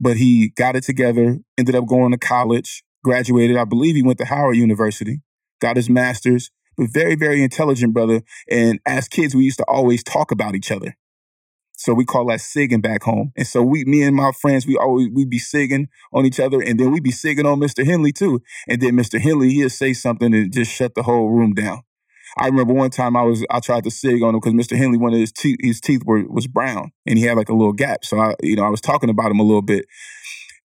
but 0.00 0.16
he 0.16 0.50
got 0.56 0.76
it 0.76 0.84
together. 0.84 1.38
Ended 1.58 1.74
up 1.74 1.86
going 1.86 2.12
to 2.12 2.18
college, 2.18 2.82
graduated. 3.02 3.56
I 3.56 3.64
believe 3.64 3.96
he 3.96 4.02
went 4.02 4.18
to 4.18 4.26
Howard 4.26 4.56
University, 4.56 5.20
got 5.60 5.76
his 5.76 5.90
master's. 5.90 6.50
But 6.76 6.90
very, 6.90 7.14
very 7.14 7.42
intelligent 7.42 7.94
brother. 7.94 8.20
And 8.50 8.80
as 8.84 9.08
kids, 9.08 9.34
we 9.34 9.44
used 9.44 9.58
to 9.58 9.64
always 9.64 10.04
talk 10.04 10.30
about 10.30 10.54
each 10.54 10.70
other. 10.70 10.94
So 11.78 11.92
we 11.92 12.04
call 12.04 12.26
that 12.26 12.40
sigging 12.40 12.82
back 12.82 13.02
home. 13.02 13.32
And 13.36 13.46
so 13.46 13.62
we, 13.62 13.84
me 13.84 14.02
and 14.02 14.16
my 14.16 14.32
friends, 14.32 14.66
we 14.66 14.76
always 14.76 15.08
we 15.12 15.24
be 15.24 15.38
sigging 15.38 15.86
on 16.12 16.24
each 16.24 16.40
other, 16.40 16.60
and 16.60 16.80
then 16.80 16.90
we'd 16.90 17.02
be 17.02 17.12
sigging 17.12 17.50
on 17.50 17.60
Mr. 17.60 17.84
Henley 17.84 18.12
too. 18.12 18.42
And 18.66 18.80
then 18.80 18.92
Mr. 18.92 19.20
Henley 19.20 19.50
he'll 19.50 19.70
say 19.70 19.92
something 19.92 20.34
and 20.34 20.52
just 20.52 20.72
shut 20.72 20.94
the 20.94 21.02
whole 21.02 21.30
room 21.30 21.54
down. 21.54 21.82
I 22.38 22.46
remember 22.46 22.74
one 22.74 22.90
time 22.90 23.16
I 23.16 23.22
was 23.22 23.44
I 23.50 23.60
tried 23.60 23.84
to 23.84 23.90
sig 23.90 24.22
on 24.22 24.34
him 24.34 24.40
because 24.40 24.54
Mr. 24.54 24.76
Henley, 24.76 24.98
one 24.98 25.12
of 25.12 25.20
his 25.20 25.32
teeth, 25.32 25.58
his 25.60 25.80
teeth 25.80 26.02
were 26.04 26.24
was 26.28 26.46
brown, 26.46 26.92
and 27.06 27.18
he 27.18 27.24
had 27.24 27.36
like 27.36 27.48
a 27.48 27.54
little 27.54 27.72
gap. 27.72 28.04
So 28.04 28.18
I, 28.18 28.34
you 28.42 28.56
know, 28.56 28.64
I 28.64 28.70
was 28.70 28.80
talking 28.80 29.10
about 29.10 29.30
him 29.30 29.40
a 29.40 29.44
little 29.44 29.62
bit, 29.62 29.86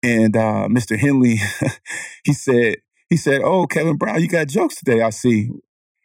and 0.04 0.36
uh, 0.36 0.68
Mr. 0.70 0.98
Henley, 0.98 1.38
he 2.24 2.34
said, 2.34 2.78
he 3.10 3.18
said, 3.18 3.42
"Oh, 3.44 3.68
Kevin 3.68 3.98
Brown, 3.98 4.22
you 4.22 4.28
got 4.28 4.48
jokes 4.48 4.76
today, 4.76 5.02
I 5.02 5.10
see." 5.10 5.50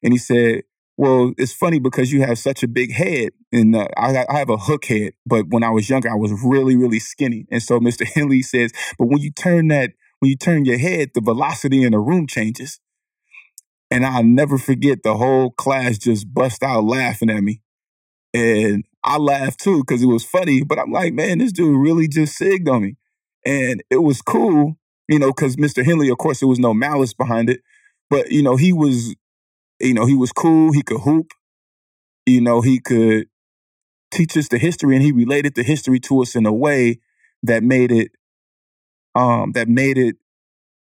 And 0.02 0.14
he 0.14 0.18
said, 0.18 0.62
well, 1.00 1.32
it's 1.38 1.54
funny 1.54 1.78
because 1.78 2.12
you 2.12 2.20
have 2.24 2.38
such 2.38 2.62
a 2.62 2.68
big 2.68 2.92
head, 2.92 3.30
and 3.50 3.74
uh, 3.74 3.88
I, 3.96 4.26
I, 4.28 4.38
have 4.38 4.50
a 4.50 4.58
hook 4.58 4.84
head. 4.84 5.14
But 5.24 5.46
when 5.48 5.62
I 5.62 5.70
was 5.70 5.88
younger, 5.88 6.10
I 6.10 6.14
was 6.14 6.30
really, 6.44 6.76
really 6.76 6.98
skinny. 6.98 7.46
And 7.50 7.62
so 7.62 7.80
Mr. 7.80 8.04
Henley 8.06 8.42
says, 8.42 8.70
but 8.98 9.06
when 9.06 9.20
you 9.22 9.30
turn 9.30 9.68
that, 9.68 9.92
when 10.18 10.28
you 10.28 10.36
turn 10.36 10.66
your 10.66 10.76
head, 10.76 11.12
the 11.14 11.22
velocity 11.22 11.84
in 11.84 11.92
the 11.92 11.98
room 11.98 12.26
changes. 12.26 12.80
And 13.90 14.06
I'll 14.06 14.24
never 14.24 14.56
forget 14.58 15.02
the 15.02 15.16
whole 15.16 15.50
class 15.50 15.98
just 15.98 16.32
bust 16.32 16.62
out 16.62 16.84
laughing 16.84 17.30
at 17.30 17.42
me, 17.42 17.60
and 18.34 18.84
I 19.04 19.18
laughed 19.18 19.60
too 19.60 19.80
because 19.82 20.02
it 20.02 20.06
was 20.06 20.24
funny. 20.24 20.64
But 20.64 20.78
I'm 20.78 20.92
like, 20.92 21.14
man, 21.14 21.38
this 21.38 21.52
dude 21.52 21.80
really 21.80 22.08
just 22.08 22.38
sigged 22.40 22.68
on 22.68 22.82
me, 22.82 22.96
and 23.46 23.82
it 23.90 24.02
was 24.02 24.22
cool, 24.22 24.76
you 25.08 25.18
know, 25.18 25.28
because 25.32 25.56
Mr. 25.56 25.82
Henley, 25.82 26.10
of 26.10 26.18
course, 26.18 26.40
there 26.40 26.48
was 26.48 26.58
no 26.60 26.74
malice 26.74 27.14
behind 27.14 27.50
it, 27.50 27.60
but 28.10 28.30
you 28.32 28.42
know, 28.42 28.56
he 28.56 28.72
was 28.72 29.14
you 29.80 29.94
know, 29.94 30.06
he 30.06 30.16
was 30.16 30.32
cool. 30.32 30.72
He 30.72 30.82
could 30.82 31.00
hoop. 31.02 31.32
You 32.26 32.40
know, 32.40 32.60
he 32.60 32.78
could 32.80 33.28
teach 34.12 34.36
us 34.36 34.48
the 34.48 34.58
history, 34.58 34.96
and 34.96 35.04
he 35.04 35.12
related 35.12 35.54
the 35.54 35.62
history 35.62 36.00
to 36.00 36.22
us 36.22 36.36
in 36.36 36.46
a 36.46 36.52
way 36.52 37.00
that 37.42 37.62
made 37.62 37.92
it, 37.92 38.12
um, 39.14 39.52
that 39.52 39.68
made 39.68 39.98
it 39.98 40.16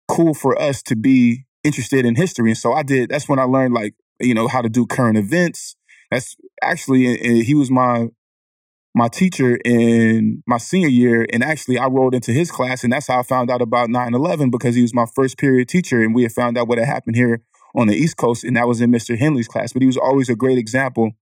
cool 0.09 0.35
for 0.35 0.61
us 0.61 0.83
to 0.85 0.97
be 0.97 1.46
interested 1.67 2.07
in 2.07 2.15
history. 2.15 2.51
And 2.51 2.59
so 2.59 2.73
I 2.73 2.83
did. 2.83 3.11
That's 3.11 3.29
when 3.29 3.39
I 3.39 3.45
learned, 3.45 3.75
like, 3.75 3.95
you 4.21 4.35
know, 4.35 4.49
how 4.49 4.63
to 4.63 4.69
do 4.69 4.87
current 4.87 5.19
events. 5.19 5.77
That's 6.11 6.37
actually, 6.63 7.43
he 7.43 7.55
was 7.55 7.71
my 7.71 8.09
my 8.97 9.09
teacher 9.09 9.59
in 9.63 10.43
my 10.47 10.57
senior 10.57 10.89
year. 10.89 11.27
And 11.31 11.45
actually, 11.45 11.77
I 11.77 11.87
rolled 11.87 12.15
into 12.15 12.33
his 12.33 12.51
class, 12.51 12.83
and 12.83 12.93
that's 12.93 13.09
how 13.09 13.21
I 13.21 13.23
found 13.23 13.51
out 13.51 13.61
about 13.61 13.91
9 13.91 14.15
11 14.15 14.51
because 14.51 14.75
he 14.75 14.81
was 14.81 14.95
my 14.95 15.05
first 15.15 15.37
period 15.37 15.69
teacher. 15.69 16.01
And 16.01 16.15
we 16.15 16.23
had 16.23 16.33
found 16.33 16.57
out 16.57 16.67
what 16.67 16.79
had 16.79 16.87
happened 16.87 17.17
here 17.17 17.43
on 17.77 17.89
the 17.89 17.95
East 17.95 18.17
Coast, 18.17 18.43
and 18.43 18.57
that 18.57 18.67
was 18.67 18.81
in 18.81 18.91
Mr. 18.91 19.19
Henley's 19.19 19.49
class. 19.49 19.75
But 19.75 19.83
he 19.83 19.87
was 19.87 19.99
always 19.99 20.31
a 20.31 20.35
great 20.35 20.57
example 20.57 21.13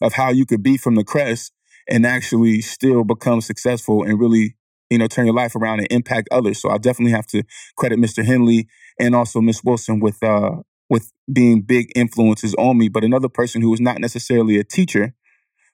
of 0.00 0.14
how 0.14 0.30
you 0.30 0.46
could 0.46 0.62
be 0.62 0.78
from 0.78 0.94
the 0.94 1.04
crest 1.04 1.52
and 1.88 2.06
actually 2.06 2.62
still 2.62 3.04
become 3.04 3.42
successful 3.42 4.02
and 4.02 4.18
really, 4.18 4.56
you 4.90 4.98
know, 4.98 5.06
turn 5.06 5.26
your 5.26 5.34
life 5.34 5.54
around 5.54 5.80
and 5.80 5.88
impact 5.90 6.28
others. 6.30 6.60
So 6.60 6.70
I 6.70 6.78
definitely 6.78 7.12
have 7.12 7.26
to 7.28 7.42
credit 7.76 7.98
Mr. 7.98 8.24
Henley 8.24 8.68
and 8.98 9.14
also 9.14 9.40
Miss 9.40 9.62
Wilson 9.62 10.00
with 10.00 10.22
uh 10.22 10.62
with 10.90 11.12
being 11.30 11.60
big 11.62 11.90
influences 11.94 12.54
on 12.54 12.78
me. 12.78 12.88
But 12.88 13.04
another 13.04 13.28
person 13.28 13.60
who 13.60 13.70
was 13.70 13.80
not 13.80 14.00
necessarily 14.00 14.58
a 14.58 14.64
teacher, 14.64 15.14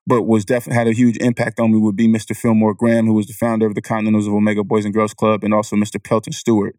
but 0.07 0.23
was 0.23 0.45
definitely 0.45 0.79
had 0.79 0.89
a 0.89 0.93
huge 0.93 1.17
impact 1.19 1.61
on 1.61 1.73
me 1.73 1.79
would 1.79 1.97
be 1.97 2.09
Mr. 2.09 2.37
Fillmore 2.37 2.75
Graham, 2.75 3.07
who 3.07 3.15
was 3.15 3.27
the 3.27 3.33
founder 3.33 3.67
of 3.67 3.75
the 3.75 3.83
Continentals 3.83 4.27
of 4.27 4.35
Omega 4.35 4.65
Boys 4.65 4.85
and 4.85 4.93
Girls 4.93 5.15
Club, 5.15 5.45
and 5.45 5.55
also 5.55 5.77
Mr. 5.77 6.03
Pelton 6.03 6.33
Stewart, 6.33 6.77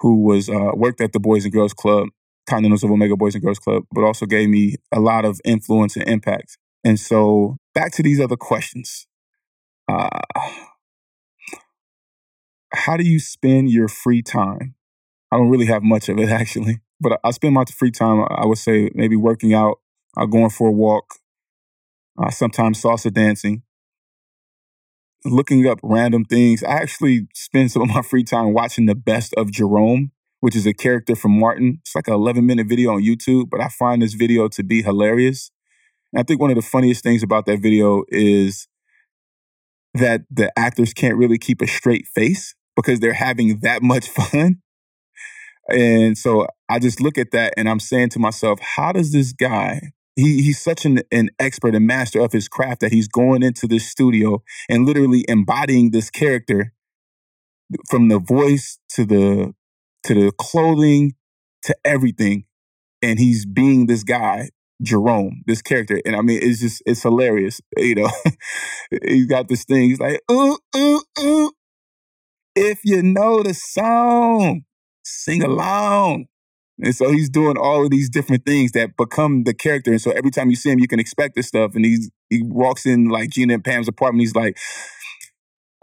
who 0.00 0.22
was 0.22 0.48
uh, 0.48 0.72
worked 0.74 1.00
at 1.00 1.12
the 1.12 1.20
Boys 1.20 1.44
and 1.44 1.52
Girls 1.52 1.72
Club 1.72 2.08
Continentals 2.48 2.82
of 2.82 2.90
Omega 2.90 3.16
Boys 3.16 3.34
and 3.34 3.44
Girls 3.44 3.58
Club, 3.58 3.84
but 3.92 4.02
also 4.02 4.26
gave 4.26 4.48
me 4.48 4.76
a 4.90 5.00
lot 5.00 5.24
of 5.24 5.40
influence 5.44 5.96
and 5.96 6.08
impact. 6.08 6.56
And 6.82 6.98
so 6.98 7.58
back 7.74 7.92
to 7.92 8.02
these 8.02 8.20
other 8.20 8.36
questions. 8.36 9.06
Uh, 9.86 10.08
how 12.72 12.96
do 12.96 13.04
you 13.04 13.18
spend 13.18 13.70
your 13.70 13.88
free 13.88 14.22
time? 14.22 14.74
I 15.30 15.36
don't 15.36 15.50
really 15.50 15.66
have 15.66 15.82
much 15.82 16.08
of 16.08 16.18
it 16.18 16.28
actually, 16.30 16.80
but 17.00 17.20
I 17.24 17.30
spend 17.30 17.54
my 17.54 17.64
free 17.64 17.90
time, 17.90 18.24
I 18.30 18.46
would 18.46 18.58
say, 18.58 18.90
maybe 18.94 19.16
working 19.16 19.54
out, 19.54 19.78
uh, 20.16 20.26
going 20.26 20.50
for 20.50 20.68
a 20.68 20.72
walk, 20.72 21.14
uh, 22.22 22.30
sometimes 22.30 22.82
salsa 22.82 23.12
dancing, 23.12 23.62
looking 25.24 25.66
up 25.66 25.78
random 25.82 26.24
things. 26.24 26.62
I 26.62 26.72
actually 26.72 27.28
spend 27.34 27.70
some 27.70 27.82
of 27.82 27.88
my 27.88 28.02
free 28.02 28.24
time 28.24 28.52
watching 28.52 28.86
the 28.86 28.94
best 28.94 29.34
of 29.36 29.52
Jerome 29.52 30.12
which 30.40 30.54
is 30.54 30.66
a 30.66 30.72
character 30.72 31.16
from 31.16 31.38
Martin. 31.38 31.78
It's 31.82 31.94
like 31.94 32.08
an 32.08 32.14
11 32.14 32.46
minute 32.46 32.68
video 32.68 32.92
on 32.92 33.02
YouTube, 33.02 33.50
but 33.50 33.60
I 33.60 33.68
find 33.68 34.02
this 34.02 34.14
video 34.14 34.48
to 34.48 34.62
be 34.62 34.82
hilarious. 34.82 35.50
And 36.12 36.20
I 36.20 36.22
think 36.22 36.40
one 36.40 36.50
of 36.50 36.56
the 36.56 36.62
funniest 36.62 37.02
things 37.02 37.22
about 37.22 37.46
that 37.46 37.60
video 37.60 38.04
is 38.08 38.68
that 39.94 40.22
the 40.30 40.52
actors 40.56 40.92
can't 40.92 41.16
really 41.16 41.38
keep 41.38 41.60
a 41.60 41.66
straight 41.66 42.06
face 42.06 42.54
because 42.78 43.00
they're 43.00 43.12
having 43.12 43.58
that 43.60 43.82
much 43.82 44.08
fun. 44.08 44.62
And 45.68 46.16
so 46.16 46.46
I 46.68 46.78
just 46.78 47.00
look 47.00 47.18
at 47.18 47.32
that 47.32 47.52
and 47.56 47.68
I'm 47.68 47.80
saying 47.80 48.10
to 48.10 48.18
myself, 48.18 48.60
how 48.76 48.92
does 48.92 49.12
this 49.12 49.32
guy, 49.32 49.92
he, 50.16 50.42
he's 50.42 50.60
such 50.60 50.86
an, 50.86 51.00
an 51.12 51.30
expert 51.38 51.74
and 51.74 51.86
master 51.86 52.20
of 52.20 52.32
his 52.32 52.48
craft 52.48 52.80
that 52.80 52.92
he's 52.92 53.08
going 53.08 53.42
into 53.42 53.66
this 53.66 53.90
studio 53.90 54.42
and 54.68 54.86
literally 54.86 55.24
embodying 55.28 55.90
this 55.90 56.08
character 56.08 56.72
from 57.90 58.08
the 58.08 58.18
voice 58.18 58.78
to 58.90 59.04
the 59.04 59.54
to 60.04 60.14
the 60.14 60.32
clothing 60.32 61.14
to 61.64 61.76
everything. 61.84 62.44
And 63.02 63.18
he's 63.18 63.44
being 63.44 63.86
this 63.86 64.04
guy 64.04 64.50
Jerome, 64.80 65.42
this 65.46 65.60
character. 65.60 66.00
And 66.04 66.14
I 66.14 66.22
mean, 66.22 66.38
it's 66.42 66.60
just, 66.60 66.82
it's 66.86 67.02
hilarious. 67.02 67.60
You 67.76 67.96
know, 67.96 68.10
he's 69.04 69.26
got 69.26 69.48
this 69.48 69.64
thing. 69.64 69.90
He's 69.90 70.00
like, 70.00 70.20
ooh, 70.30 70.58
ooh, 70.76 71.02
ooh. 71.20 71.52
If 72.60 72.80
you 72.84 73.02
know 73.02 73.42
the 73.42 73.54
song, 73.54 74.62
sing 75.04 75.42
along. 75.42 76.26
And 76.80 76.94
so 76.94 77.10
he's 77.10 77.28
doing 77.28 77.56
all 77.56 77.84
of 77.84 77.90
these 77.90 78.08
different 78.08 78.44
things 78.44 78.72
that 78.72 78.96
become 78.96 79.44
the 79.44 79.54
character. 79.54 79.90
And 79.92 80.00
so 80.00 80.10
every 80.12 80.30
time 80.30 80.50
you 80.50 80.56
see 80.56 80.70
him, 80.70 80.78
you 80.78 80.88
can 80.88 81.00
expect 81.00 81.36
this 81.36 81.48
stuff. 81.48 81.74
And 81.74 81.84
he's 81.84 82.10
he 82.30 82.42
walks 82.42 82.84
in 82.86 83.08
like 83.08 83.30
Gina 83.30 83.54
and 83.54 83.64
Pam's 83.64 83.88
apartment. 83.88 84.22
He's 84.22 84.34
like, 84.34 84.56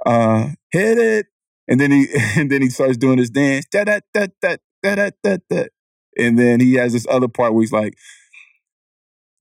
uh, 0.05 0.49
hit 0.71 0.97
it. 0.97 1.27
And 1.67 1.79
then 1.79 1.91
he 1.91 2.07
and 2.37 2.51
then 2.51 2.61
he 2.61 2.69
starts 2.69 2.97
doing 2.97 3.17
his 3.17 3.29
dance. 3.29 3.65
Da 3.71 3.83
da 3.83 3.99
da 4.13 4.27
da 4.41 4.55
da 4.83 5.09
da 5.23 5.37
da. 5.49 5.63
And 6.17 6.39
then 6.39 6.59
he 6.59 6.73
has 6.75 6.93
this 6.93 7.07
other 7.09 7.27
part 7.27 7.53
where 7.53 7.61
he's 7.61 7.73
like, 7.73 7.95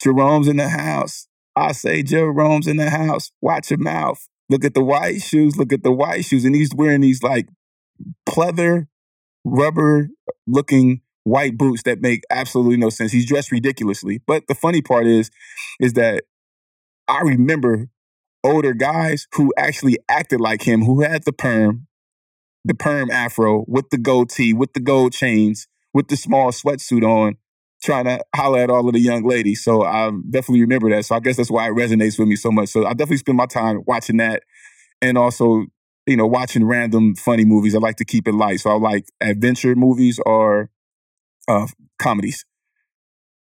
Jerome's 0.02 0.48
in 0.48 0.56
the 0.56 0.68
house. 0.68 1.28
I 1.56 1.72
say 1.72 2.02
Jerome's 2.02 2.66
in 2.66 2.76
the 2.76 2.90
house. 2.90 3.30
Watch 3.40 3.70
your 3.70 3.78
mouth. 3.78 4.26
Look 4.48 4.64
at 4.64 4.74
the 4.74 4.84
white 4.84 5.22
shoes. 5.22 5.56
Look 5.56 5.72
at 5.72 5.82
the 5.82 5.92
white 5.92 6.24
shoes. 6.24 6.44
And 6.44 6.54
he's 6.54 6.74
wearing 6.74 7.00
these 7.00 7.22
like 7.22 7.48
pleather, 8.28 8.88
rubber 9.44 10.10
looking 10.46 11.00
white 11.24 11.56
boots 11.56 11.82
that 11.84 12.00
make 12.00 12.22
absolutely 12.30 12.76
no 12.76 12.90
sense. 12.90 13.12
He's 13.12 13.26
dressed 13.26 13.50
ridiculously. 13.50 14.20
But 14.26 14.46
the 14.46 14.54
funny 14.54 14.82
part 14.82 15.06
is, 15.06 15.30
is 15.80 15.94
that 15.94 16.24
I 17.08 17.20
remember 17.22 17.88
older 18.42 18.74
guys 18.74 19.26
who 19.34 19.52
actually 19.56 19.98
acted 20.08 20.40
like 20.40 20.62
him, 20.62 20.82
who 20.84 21.00
had 21.00 21.24
the 21.24 21.32
perm, 21.32 21.86
the 22.64 22.74
perm 22.74 23.10
afro 23.10 23.64
with 23.66 23.90
the 23.90 23.98
goatee, 23.98 24.52
with 24.52 24.74
the 24.74 24.80
gold 24.80 25.12
chains, 25.12 25.66
with 25.92 26.08
the 26.08 26.16
small 26.16 26.50
sweatsuit 26.50 27.02
on, 27.02 27.36
trying 27.84 28.06
to 28.06 28.18
holler 28.34 28.60
at 28.60 28.70
all 28.70 28.86
of 28.86 28.94
the 28.94 29.00
young 29.00 29.24
ladies. 29.24 29.62
So 29.62 29.84
I 29.84 30.10
definitely 30.30 30.62
remember 30.62 30.90
that. 30.90 31.04
So 31.04 31.14
I 31.14 31.20
guess 31.20 31.36
that's 31.36 31.50
why 31.50 31.68
it 31.68 31.72
resonates 31.72 32.18
with 32.18 32.28
me 32.28 32.36
so 32.36 32.50
much. 32.50 32.70
So 32.70 32.86
I 32.86 32.90
definitely 32.94 33.18
spend 33.18 33.36
my 33.36 33.46
time 33.46 33.82
watching 33.86 34.16
that 34.16 34.42
and 35.02 35.18
also, 35.18 35.66
you 36.06 36.16
know, 36.16 36.26
watching 36.26 36.64
random 36.64 37.14
funny 37.14 37.44
movies. 37.44 37.74
I 37.74 37.78
like 37.78 37.96
to 37.96 38.04
keep 38.04 38.26
it 38.26 38.34
light. 38.34 38.60
So 38.60 38.70
I 38.70 38.74
like 38.74 39.06
adventure 39.20 39.74
movies 39.74 40.18
or 40.24 40.70
uh, 41.46 41.66
comedies. 41.98 42.44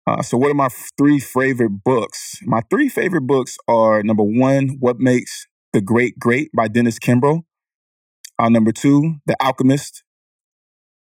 Uh, 0.08 0.22
so, 0.22 0.36
what 0.36 0.52
are 0.52 0.54
my 0.54 0.68
three 0.96 1.18
favorite 1.18 1.82
books? 1.82 2.38
My 2.44 2.60
three 2.70 2.88
favorite 2.88 3.26
books 3.26 3.58
are 3.66 4.04
number 4.04 4.22
one, 4.22 4.76
What 4.78 5.00
Makes 5.00 5.48
the 5.72 5.80
Great 5.80 6.16
Great 6.18 6.50
by 6.56 6.68
Dennis 6.68 7.00
Kimbro. 7.00 7.42
Uh, 8.38 8.48
number 8.48 8.70
two, 8.70 9.16
The 9.26 9.36
Alchemist. 9.42 10.04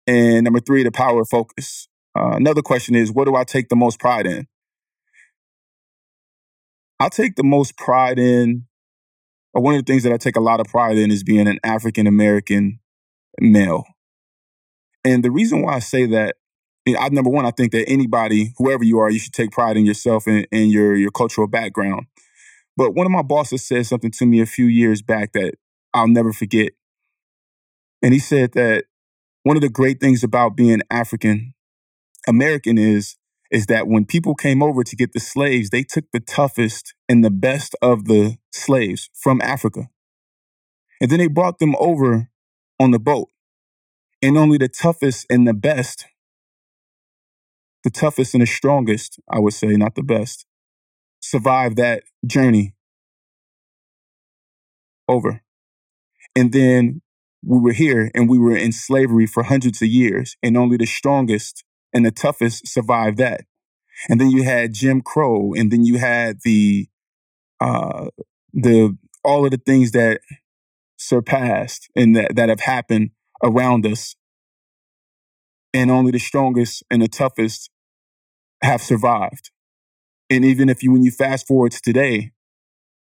And 0.08 0.46
number 0.46 0.62
three, 0.62 0.84
The 0.84 0.92
Power 0.92 1.22
of 1.22 1.30
Focus. 1.30 1.90
Uh, 2.16 2.32
another 2.36 2.62
question 2.62 2.96
is, 2.96 3.12
what 3.12 3.26
do 3.26 3.36
I 3.36 3.44
take 3.44 3.70
the 3.70 3.76
most 3.76 4.00
pride 4.00 4.26
in? 4.26 4.48
I 7.00 7.10
take 7.10 7.36
the 7.36 7.44
most 7.44 7.78
pride 7.78 8.20
in, 8.20 8.66
or 9.54 9.62
one 9.62 9.76
of 9.76 9.84
the 9.84 9.92
things 9.92 10.04
that 10.04 10.14
I 10.14 10.18
take 10.18 10.36
a 10.36 10.42
lot 10.42 10.60
of 10.60 10.68
pride 10.68 10.98
in 10.98 11.12
is 11.12 11.24
being 11.24 11.48
an 11.48 11.60
African 11.64 12.08
American 12.08 12.80
male. 13.40 13.86
And 15.04 15.24
the 15.24 15.32
reason 15.32 15.62
why 15.62 15.76
I 15.76 15.80
say 15.80 16.06
that 16.06 16.36
I, 16.88 17.10
number 17.10 17.30
one, 17.30 17.46
I 17.46 17.52
think 17.52 17.72
that 17.72 17.90
anybody, 17.90 18.54
whoever 18.58 18.84
you 18.84 19.00
are, 19.00 19.10
you 19.10 19.20
should 19.20 19.34
take 19.34 19.52
pride 19.52 19.78
in 19.78 19.86
yourself 19.86 20.28
and, 20.28 20.48
and 20.52 20.72
your 20.72 20.96
your 20.96 21.12
cultural 21.12 21.48
background. 21.48 22.08
But 22.76 22.94
one 22.94 23.06
of 23.06 23.12
my 23.12 23.22
bosses 23.22 23.66
said 23.66 23.86
something 23.86 24.12
to 24.12 24.26
me 24.26 24.42
a 24.42 24.46
few 24.46 24.66
years 24.66 25.02
back 25.02 25.34
that 25.34 25.56
I'll 25.94 26.08
never 26.08 26.34
forget. 26.34 26.74
And 28.02 28.14
he 28.14 28.20
said 28.20 28.54
that 28.54 28.86
one 29.44 29.56
of 29.56 29.62
the 29.62 29.70
great 29.70 30.00
things 30.00 30.24
about 30.24 30.56
being 30.56 30.82
African 30.90 31.54
American 32.28 32.78
is 32.78 33.16
is 33.52 33.68
that 33.68 33.88
when 33.88 34.04
people 34.04 34.34
came 34.34 34.64
over 34.64 34.84
to 34.84 34.96
get 34.96 35.14
the 35.14 35.20
slaves, 35.20 35.70
they 35.70 35.84
took 35.84 36.06
the 36.12 36.20
toughest 36.20 36.96
and 37.08 37.24
the 37.24 37.30
best 37.30 37.76
of 37.84 38.06
the 38.06 38.36
slaves 38.52 39.12
from 39.14 39.40
Africa. 39.42 39.90
And 41.00 41.12
then 41.12 41.20
they 41.20 41.28
brought 41.28 41.60
them 41.60 41.76
over 41.78 42.30
on 42.80 42.90
the 42.90 43.00
boat. 43.00 43.30
And 44.24 44.38
only 44.38 44.58
the 44.58 44.70
toughest 44.70 45.28
and 45.30 45.48
the 45.48 45.54
best 45.54 46.08
the 47.84 47.90
toughest 47.90 48.34
and 48.34 48.42
the 48.42 48.48
strongest, 48.48 49.20
I 49.30 49.40
would 49.40 49.54
say, 49.54 49.76
not 49.76 49.96
the 49.96 50.04
best, 50.04 50.46
survived 51.20 51.78
that 51.78 52.04
journey 52.26 52.76
over. 55.08 55.42
And 56.36 56.54
then 56.54 57.02
we 57.46 57.60
were 57.60 57.74
here 57.74 58.10
and 58.16 58.30
we 58.30 58.40
were 58.40 58.56
in 58.56 58.72
slavery 58.72 59.26
for 59.26 59.44
hundreds 59.44 59.82
of 59.82 59.90
years, 59.90 60.38
and 60.42 60.58
only 60.58 60.78
the 60.78 60.86
strongest 60.86 61.64
and 61.94 62.06
the 62.06 62.12
toughest 62.12 62.68
survived 62.68 63.18
that. 63.18 63.42
And 64.10 64.20
then 64.20 64.32
you 64.32 64.44
had 64.44 64.74
Jim 64.74 65.02
Crow, 65.02 65.54
and 65.54 65.72
then 65.72 65.86
you 65.86 65.98
had 65.98 66.40
the 66.44 66.88
uh, 67.62 68.08
the 68.54 68.98
all 69.24 69.46
of 69.46 69.52
the 69.52 69.58
things 69.58 69.92
that 69.92 70.20
surpassed 70.98 71.90
and 71.96 72.16
that, 72.16 72.36
that 72.36 72.50
have 72.50 72.62
happened 72.62 73.12
around 73.44 73.86
us. 73.86 74.16
And 75.74 75.90
only 75.90 76.12
the 76.12 76.20
strongest 76.20 76.84
and 76.92 77.02
the 77.02 77.08
toughest 77.08 77.70
have 78.62 78.82
survived. 78.82 79.52
And 80.30 80.46
even 80.46 80.70
if 80.70 80.84
you, 80.84 80.92
when 80.92 81.04
you 81.04 81.12
fast 81.12 81.48
forward 81.48 81.72
to 81.72 81.82
today, 81.82 82.32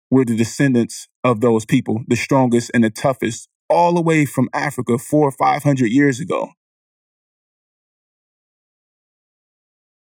we're 0.09 0.25
the 0.25 0.35
descendants 0.35 1.07
of 1.23 1.41
those 1.41 1.65
people, 1.65 2.01
the 2.07 2.15
strongest 2.15 2.71
and 2.73 2.83
the 2.83 2.89
toughest, 2.89 3.49
all 3.69 3.93
the 3.93 4.01
way 4.01 4.25
from 4.25 4.49
Africa 4.53 4.97
four 4.97 5.27
or 5.27 5.31
500 5.31 5.87
years 5.87 6.19
ago. 6.19 6.49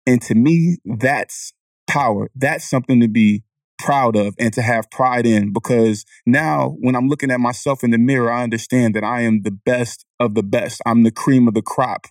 And 0.07 0.21
to 0.23 0.35
me, 0.35 0.79
that's 0.85 1.53
power. 1.87 2.31
That's 2.35 2.69
something 2.69 3.01
to 3.01 3.09
be 3.09 3.43
proud 3.79 4.15
of 4.15 4.35
and 4.39 4.53
to 4.53 4.63
have 4.63 4.91
pride 4.91 5.27
in 5.27 5.53
because 5.53 6.05
now 6.27 6.77
when 6.81 6.95
I'm 6.95 7.09
looking 7.09 7.31
at 7.31 7.41
myself 7.41 7.83
in 7.83 7.91
the 7.91 7.99
mirror, 7.99 8.31
I 8.31 8.43
understand 8.43 8.95
that 8.95 9.05
I 9.05 9.23
am 9.23 9.43
the 9.43 9.51
best 9.51 10.05
of 10.19 10.35
the 10.35 10.43
best. 10.43 10.83
I'm 10.85 11.03
the 11.03 11.11
cream 11.11 11.49
of 11.49 11.55
the 11.55 11.63
crop 11.63 12.07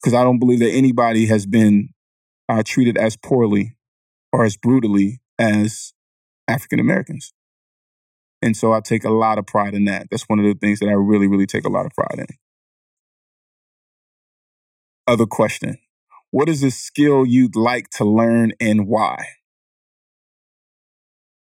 because 0.00 0.14
I 0.14 0.22
don't 0.22 0.38
believe 0.38 0.60
that 0.60 0.70
anybody 0.70 1.26
has 1.26 1.44
been 1.46 1.90
uh, 2.48 2.62
treated 2.64 2.96
as 2.96 3.16
poorly 3.16 3.76
or 4.32 4.44
as 4.44 4.56
brutally 4.56 5.20
as 5.38 5.92
African 6.46 6.78
Americans. 6.78 7.32
And 8.40 8.56
so 8.56 8.72
I 8.72 8.80
take 8.80 9.04
a 9.04 9.10
lot 9.10 9.38
of 9.38 9.46
pride 9.46 9.74
in 9.74 9.84
that. 9.86 10.06
That's 10.10 10.28
one 10.28 10.38
of 10.38 10.44
the 10.44 10.54
things 10.54 10.78
that 10.78 10.88
I 10.88 10.92
really, 10.92 11.26
really 11.26 11.46
take 11.46 11.64
a 11.64 11.70
lot 11.70 11.86
of 11.86 11.92
pride 11.92 12.20
in. 12.20 12.26
Other 15.08 15.26
question 15.26 15.78
What 16.30 16.48
is 16.48 16.62
a 16.62 16.70
skill 16.70 17.26
you'd 17.26 17.56
like 17.56 17.90
to 17.96 18.04
learn 18.04 18.52
and 18.60 18.86
why? 18.86 19.26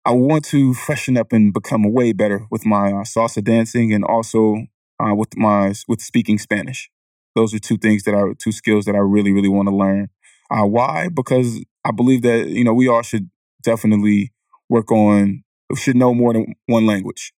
I 0.06 0.12
want 0.12 0.44
to 0.46 0.74
freshen 0.74 1.18
up 1.18 1.32
and 1.32 1.54
become 1.54 1.84
way 1.94 2.12
better 2.12 2.46
with 2.52 2.66
my 2.66 2.90
uh, 2.92 3.04
salsa 3.04 3.44
dancing 3.44 3.94
and 3.94 4.04
also 4.04 4.68
uh, 5.00 5.16
with 5.16 5.38
my 5.38 5.74
with 5.88 6.02
speaking 6.02 6.38
Spanish. 6.38 6.90
Those 7.36 7.54
are 7.54 7.60
two 7.60 7.78
things 7.78 8.04
that 8.04 8.14
are 8.14 8.34
two 8.36 8.52
skills 8.52 8.86
that 8.86 8.96
I 8.96 9.00
really, 9.00 9.32
really 9.32 9.50
want 9.50 9.70
to 9.70 9.76
learn. 9.76 10.10
Uh, 10.52 10.66
why? 10.66 11.08
Because 11.14 11.64
I 11.86 11.92
believe 11.92 12.22
that 12.24 12.48
you 12.50 12.64
know 12.64 12.74
we 12.74 12.88
all 12.88 13.02
should 13.02 13.30
definitely 13.64 14.34
work 14.70 14.92
on 14.92 15.44
should 15.76 15.96
know 15.96 16.14
more 16.14 16.34
than 16.34 16.54
one 16.68 16.86
language. 16.86 17.34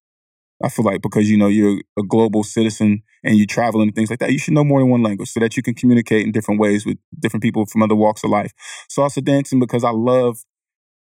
I 0.63 0.69
feel 0.69 0.85
like 0.85 1.01
because 1.01 1.29
you 1.29 1.37
know 1.37 1.47
you're 1.47 1.81
a 1.99 2.03
global 2.03 2.43
citizen 2.43 3.03
and 3.25 3.37
you 3.37 3.47
travel 3.47 3.81
and 3.81 3.93
things 3.93 4.09
like 4.09 4.19
that, 4.19 4.31
you 4.31 4.37
should 4.37 4.53
know 4.53 4.63
more 4.63 4.79
than 4.79 4.89
one 4.89 5.03
language 5.03 5.29
so 5.29 5.39
that 5.39 5.57
you 5.57 5.63
can 5.63 5.73
communicate 5.73 6.25
in 6.25 6.31
different 6.31 6.59
ways 6.59 6.85
with 6.85 6.97
different 7.19 7.43
people 7.43 7.65
from 7.65 7.81
other 7.81 7.95
walks 7.95 8.23
of 8.23 8.29
life. 8.29 8.53
Salsa 8.89 9.23
dancing 9.23 9.59
because 9.59 9.83
I 9.83 9.91
love 9.91 10.37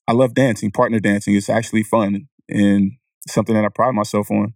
I 0.08 0.14
love 0.14 0.34
dancing, 0.34 0.72
partner 0.72 0.99
dancing. 0.99 1.36
It's 1.36 1.49
actually 1.49 1.84
fun 1.84 2.30
and 2.47 2.93
something 3.28 3.53
that 3.53 3.66
I 3.66 3.70
pride 3.70 3.93
myself 3.93 4.32
on. 4.32 4.53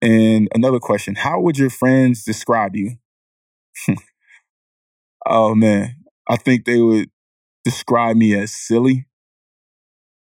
And 0.00 0.48
another 0.54 0.80
question 0.80 1.14
How 1.16 1.40
would 1.40 1.58
your 1.58 1.70
friends 1.70 2.24
describe 2.24 2.74
you? 2.74 2.96
oh, 5.26 5.54
man. 5.54 5.96
I 6.26 6.36
think 6.36 6.64
they 6.64 6.80
would 6.80 7.10
describe 7.64 8.16
me 8.16 8.38
as 8.38 8.52
silly, 8.52 9.06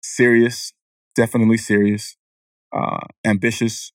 serious, 0.03 0.73
definitely 1.15 1.57
serious, 1.57 2.17
uh, 2.73 3.07
ambitious, 3.25 3.93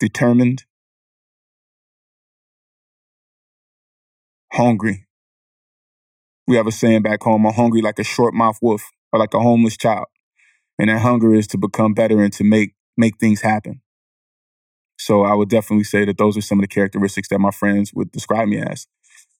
determined, 0.00 0.64
hungry. 4.52 5.06
We 6.46 6.56
have 6.56 6.66
a 6.66 6.72
saying 6.72 7.02
back 7.02 7.22
home 7.22 7.44
I'm 7.46 7.54
hungry 7.54 7.82
like 7.82 7.98
a 7.98 8.04
short 8.04 8.34
mouthed 8.34 8.60
wolf 8.62 8.82
or 9.12 9.18
like 9.18 9.34
a 9.34 9.40
homeless 9.40 9.76
child. 9.76 10.06
And 10.78 10.90
that 10.90 11.00
hunger 11.00 11.34
is 11.34 11.46
to 11.48 11.58
become 11.58 11.94
better 11.94 12.22
and 12.22 12.32
to 12.34 12.44
make 12.44 12.74
make 12.96 13.18
things 13.18 13.42
happen. 13.42 13.80
So 14.98 15.24
I 15.24 15.34
would 15.34 15.48
definitely 15.48 15.84
say 15.84 16.04
that 16.04 16.18
those 16.18 16.36
are 16.36 16.40
some 16.42 16.58
of 16.58 16.62
the 16.62 16.68
characteristics 16.68 17.28
that 17.28 17.38
my 17.38 17.50
friends 17.50 17.92
would 17.94 18.10
describe 18.12 18.48
me 18.48 18.58
as. 18.58 18.86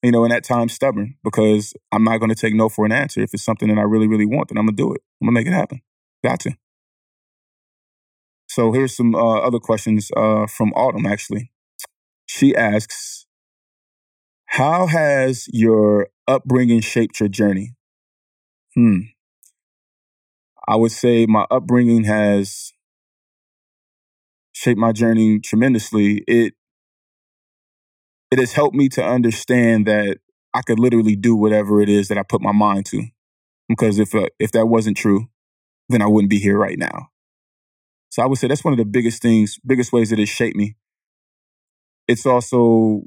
You 0.02 0.12
know, 0.12 0.24
in 0.24 0.30
that 0.30 0.44
time, 0.44 0.68
stubborn 0.68 1.16
because 1.24 1.74
I'm 1.92 2.04
not 2.04 2.18
going 2.18 2.30
to 2.30 2.34
take 2.36 2.54
no 2.54 2.68
for 2.68 2.86
an 2.86 2.92
answer. 2.92 3.20
If 3.22 3.34
it's 3.34 3.44
something 3.44 3.68
that 3.68 3.78
I 3.78 3.84
really, 3.84 4.06
really 4.06 4.26
want, 4.26 4.48
then 4.48 4.58
I'm 4.58 4.66
gonna 4.66 4.76
do 4.76 4.94
it. 4.94 5.00
I'm 5.20 5.26
gonna 5.26 5.34
make 5.34 5.46
it 5.46 5.52
happen. 5.52 5.80
Gotcha. 6.24 6.50
So 8.56 8.72
here's 8.72 8.96
some 8.96 9.14
uh, 9.14 9.40
other 9.40 9.58
questions 9.58 10.10
uh, 10.16 10.46
from 10.46 10.72
Autumn. 10.72 11.04
Actually, 11.04 11.52
she 12.24 12.56
asks, 12.56 13.26
How 14.46 14.86
has 14.86 15.46
your 15.52 16.08
upbringing 16.26 16.80
shaped 16.80 17.20
your 17.20 17.28
journey? 17.28 17.74
Hmm. 18.74 19.00
I 20.66 20.76
would 20.76 20.92
say 20.92 21.26
my 21.26 21.44
upbringing 21.50 22.04
has 22.04 22.72
shaped 24.54 24.80
my 24.80 24.92
journey 24.92 25.38
tremendously. 25.38 26.24
It 26.26 26.54
it 28.30 28.38
has 28.38 28.54
helped 28.54 28.74
me 28.74 28.88
to 28.88 29.04
understand 29.04 29.86
that 29.86 30.16
I 30.54 30.62
could 30.62 30.78
literally 30.78 31.14
do 31.14 31.36
whatever 31.36 31.82
it 31.82 31.90
is 31.90 32.08
that 32.08 32.16
I 32.16 32.22
put 32.22 32.40
my 32.40 32.52
mind 32.52 32.86
to. 32.86 33.02
Because 33.68 33.98
if 33.98 34.14
uh, 34.14 34.28
if 34.38 34.50
that 34.52 34.64
wasn't 34.64 34.96
true, 34.96 35.28
then 35.90 36.00
I 36.00 36.06
wouldn't 36.06 36.30
be 36.30 36.38
here 36.38 36.56
right 36.56 36.78
now. 36.78 37.10
So 38.16 38.22
I 38.22 38.26
would 38.26 38.38
say 38.38 38.48
that's 38.48 38.64
one 38.64 38.72
of 38.72 38.78
the 38.78 38.86
biggest 38.86 39.20
things, 39.20 39.58
biggest 39.66 39.92
ways 39.92 40.08
that 40.08 40.18
it 40.18 40.24
shaped 40.24 40.56
me. 40.56 40.74
It's 42.08 42.24
also 42.24 43.02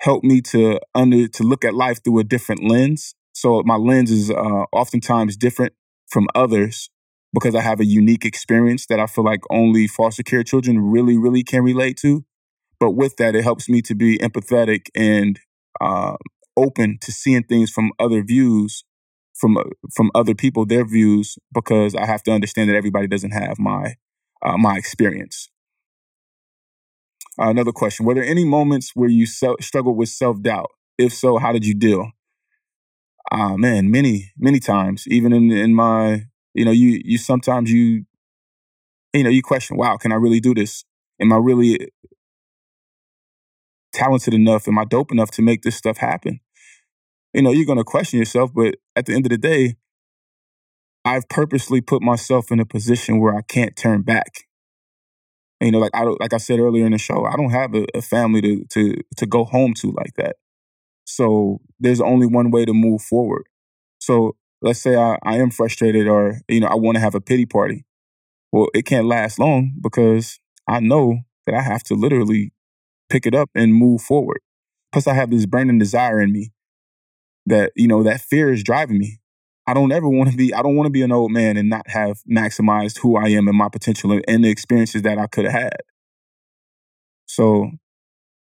helped 0.00 0.24
me 0.24 0.40
to 0.40 0.80
under 0.94 1.28
to 1.28 1.42
look 1.42 1.66
at 1.66 1.74
life 1.74 2.02
through 2.02 2.18
a 2.20 2.24
different 2.24 2.64
lens. 2.64 3.14
So 3.34 3.62
my 3.66 3.76
lens 3.76 4.10
is 4.10 4.30
uh, 4.30 4.64
oftentimes 4.72 5.36
different 5.36 5.74
from 6.08 6.28
others 6.34 6.88
because 7.34 7.54
I 7.54 7.60
have 7.60 7.78
a 7.78 7.84
unique 7.84 8.24
experience 8.24 8.86
that 8.86 8.98
I 8.98 9.06
feel 9.06 9.24
like 9.24 9.40
only 9.50 9.86
foster 9.86 10.22
care 10.22 10.42
children 10.42 10.78
really, 10.80 11.18
really 11.18 11.42
can 11.44 11.62
relate 11.62 11.98
to. 11.98 12.24
But 12.80 12.92
with 12.92 13.16
that, 13.18 13.36
it 13.36 13.44
helps 13.44 13.68
me 13.68 13.82
to 13.82 13.94
be 13.94 14.18
empathetic 14.18 14.86
and 14.94 15.38
uh, 15.80 16.16
open 16.56 16.98
to 17.02 17.12
seeing 17.12 17.42
things 17.44 17.70
from 17.70 17.92
other 18.00 18.22
views, 18.22 18.84
from 19.40 19.56
uh, 19.56 19.64
from 19.94 20.10
other 20.14 20.34
people, 20.34 20.66
their 20.66 20.84
views, 20.84 21.38
because 21.54 21.94
I 21.94 22.06
have 22.06 22.22
to 22.24 22.32
understand 22.32 22.70
that 22.70 22.76
everybody 22.76 23.06
doesn't 23.08 23.32
have 23.32 23.58
my 23.58 23.96
uh, 24.44 24.58
my 24.58 24.76
experience. 24.76 25.48
Uh, 27.40 27.50
another 27.50 27.72
question: 27.72 28.06
Were 28.06 28.14
there 28.14 28.24
any 28.24 28.44
moments 28.44 28.92
where 28.94 29.08
you 29.08 29.26
se- 29.26 29.56
struggled 29.60 29.96
with 29.96 30.08
self 30.08 30.40
doubt? 30.42 30.70
If 30.98 31.12
so, 31.14 31.38
how 31.38 31.52
did 31.52 31.64
you 31.64 31.74
deal? 31.74 32.12
Ah, 33.32 33.56
man, 33.56 33.90
many, 33.90 34.32
many 34.36 34.58
times. 34.60 35.06
Even 35.08 35.32
in 35.32 35.50
in 35.50 35.74
my, 35.74 36.24
you 36.54 36.64
know, 36.64 36.70
you 36.72 37.00
you 37.04 37.18
sometimes 37.18 37.70
you, 37.70 38.04
you 39.12 39.24
know, 39.24 39.30
you 39.30 39.42
question, 39.42 39.76
wow, 39.76 39.96
can 39.96 40.12
I 40.12 40.16
really 40.16 40.40
do 40.40 40.54
this? 40.54 40.84
Am 41.20 41.32
I 41.32 41.36
really 41.36 41.78
talented 43.92 44.34
enough? 44.34 44.68
Am 44.68 44.78
I 44.78 44.84
dope 44.84 45.12
enough 45.12 45.30
to 45.32 45.42
make 45.42 45.62
this 45.62 45.76
stuff 45.76 45.98
happen? 45.98 46.40
You 47.32 47.42
know, 47.42 47.50
you're 47.50 47.66
going 47.66 47.78
to 47.78 47.84
question 47.84 48.18
yourself, 48.18 48.52
but 48.52 48.76
at 48.96 49.06
the 49.06 49.14
end 49.14 49.26
of 49.26 49.30
the 49.30 49.38
day, 49.38 49.76
I've 51.04 51.28
purposely 51.28 51.80
put 51.80 52.02
myself 52.02 52.50
in 52.50 52.60
a 52.60 52.66
position 52.66 53.20
where 53.20 53.34
I 53.34 53.42
can't 53.42 53.76
turn 53.76 54.02
back. 54.02 54.46
You 55.60 55.70
know, 55.70 55.78
like 55.78 55.92
I 55.94 56.04
like 56.04 56.32
I 56.32 56.38
said 56.38 56.58
earlier 56.58 56.86
in 56.86 56.92
the 56.92 56.98
show, 56.98 57.24
I 57.26 57.36
don't 57.36 57.50
have 57.50 57.74
a, 57.74 57.86
a 57.94 58.02
family 58.02 58.40
to 58.42 58.64
to 58.70 58.96
to 59.18 59.26
go 59.26 59.44
home 59.44 59.74
to 59.74 59.92
like 59.92 60.14
that. 60.16 60.36
So 61.04 61.60
there's 61.78 62.00
only 62.00 62.26
one 62.26 62.50
way 62.50 62.64
to 62.64 62.72
move 62.72 63.02
forward. 63.02 63.44
So 64.00 64.36
let's 64.62 64.80
say 64.80 64.96
I, 64.96 65.18
I 65.22 65.36
am 65.36 65.50
frustrated 65.50 66.08
or 66.08 66.40
you 66.48 66.60
know 66.60 66.68
I 66.68 66.76
want 66.76 66.96
to 66.96 67.00
have 67.00 67.14
a 67.14 67.20
pity 67.20 67.46
party. 67.46 67.84
Well, 68.52 68.68
it 68.74 68.86
can't 68.86 69.06
last 69.06 69.38
long 69.38 69.74
because 69.82 70.40
I 70.66 70.80
know 70.80 71.20
that 71.46 71.54
I 71.54 71.62
have 71.62 71.82
to 71.84 71.94
literally 71.94 72.52
pick 73.10 73.26
it 73.26 73.34
up 73.34 73.50
and 73.54 73.74
move 73.74 74.02
forward. 74.02 74.40
Plus, 74.92 75.06
I 75.06 75.14
have 75.14 75.30
this 75.30 75.46
burning 75.46 75.78
desire 75.78 76.20
in 76.20 76.32
me 76.32 76.52
that, 77.46 77.72
you 77.76 77.88
know, 77.88 78.02
that 78.02 78.20
fear 78.20 78.52
is 78.52 78.62
driving 78.62 78.98
me. 78.98 79.18
I 79.66 79.74
don't 79.74 79.92
ever 79.92 80.08
want 80.08 80.30
to 80.30 80.36
be, 80.36 80.52
I 80.54 80.62
don't 80.62 80.76
want 80.76 80.86
to 80.86 80.90
be 80.92 81.02
an 81.02 81.12
old 81.12 81.30
man 81.32 81.56
and 81.56 81.68
not 81.68 81.88
have 81.90 82.20
maximized 82.30 82.98
who 82.98 83.16
I 83.16 83.28
am 83.28 83.48
and 83.48 83.56
my 83.56 83.68
potential 83.68 84.18
and 84.26 84.44
the 84.44 84.50
experiences 84.50 85.02
that 85.02 85.18
I 85.18 85.26
could 85.26 85.44
have 85.44 85.54
had. 85.54 85.76
So 87.26 87.70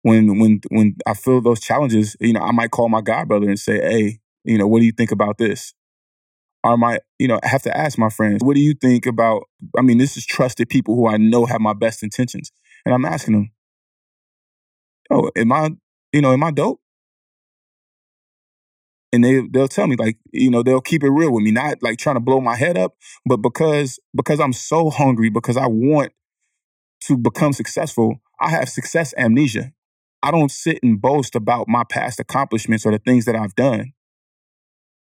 when 0.03 0.39
when 0.39 0.61
when 0.71 0.97
I 1.07 1.13
feel 1.13 1.41
those 1.41 1.61
challenges, 1.61 2.17
you 2.19 2.33
know, 2.33 2.41
I 2.41 2.51
might 2.51 2.71
call 2.71 2.89
my 2.89 3.01
god 3.01 3.29
brother 3.29 3.49
and 3.49 3.59
say, 3.59 3.79
"Hey, 3.81 4.19
you 4.43 4.57
know, 4.57 4.67
what 4.67 4.79
do 4.81 4.85
you 4.85 4.91
think 4.91 5.11
about 5.11 5.37
this?" 5.37 5.73
I 6.63 6.75
might, 6.77 7.01
you 7.19 7.27
know, 7.27 7.39
have 7.43 7.63
to 7.63 7.77
ask 7.77 7.97
my 7.97 8.09
friends, 8.09 8.43
"What 8.43 8.55
do 8.55 8.61
you 8.61 8.73
think 8.73 9.05
about?" 9.05 9.43
I 9.77 9.83
mean, 9.83 9.99
this 9.99 10.17
is 10.17 10.25
trusted 10.25 10.69
people 10.69 10.95
who 10.95 11.07
I 11.07 11.17
know 11.17 11.45
have 11.45 11.61
my 11.61 11.73
best 11.73 12.03
intentions, 12.03 12.51
and 12.85 12.95
I'm 12.95 13.05
asking 13.05 13.33
them, 13.35 13.51
oh, 15.09 15.29
am 15.35 15.51
I, 15.51 15.69
you 16.11 16.21
know, 16.21 16.33
am 16.33 16.43
I 16.43 16.51
dope? 16.51 16.79
And 19.13 19.23
they 19.23 19.41
they'll 19.51 19.67
tell 19.67 19.85
me 19.85 19.95
like, 19.95 20.17
you 20.31 20.49
know, 20.49 20.63
they'll 20.63 20.81
keep 20.81 21.03
it 21.03 21.09
real 21.09 21.31
with 21.31 21.43
me, 21.43 21.51
not 21.51 21.83
like 21.83 21.99
trying 21.99 22.15
to 22.15 22.19
blow 22.19 22.41
my 22.41 22.55
head 22.55 22.77
up, 22.77 22.95
but 23.25 23.37
because 23.37 23.99
because 24.15 24.39
I'm 24.39 24.53
so 24.53 24.89
hungry, 24.89 25.29
because 25.29 25.55
I 25.55 25.67
want 25.67 26.11
to 27.01 27.15
become 27.15 27.53
successful, 27.53 28.21
I 28.39 28.49
have 28.49 28.67
success 28.67 29.13
amnesia. 29.15 29.71
I 30.23 30.31
don't 30.31 30.49
sit 30.49 30.79
and 30.81 30.99
boast 30.99 31.35
about 31.35 31.67
my 31.67 31.83
past 31.83 32.19
accomplishments 32.19 32.85
or 32.87 32.91
the 32.91 32.97
things 32.97 33.25
that 33.25 33.35
I've 33.35 33.53
done. 33.55 33.93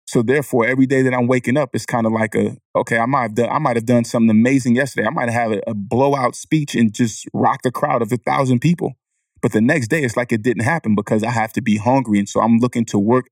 So 0.06 0.22
therefore, 0.22 0.66
every 0.66 0.86
day 0.86 1.02
that 1.02 1.14
I'm 1.14 1.28
waking 1.28 1.58
up, 1.58 1.72
it's 1.74 1.86
kind 1.86 2.06
of 2.06 2.14
like 2.14 2.34
a 2.34 2.56
okay. 2.78 2.98
I 2.98 3.06
might 3.06 3.24
have 3.24 3.36
done 3.36 3.50
I 3.50 3.60
might 3.60 3.76
have 3.76 3.86
done 3.86 4.06
something 4.06 4.30
amazing 4.30 4.76
yesterday. 4.76 5.06
I 5.06 5.10
might 5.10 5.30
have 5.30 5.52
had 5.52 5.60
a, 5.60 5.72
a 5.72 5.74
blowout 5.74 6.34
speech 6.34 6.76
and 6.76 6.94
just 6.94 7.28
rock 7.34 7.62
the 7.64 7.72
crowd 7.72 8.02
of 8.02 8.14
a 8.14 8.18
thousand 8.18 8.60
people. 8.60 8.94
But 9.42 9.52
the 9.52 9.60
next 9.60 9.90
day, 9.90 10.04
it's 10.04 10.16
like 10.16 10.32
it 10.32 10.44
didn't 10.44 10.64
happen 10.64 10.96
because 10.96 11.24
I 11.24 11.32
have 11.32 11.52
to 11.54 11.62
be 11.62 11.76
hungry. 11.76 12.20
And 12.20 12.30
so 12.30 12.40
I'm 12.40 12.60
looking 12.60 12.86
to 12.86 12.98
work 12.98 13.26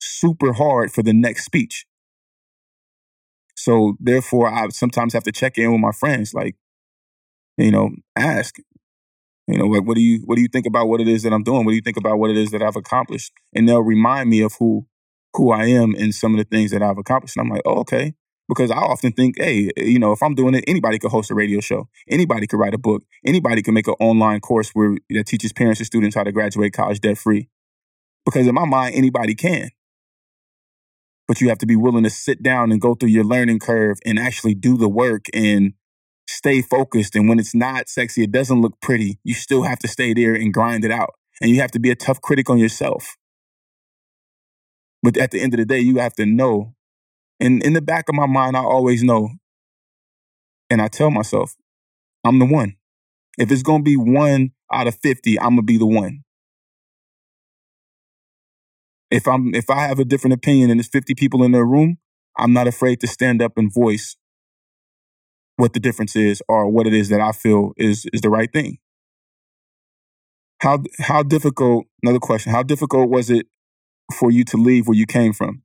super 0.00 0.52
hard 0.52 0.92
for 0.92 1.02
the 1.02 1.12
next 1.12 1.44
speech. 1.44 1.86
So 3.56 3.96
therefore, 3.98 4.52
I 4.52 4.68
sometimes 4.68 5.12
have 5.12 5.24
to 5.24 5.32
check 5.32 5.58
in 5.58 5.72
with 5.72 5.80
my 5.80 5.92
friends, 5.92 6.32
like, 6.32 6.56
you 7.56 7.72
know, 7.72 7.90
ask, 8.16 8.56
you 9.48 9.58
know, 9.58 9.66
like, 9.66 9.84
what 9.84 9.96
do 9.96 10.00
you 10.00 10.20
what 10.26 10.36
do 10.36 10.42
you 10.42 10.48
think 10.48 10.66
about 10.66 10.88
what 10.88 11.00
it 11.00 11.08
is 11.08 11.22
that 11.22 11.32
I'm 11.32 11.42
doing? 11.42 11.64
What 11.64 11.72
do 11.72 11.76
you 11.76 11.82
think 11.82 11.96
about 11.96 12.18
what 12.18 12.30
it 12.30 12.36
is 12.36 12.50
that 12.52 12.62
I've 12.62 12.76
accomplished? 12.76 13.32
And 13.54 13.68
they'll 13.68 13.82
remind 13.82 14.30
me 14.30 14.42
of 14.42 14.54
who 14.58 14.86
who 15.34 15.52
I 15.52 15.66
am 15.66 15.94
and 15.94 16.14
some 16.14 16.32
of 16.34 16.38
the 16.38 16.44
things 16.44 16.70
that 16.70 16.82
I've 16.82 16.98
accomplished. 16.98 17.36
And 17.36 17.46
I'm 17.46 17.52
like, 17.52 17.62
oh, 17.64 17.80
okay 17.80 18.14
because 18.48 18.70
I 18.70 18.78
often 18.78 19.12
think, 19.12 19.36
hey, 19.38 19.70
you 19.76 19.98
know, 19.98 20.12
if 20.12 20.22
I'm 20.22 20.34
doing 20.34 20.54
it, 20.54 20.64
anybody 20.66 20.98
could 20.98 21.10
host 21.10 21.30
a 21.30 21.34
radio 21.34 21.60
show, 21.60 21.88
anybody 22.08 22.46
could 22.46 22.58
write 22.58 22.74
a 22.74 22.78
book, 22.78 23.04
anybody 23.24 23.62
could 23.62 23.74
make 23.74 23.86
an 23.86 23.94
online 24.00 24.40
course 24.40 24.70
where 24.70 24.96
that 25.10 25.26
teaches 25.26 25.52
parents 25.52 25.80
and 25.80 25.86
students 25.86 26.16
how 26.16 26.24
to 26.24 26.32
graduate 26.32 26.72
college 26.72 27.00
debt 27.00 27.18
free. 27.18 27.48
Because 28.24 28.46
in 28.46 28.54
my 28.54 28.64
mind, 28.64 28.94
anybody 28.94 29.34
can. 29.34 29.70
But 31.28 31.40
you 31.40 31.50
have 31.50 31.58
to 31.58 31.66
be 31.66 31.76
willing 31.76 32.04
to 32.04 32.10
sit 32.10 32.42
down 32.42 32.72
and 32.72 32.80
go 32.80 32.94
through 32.94 33.10
your 33.10 33.24
learning 33.24 33.60
curve 33.60 33.98
and 34.04 34.18
actually 34.18 34.54
do 34.54 34.76
the 34.76 34.88
work 34.88 35.26
and 35.34 35.74
stay 36.26 36.62
focused. 36.62 37.14
And 37.14 37.28
when 37.28 37.38
it's 37.38 37.54
not 37.54 37.88
sexy, 37.88 38.24
it 38.24 38.32
doesn't 38.32 38.60
look 38.60 38.80
pretty, 38.80 39.18
you 39.24 39.34
still 39.34 39.62
have 39.62 39.78
to 39.80 39.88
stay 39.88 40.14
there 40.14 40.34
and 40.34 40.54
grind 40.54 40.84
it 40.84 40.90
out. 40.90 41.10
And 41.40 41.50
you 41.50 41.60
have 41.60 41.70
to 41.72 41.78
be 41.78 41.90
a 41.90 41.94
tough 41.94 42.20
critic 42.22 42.50
on 42.50 42.58
yourself. 42.58 43.16
But 45.02 45.16
at 45.18 45.30
the 45.30 45.40
end 45.40 45.54
of 45.54 45.58
the 45.58 45.66
day, 45.66 45.78
you 45.78 45.98
have 45.98 46.14
to 46.14 46.26
know 46.26 46.74
and 47.40 47.62
in 47.62 47.72
the 47.72 47.82
back 47.82 48.08
of 48.08 48.14
my 48.14 48.26
mind, 48.26 48.56
I 48.56 48.60
always 48.60 49.02
know, 49.02 49.30
and 50.70 50.82
I 50.82 50.88
tell 50.88 51.10
myself, 51.10 51.54
I'm 52.24 52.38
the 52.38 52.46
one. 52.46 52.76
If 53.38 53.52
it's 53.52 53.62
gonna 53.62 53.84
be 53.84 53.96
one 53.96 54.50
out 54.72 54.88
of 54.88 54.96
50, 54.96 55.38
I'm 55.38 55.50
gonna 55.50 55.62
be 55.62 55.78
the 55.78 55.86
one. 55.86 56.24
If 59.10 59.26
I'm 59.26 59.54
if 59.54 59.70
I 59.70 59.86
have 59.86 59.98
a 59.98 60.04
different 60.04 60.34
opinion 60.34 60.70
and 60.70 60.78
there's 60.78 60.88
50 60.88 61.14
people 61.14 61.42
in 61.42 61.52
the 61.52 61.64
room, 61.64 61.98
I'm 62.38 62.52
not 62.52 62.68
afraid 62.68 63.00
to 63.00 63.06
stand 63.06 63.42
up 63.42 63.52
and 63.56 63.72
voice 63.72 64.16
what 65.56 65.72
the 65.72 65.80
difference 65.80 66.14
is 66.14 66.42
or 66.48 66.68
what 66.70 66.86
it 66.86 66.94
is 66.94 67.08
that 67.08 67.20
I 67.20 67.32
feel 67.32 67.72
is 67.76 68.06
is 68.12 68.20
the 68.20 68.30
right 68.30 68.52
thing. 68.52 68.78
How 70.60 70.82
how 70.98 71.22
difficult, 71.22 71.86
another 72.02 72.18
question, 72.18 72.52
how 72.52 72.62
difficult 72.62 73.08
was 73.08 73.30
it 73.30 73.46
for 74.18 74.30
you 74.30 74.44
to 74.44 74.56
leave 74.56 74.88
where 74.88 74.96
you 74.96 75.06
came 75.06 75.32
from? 75.32 75.62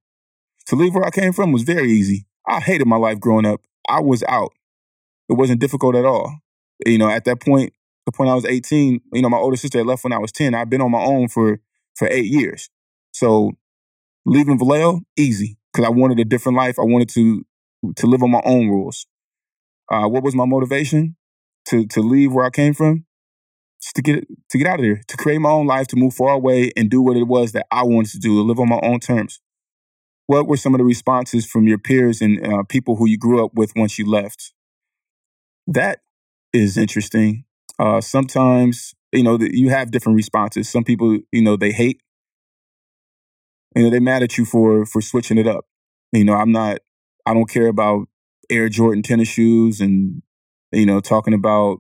To 0.68 0.76
leave 0.76 0.94
where 0.94 1.06
I 1.06 1.10
came 1.10 1.34
from 1.34 1.52
was 1.52 1.64
very 1.64 1.92
easy. 1.92 2.26
I 2.48 2.60
hated 2.60 2.88
my 2.88 2.98
life 2.98 3.20
growing 3.20 3.46
up. 3.46 3.62
I 3.88 4.00
was 4.02 4.24
out. 4.24 4.52
It 5.30 5.34
wasn't 5.34 5.62
difficult 5.62 5.96
at 5.96 6.06
all. 6.06 6.40
You 6.86 6.98
know, 6.98 7.10
at 7.10 7.26
that 7.26 7.42
point, 7.42 7.74
the 8.06 8.12
point 8.12 8.30
I 8.30 8.36
was 8.36 8.46
18, 8.46 9.02
you 9.14 9.22
know, 9.22 9.30
my 9.30 9.38
older 9.38 9.58
sister 9.58 9.80
had 9.80 9.88
left 9.88 10.04
when 10.04 10.14
I 10.14 10.20
was 10.20 10.32
10. 10.32 10.54
I've 10.54 10.70
been 10.70 10.82
on 10.82 10.92
my 10.92 11.04
own 11.04 11.28
for 11.28 11.60
for 11.96 12.08
eight 12.10 12.26
years. 12.26 12.70
So 13.14 13.54
leaving 14.26 14.60
Vallejo, 14.60 15.02
easy. 15.18 15.58
Cause 15.76 15.86
I 15.86 15.90
wanted 15.90 16.20
a 16.20 16.26
different 16.26 16.58
life. 16.58 16.78
I 16.80 16.84
wanted 16.84 17.10
to 17.10 17.46
to 17.98 18.08
live 18.08 18.24
on 18.24 18.32
my 18.32 18.42
own 18.46 18.70
rules. 18.70 19.08
Uh, 19.92 20.08
what 20.08 20.24
was 20.24 20.36
my 20.36 20.46
motivation? 20.46 21.16
To 21.70 21.86
to 21.88 22.02
leave 22.02 22.34
where 22.34 22.46
I 22.46 22.52
came 22.52 22.74
from? 22.74 23.06
Just 23.82 23.96
to 23.98 24.02
get 24.02 24.26
to 24.52 24.58
get 24.58 24.68
out 24.68 24.80
of 24.80 24.86
there, 24.86 25.02
to 25.08 25.18
create 25.18 25.40
my 25.40 25.50
own 25.50 25.68
life, 25.68 25.88
to 25.88 25.96
move 25.98 26.14
far 26.14 26.32
away 26.32 26.72
and 26.78 26.90
do 26.90 27.02
what 27.02 27.18
it 27.18 27.28
was 27.28 27.54
that 27.54 27.68
I 27.72 27.84
wanted 27.84 28.12
to 28.12 28.20
do, 28.20 28.36
to 28.36 28.42
live 28.44 28.60
on 28.60 28.70
my 28.70 28.80
own 28.84 29.00
terms 29.00 29.40
what 30.28 30.48
were 30.48 30.58
some 30.58 30.74
of 30.74 30.78
the 30.80 30.86
responses 30.86 31.46
from 31.46 31.68
your 31.68 31.78
peers 31.78 32.22
and 32.22 32.46
uh, 32.46 32.64
people 32.64 32.96
who 32.96 33.08
you 33.08 33.18
grew 33.18 33.44
up 33.44 33.52
with 33.54 33.74
once 33.76 34.00
you 34.00 34.10
left? 34.10 34.54
That 35.68 36.00
is 36.54 36.78
interesting. 36.78 37.46
Uh, 37.80 38.02
sometimes, 38.02 38.94
you 39.12 39.24
know, 39.24 39.38
you 39.40 39.70
have 39.70 39.92
different 39.92 40.16
responses. 40.16 40.70
Some 40.70 40.84
people, 40.84 41.20
you 41.32 41.42
know, 41.42 41.58
they 41.58 41.72
hate. 41.72 42.02
You 43.76 43.84
know, 43.84 43.90
they're 43.90 44.02
mad 44.02 44.24
at 44.24 44.38
you 44.38 44.46
for 44.46 44.86
for 44.86 45.02
switching 45.02 45.38
it 45.38 45.48
up. 45.48 45.66
You 46.12 46.24
know, 46.24 46.34
I'm 46.34 46.52
not. 46.52 46.80
I 47.26 47.34
don't 47.34 47.50
care 47.50 47.68
about 47.68 48.08
Air 48.50 48.70
Jordan 48.70 49.04
tennis 49.04 49.30
shoes 49.30 49.80
and 49.80 50.22
you 50.72 50.86
know 50.86 51.00
talking 51.00 51.34
about 51.34 51.80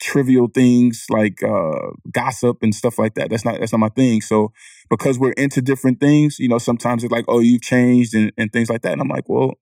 trivial 0.00 0.48
things 0.48 1.06
like 1.08 1.42
uh, 1.42 1.90
gossip 2.12 2.58
and 2.62 2.74
stuff 2.74 2.98
like 2.98 3.14
that. 3.14 3.30
That's 3.30 3.44
not 3.44 3.58
that's 3.60 3.72
not 3.72 3.78
my 3.78 3.88
thing. 3.88 4.20
So 4.20 4.52
because 4.90 5.18
we're 5.18 5.32
into 5.32 5.62
different 5.62 6.00
things, 6.00 6.38
you 6.38 6.48
know, 6.48 6.58
sometimes 6.58 7.04
it's 7.04 7.12
like, 7.12 7.24
oh, 7.28 7.40
you've 7.40 7.62
changed 7.62 8.14
and, 8.14 8.32
and 8.36 8.52
things 8.52 8.68
like 8.70 8.82
that. 8.82 8.92
And 8.92 9.00
I'm 9.00 9.08
like, 9.08 9.28
well, 9.28 9.54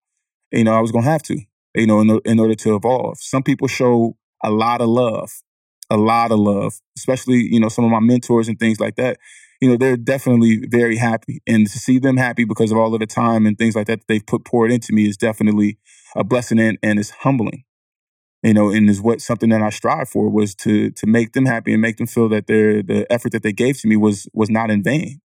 you 0.51 0.65
know, 0.65 0.75
I 0.75 0.81
was 0.81 0.93
gonna 0.93 1.07
have 1.11 1.23
to, 1.25 1.39
you 1.75 1.87
know, 1.87 2.01
in, 2.01 2.21
in 2.25 2.41
order 2.41 2.55
to 2.55 2.75
evolve. 2.77 3.19
Some 3.21 3.43
people 3.43 3.69
show 3.69 4.17
a 4.43 4.51
lot 4.51 4.81
of 4.81 4.89
love, 4.89 5.31
a 5.91 5.97
lot 5.97 6.33
of 6.33 6.39
love, 6.39 6.75
especially 6.97 7.49
you 7.51 7.61
know 7.61 7.69
some 7.69 7.85
of 7.85 7.91
my 7.91 8.01
mentors 8.01 8.49
and 8.49 8.59
things 8.59 8.81
like 8.81 8.97
that. 8.97 9.19
You 9.63 9.71
know, 9.71 9.79
they're 9.79 9.97
definitely 9.97 10.67
very 10.69 10.99
happy, 10.99 11.43
and 11.47 11.67
to 11.69 11.79
see 11.79 12.01
them 12.01 12.19
happy 12.19 12.45
because 12.45 12.73
of 12.73 12.79
all 12.79 12.95
of 12.95 13.01
the 13.01 13.07
time 13.07 13.47
and 13.47 13.57
things 13.59 13.77
like 13.77 13.87
that 13.89 14.01
that 14.01 14.09
they've 14.09 14.27
put 14.27 14.45
poured 14.45 14.73
into 14.73 14.93
me 14.93 15.09
is 15.09 15.17
definitely 15.17 15.79
a 16.17 16.25
blessing 16.25 16.61
and, 16.61 16.79
and 16.83 16.99
it's 17.01 17.11
humbling 17.11 17.65
you 18.43 18.55
know, 18.55 18.71
and 18.71 18.91
is 18.91 19.01
what 19.03 19.21
something 19.21 19.51
that 19.51 19.63
I 19.63 19.71
strive 19.71 20.09
for 20.09 20.29
was 20.31 20.55
to 20.57 20.91
to 20.93 21.07
make 21.07 21.33
them 21.33 21.47
happy 21.47 21.73
and 21.73 21.83
make 21.83 21.97
them 21.99 22.07
feel 22.09 22.29
that 22.31 22.47
their 22.47 22.83
the 22.83 23.07
effort 23.13 23.33
that 23.33 23.43
they 23.45 23.53
gave 23.53 23.81
to 23.83 23.89
me 23.89 23.97
was 23.97 24.29
was 24.33 24.51
not 24.51 24.71
in 24.71 24.83
vain. 24.83 25.21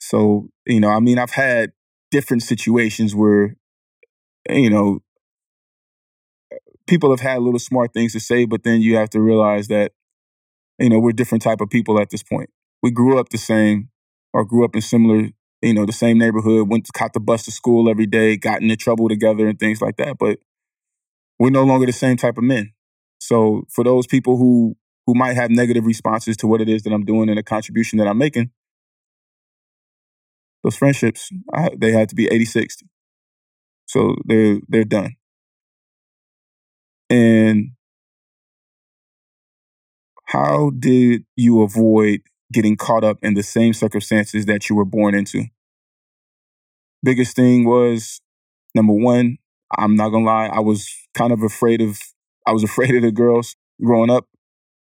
So, 0.00 0.48
you 0.66 0.80
know, 0.80 0.88
I 0.90 1.00
mean, 1.00 1.18
I've 1.18 1.30
had 1.32 1.72
different 2.10 2.42
situations 2.42 3.14
where, 3.14 3.56
you 4.48 4.70
know, 4.70 5.00
people 6.86 7.10
have 7.10 7.20
had 7.20 7.42
little 7.42 7.58
smart 7.58 7.92
things 7.92 8.12
to 8.12 8.20
say, 8.20 8.44
but 8.44 8.64
then 8.64 8.80
you 8.82 8.96
have 8.96 9.10
to 9.10 9.20
realize 9.20 9.68
that, 9.68 9.92
you 10.80 10.90
know, 10.90 10.98
we're 10.98 11.12
different 11.12 11.42
type 11.42 11.60
of 11.60 11.70
people 11.70 12.00
at 12.00 12.10
this 12.10 12.22
point. 12.22 12.50
We 12.82 12.90
grew 12.90 13.18
up 13.18 13.28
the 13.28 13.38
same 13.38 13.90
or 14.32 14.44
grew 14.44 14.64
up 14.64 14.74
in 14.74 14.80
similar 14.82 15.30
you 15.62 15.74
know, 15.74 15.84
the 15.84 15.92
same 15.92 16.18
neighborhood, 16.18 16.68
went 16.68 16.86
to 16.86 16.92
caught 16.92 17.12
the 17.12 17.20
bus 17.20 17.44
to 17.44 17.52
school 17.52 17.90
every 17.90 18.06
day, 18.06 18.36
got 18.36 18.62
into 18.62 18.76
trouble 18.76 19.08
together 19.08 19.46
and 19.46 19.58
things 19.58 19.82
like 19.82 19.96
that. 19.96 20.16
But 20.18 20.38
we're 21.38 21.50
no 21.50 21.64
longer 21.64 21.86
the 21.86 21.92
same 21.92 22.16
type 22.16 22.38
of 22.38 22.44
men. 22.44 22.72
So 23.18 23.64
for 23.68 23.84
those 23.84 24.06
people 24.06 24.36
who 24.36 24.76
who 25.06 25.14
might 25.14 25.34
have 25.34 25.50
negative 25.50 25.86
responses 25.86 26.36
to 26.36 26.46
what 26.46 26.60
it 26.60 26.68
is 26.68 26.82
that 26.82 26.92
I'm 26.92 27.04
doing 27.04 27.28
and 27.28 27.38
the 27.38 27.42
contribution 27.42 27.98
that 27.98 28.06
I'm 28.06 28.18
making, 28.18 28.50
those 30.62 30.76
friendships, 30.76 31.30
I, 31.52 31.70
they 31.76 31.92
had 31.92 32.08
to 32.10 32.14
be 32.14 32.26
80 32.26 32.44
60. 32.44 32.86
So 33.86 34.16
they're 34.24 34.60
they're 34.68 34.84
done. 34.84 35.16
And 37.10 37.72
how 40.30 40.70
did 40.78 41.24
you 41.36 41.62
avoid 41.62 42.20
getting 42.52 42.76
caught 42.76 43.04
up 43.04 43.18
in 43.22 43.34
the 43.34 43.42
same 43.42 43.72
circumstances 43.72 44.46
that 44.46 44.68
you 44.68 44.76
were 44.76 44.84
born 44.84 45.14
into. 45.14 45.44
Biggest 47.02 47.36
thing 47.36 47.64
was 47.64 48.20
number 48.74 48.92
one, 48.92 49.38
I'm 49.78 49.94
not 49.94 50.10
gonna 50.10 50.26
lie, 50.26 50.46
I 50.46 50.60
was 50.60 50.88
kind 51.14 51.32
of 51.32 51.42
afraid 51.42 51.80
of 51.80 51.98
I 52.46 52.52
was 52.52 52.64
afraid 52.70 52.94
of 52.94 53.02
the 53.02 53.12
girls 53.12 53.56
growing 53.82 54.10
up 54.10 54.26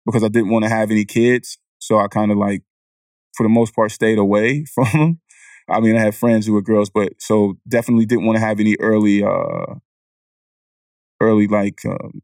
because 0.05 0.23
I 0.23 0.27
didn't 0.27 0.49
want 0.49 0.63
to 0.63 0.69
have 0.69 0.91
any 0.91 1.05
kids. 1.05 1.57
So 1.79 1.99
I 1.99 2.07
kind 2.07 2.31
of 2.31 2.38
like 2.38 2.63
for 3.36 3.43
the 3.43 3.49
most 3.49 3.75
part 3.75 3.91
stayed 3.91 4.17
away 4.17 4.65
from 4.73 4.88
them. 4.93 5.19
I 5.69 5.79
mean, 5.79 5.95
I 5.95 6.01
had 6.01 6.15
friends 6.15 6.45
who 6.45 6.53
were 6.53 6.61
girls, 6.61 6.89
but 6.89 7.13
so 7.19 7.57
definitely 7.67 8.05
didn't 8.05 8.25
want 8.25 8.36
to 8.36 8.45
have 8.45 8.59
any 8.59 8.75
early 8.79 9.23
uh 9.23 9.75
early 11.21 11.47
like 11.47 11.79
um, 11.86 12.21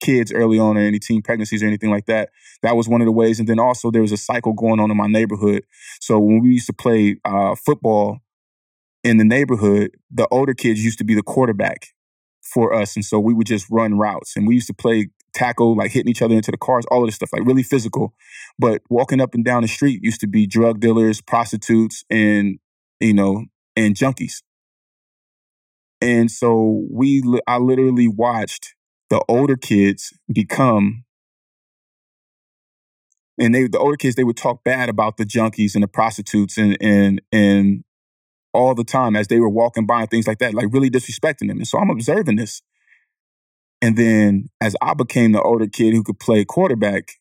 kids 0.00 0.32
early 0.32 0.58
on 0.58 0.76
or 0.76 0.80
any 0.80 0.98
teen 0.98 1.22
pregnancies 1.22 1.62
or 1.62 1.66
anything 1.66 1.90
like 1.90 2.06
that. 2.06 2.30
That 2.62 2.76
was 2.76 2.88
one 2.88 3.00
of 3.00 3.06
the 3.06 3.12
ways. 3.12 3.38
And 3.38 3.48
then 3.48 3.58
also 3.58 3.90
there 3.90 4.02
was 4.02 4.12
a 4.12 4.16
cycle 4.16 4.52
going 4.52 4.80
on 4.80 4.90
in 4.90 4.96
my 4.96 5.06
neighborhood. 5.06 5.62
So 6.00 6.18
when 6.18 6.40
we 6.40 6.50
used 6.50 6.66
to 6.66 6.72
play 6.72 7.16
uh, 7.24 7.54
football 7.54 8.18
in 9.04 9.16
the 9.18 9.24
neighborhood, 9.24 9.92
the 10.10 10.26
older 10.30 10.54
kids 10.54 10.84
used 10.84 10.98
to 10.98 11.04
be 11.04 11.14
the 11.14 11.22
quarterback 11.22 11.88
for 12.42 12.74
us. 12.74 12.96
And 12.96 13.04
so 13.04 13.18
we 13.20 13.34
would 13.34 13.46
just 13.46 13.66
run 13.70 13.98
routes 13.98 14.36
and 14.36 14.46
we 14.46 14.54
used 14.54 14.66
to 14.66 14.74
play 14.74 15.10
tackle, 15.32 15.76
like 15.76 15.92
hitting 15.92 16.10
each 16.10 16.22
other 16.22 16.34
into 16.34 16.50
the 16.50 16.56
cars, 16.56 16.84
all 16.90 17.02
of 17.02 17.06
this 17.06 17.14
stuff, 17.14 17.30
like 17.32 17.46
really 17.46 17.62
physical. 17.62 18.14
But 18.58 18.82
walking 18.88 19.20
up 19.20 19.34
and 19.34 19.44
down 19.44 19.62
the 19.62 19.68
street 19.68 20.00
used 20.02 20.20
to 20.20 20.26
be 20.26 20.46
drug 20.46 20.80
dealers, 20.80 21.20
prostitutes, 21.20 22.04
and, 22.10 22.58
you 22.98 23.14
know, 23.14 23.44
and 23.76 23.94
junkies. 23.94 24.42
And 26.00 26.30
so 26.30 26.86
we, 26.90 27.22
I 27.46 27.58
literally 27.58 28.08
watched 28.08 28.74
the 29.10 29.22
older 29.28 29.56
kids 29.56 30.12
become 30.32 31.04
and 33.38 33.54
they 33.54 33.66
the 33.66 33.78
older 33.78 33.96
kids 33.96 34.14
they 34.14 34.24
would 34.24 34.36
talk 34.36 34.64
bad 34.64 34.88
about 34.88 35.16
the 35.16 35.24
junkies 35.24 35.74
and 35.74 35.82
the 35.82 35.88
prostitutes 35.88 36.56
and 36.56 36.76
and 36.80 37.20
and 37.32 37.84
all 38.52 38.74
the 38.74 38.84
time 38.84 39.16
as 39.16 39.28
they 39.28 39.40
were 39.40 39.48
walking 39.48 39.86
by 39.86 40.02
and 40.02 40.10
things 40.10 40.26
like 40.26 40.38
that, 40.38 40.54
like 40.54 40.66
really 40.72 40.90
disrespecting 40.90 41.48
them. 41.48 41.58
And 41.58 41.66
so 41.66 41.78
I'm 41.78 41.90
observing 41.90 42.36
this. 42.36 42.62
And 43.82 43.96
then 43.96 44.50
as 44.60 44.76
I 44.82 44.94
became 44.94 45.32
the 45.32 45.40
older 45.40 45.66
kid 45.66 45.94
who 45.94 46.02
could 46.02 46.18
play 46.18 46.44
quarterback, 46.44 47.12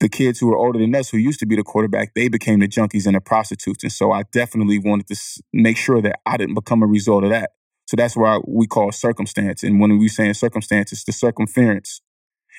the 0.00 0.08
kids 0.08 0.40
who 0.40 0.48
were 0.48 0.56
older 0.56 0.78
than 0.78 0.94
us, 0.94 1.10
who 1.10 1.18
used 1.18 1.40
to 1.40 1.46
be 1.46 1.56
the 1.56 1.62
quarterback, 1.62 2.14
they 2.14 2.28
became 2.28 2.60
the 2.60 2.68
junkies 2.68 3.06
and 3.06 3.14
the 3.14 3.20
prostitutes. 3.20 3.84
And 3.84 3.92
so 3.92 4.10
I 4.10 4.22
definitely 4.32 4.78
wanted 4.78 5.06
to 5.08 5.16
make 5.52 5.76
sure 5.76 6.00
that 6.00 6.18
I 6.24 6.38
didn't 6.38 6.54
become 6.54 6.82
a 6.82 6.86
result 6.86 7.24
of 7.24 7.30
that. 7.30 7.50
So 7.90 7.96
that's 7.96 8.16
why 8.16 8.38
we 8.46 8.68
call 8.68 8.92
circumstance. 8.92 9.64
And 9.64 9.80
when 9.80 9.98
we 9.98 10.06
saying 10.06 10.34
circumstance, 10.34 10.92
it's 10.92 11.02
the 11.02 11.10
circumference. 11.10 12.00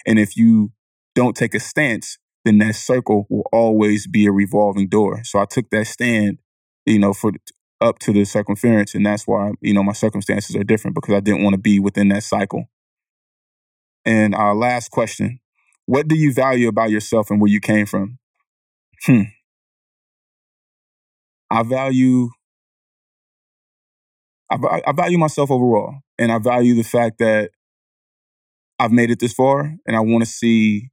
And 0.05 0.19
if 0.19 0.35
you 0.35 0.73
don't 1.15 1.37
take 1.37 1.55
a 1.55 1.59
stance, 1.61 2.17
then 2.43 2.57
that 2.57 2.75
circle 2.75 3.27
will 3.29 3.45
always 3.53 4.07
be 4.07 4.25
a 4.25 4.31
revolving 4.33 4.89
door. 4.89 5.23
So 5.23 5.39
I 5.39 5.45
took 5.45 5.69
that 5.69 5.87
stand, 5.87 6.39
you 6.85 6.99
know, 6.99 7.13
for 7.13 7.31
up 7.79 7.99
to 7.99 8.11
the 8.11 8.25
circumference, 8.25 8.93
and 8.93 9.05
that's 9.05 9.25
why 9.25 9.53
you 9.61 9.73
know 9.73 9.83
my 9.83 9.93
circumstances 9.93 10.53
are 10.53 10.65
different 10.65 10.95
because 10.95 11.15
I 11.15 11.21
didn't 11.21 11.43
want 11.43 11.53
to 11.53 11.61
be 11.61 11.79
within 11.79 12.09
that 12.09 12.23
cycle. 12.23 12.69
And 14.03 14.35
our 14.35 14.53
last 14.53 14.91
question: 14.91 15.39
What 15.85 16.09
do 16.09 16.15
you 16.15 16.33
value 16.33 16.67
about 16.67 16.91
yourself 16.91 17.31
and 17.31 17.39
where 17.39 17.49
you 17.49 17.61
came 17.61 17.85
from? 17.85 18.19
Hmm. 19.05 19.21
I 21.49 21.63
value 21.63 22.31
I, 24.51 24.81
I 24.85 24.91
value 24.91 25.17
myself 25.17 25.49
overall, 25.49 25.95
and 26.19 26.31
I 26.31 26.37
value 26.37 26.75
the 26.75 26.83
fact 26.83 27.19
that 27.19 27.51
I've 28.79 28.91
made 28.91 29.11
it 29.11 29.19
this 29.19 29.33
far, 29.33 29.75
and 29.85 29.95
I 29.95 29.99
want 30.01 30.23
to 30.23 30.29
see 30.29 30.89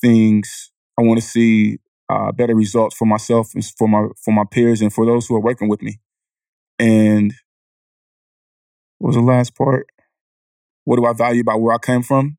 things. 0.00 0.70
I 0.98 1.02
want 1.02 1.20
to 1.20 1.26
see 1.26 1.78
uh, 2.08 2.32
better 2.32 2.54
results 2.54 2.96
for 2.96 3.06
myself 3.06 3.54
and 3.54 3.64
for 3.64 3.88
my 3.88 4.08
for 4.22 4.32
my 4.32 4.44
peers 4.50 4.80
and 4.80 4.92
for 4.92 5.06
those 5.06 5.26
who 5.26 5.36
are 5.36 5.40
working 5.40 5.68
with 5.68 5.82
me. 5.82 6.00
And 6.78 7.32
what 8.98 9.08
was 9.08 9.16
the 9.16 9.22
last 9.22 9.56
part? 9.56 9.86
What 10.84 10.96
do 10.96 11.04
I 11.04 11.12
value 11.12 11.42
about 11.42 11.60
where 11.60 11.74
I 11.74 11.78
came 11.78 12.02
from? 12.02 12.38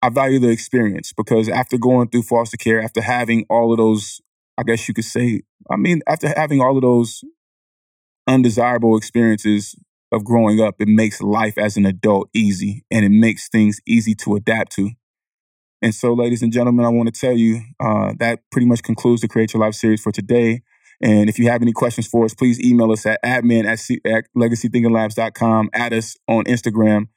I 0.00 0.08
value 0.10 0.38
the 0.38 0.50
experience 0.50 1.12
because 1.12 1.48
after 1.48 1.76
going 1.76 2.08
through 2.08 2.22
foster 2.22 2.56
care, 2.56 2.80
after 2.80 3.02
having 3.02 3.44
all 3.50 3.72
of 3.72 3.78
those, 3.78 4.20
I 4.56 4.62
guess 4.62 4.86
you 4.86 4.94
could 4.94 5.04
say, 5.04 5.42
I 5.70 5.76
mean, 5.76 6.02
after 6.06 6.32
having 6.36 6.60
all 6.60 6.76
of 6.76 6.82
those 6.82 7.24
undesirable 8.28 8.96
experiences 8.96 9.74
of 10.12 10.24
growing 10.24 10.60
up, 10.60 10.76
it 10.78 10.88
makes 10.88 11.20
life 11.20 11.58
as 11.58 11.76
an 11.76 11.86
adult 11.86 12.28
easy 12.34 12.84
and 12.90 13.04
it 13.04 13.10
makes 13.10 13.48
things 13.48 13.80
easy 13.86 14.14
to 14.14 14.36
adapt 14.36 14.72
to. 14.72 14.90
And 15.80 15.94
so, 15.94 16.12
ladies 16.12 16.42
and 16.42 16.52
gentlemen, 16.52 16.84
I 16.84 16.88
want 16.88 17.12
to 17.12 17.20
tell 17.20 17.36
you 17.36 17.62
uh, 17.80 18.12
that 18.18 18.40
pretty 18.50 18.66
much 18.66 18.82
concludes 18.82 19.22
the 19.22 19.28
Create 19.28 19.54
Your 19.54 19.62
Life 19.62 19.74
series 19.74 20.02
for 20.02 20.12
today. 20.12 20.62
And 21.00 21.28
if 21.28 21.38
you 21.38 21.48
have 21.48 21.62
any 21.62 21.72
questions 21.72 22.08
for 22.08 22.24
us, 22.24 22.34
please 22.34 22.60
email 22.60 22.90
us 22.90 23.06
at 23.06 23.22
admin 23.24 23.64
at, 23.64 23.78
C- 23.78 24.00
at 24.04 24.24
legacythinkinglabs.com, 24.36 25.70
at 25.72 25.92
us 25.92 26.16
on 26.26 26.44
Instagram 26.44 27.08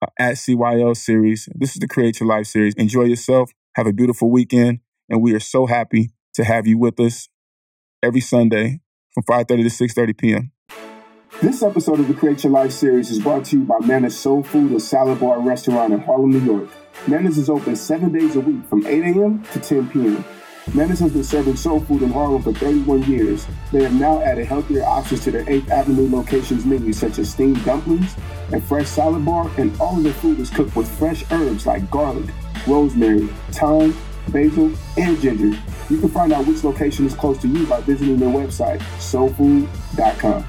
uh, 0.00 0.06
at 0.18 0.36
CYL 0.36 0.96
series. 0.96 1.48
This 1.54 1.72
is 1.72 1.80
the 1.80 1.88
Create 1.88 2.20
Your 2.20 2.28
Life 2.28 2.46
series. 2.46 2.74
Enjoy 2.74 3.04
yourself. 3.04 3.50
Have 3.76 3.86
a 3.86 3.92
beautiful 3.92 4.30
weekend. 4.30 4.80
And 5.10 5.20
we 5.20 5.34
are 5.34 5.40
so 5.40 5.66
happy 5.66 6.10
to 6.34 6.44
have 6.44 6.66
you 6.66 6.78
with 6.78 6.98
us 6.98 7.28
every 8.02 8.20
Sunday 8.20 8.80
from 9.14 9.24
5.30 9.24 9.46
to 9.46 9.84
6.30 9.86 10.18
p.m. 10.18 10.52
This 11.42 11.62
episode 11.62 12.00
of 12.00 12.08
the 12.08 12.14
Create 12.14 12.44
Your 12.44 12.52
Life 12.52 12.72
series 12.72 13.10
is 13.10 13.18
brought 13.18 13.46
to 13.46 13.58
you 13.58 13.64
by 13.64 13.78
Manna's 13.80 14.18
Soul 14.18 14.42
Food, 14.42 14.72
a 14.72 14.80
salad 14.80 15.20
bar 15.20 15.40
restaurant 15.40 15.92
in 15.92 16.00
Harlem, 16.00 16.30
New 16.30 16.40
York. 16.40 16.68
Manna's 17.06 17.38
is 17.38 17.48
open 17.48 17.76
seven 17.76 18.12
days 18.12 18.36
a 18.36 18.40
week 18.40 18.64
from 18.68 18.86
8 18.86 19.02
a.m. 19.02 19.42
to 19.52 19.60
10 19.60 19.88
p.m. 19.88 20.24
Manna's 20.74 21.00
has 21.00 21.12
been 21.12 21.24
serving 21.24 21.56
soul 21.56 21.80
food 21.80 22.02
in 22.02 22.12
Harlem 22.12 22.42
for 22.42 22.52
31 22.52 23.04
years. 23.04 23.46
They 23.72 23.82
have 23.82 23.94
now 23.94 24.20
added 24.20 24.46
healthier 24.46 24.84
options 24.84 25.24
to 25.24 25.30
their 25.30 25.44
8th 25.44 25.70
Avenue 25.70 26.08
location's 26.14 26.66
menu, 26.66 26.92
such 26.92 27.18
as 27.18 27.32
steamed 27.32 27.64
dumplings 27.64 28.14
and 28.52 28.62
fresh 28.62 28.86
salad 28.86 29.24
bar, 29.24 29.50
and 29.56 29.78
all 29.80 29.96
of 29.96 30.02
their 30.02 30.12
food 30.12 30.38
is 30.38 30.50
cooked 30.50 30.76
with 30.76 30.88
fresh 30.98 31.24
herbs 31.32 31.66
like 31.66 31.90
garlic, 31.90 32.26
rosemary, 32.66 33.26
thyme, 33.52 33.96
basil, 34.30 34.72
and 34.96 35.20
ginger. 35.20 35.58
You 35.88 35.98
can 35.98 36.08
find 36.08 36.32
out 36.32 36.46
which 36.46 36.64
location 36.64 37.06
is 37.06 37.14
close 37.14 37.38
to 37.42 37.48
you 37.48 37.66
by 37.66 37.80
visiting 37.80 38.18
their 38.18 38.28
website, 38.28 38.80
soulfood.com. 38.98 40.44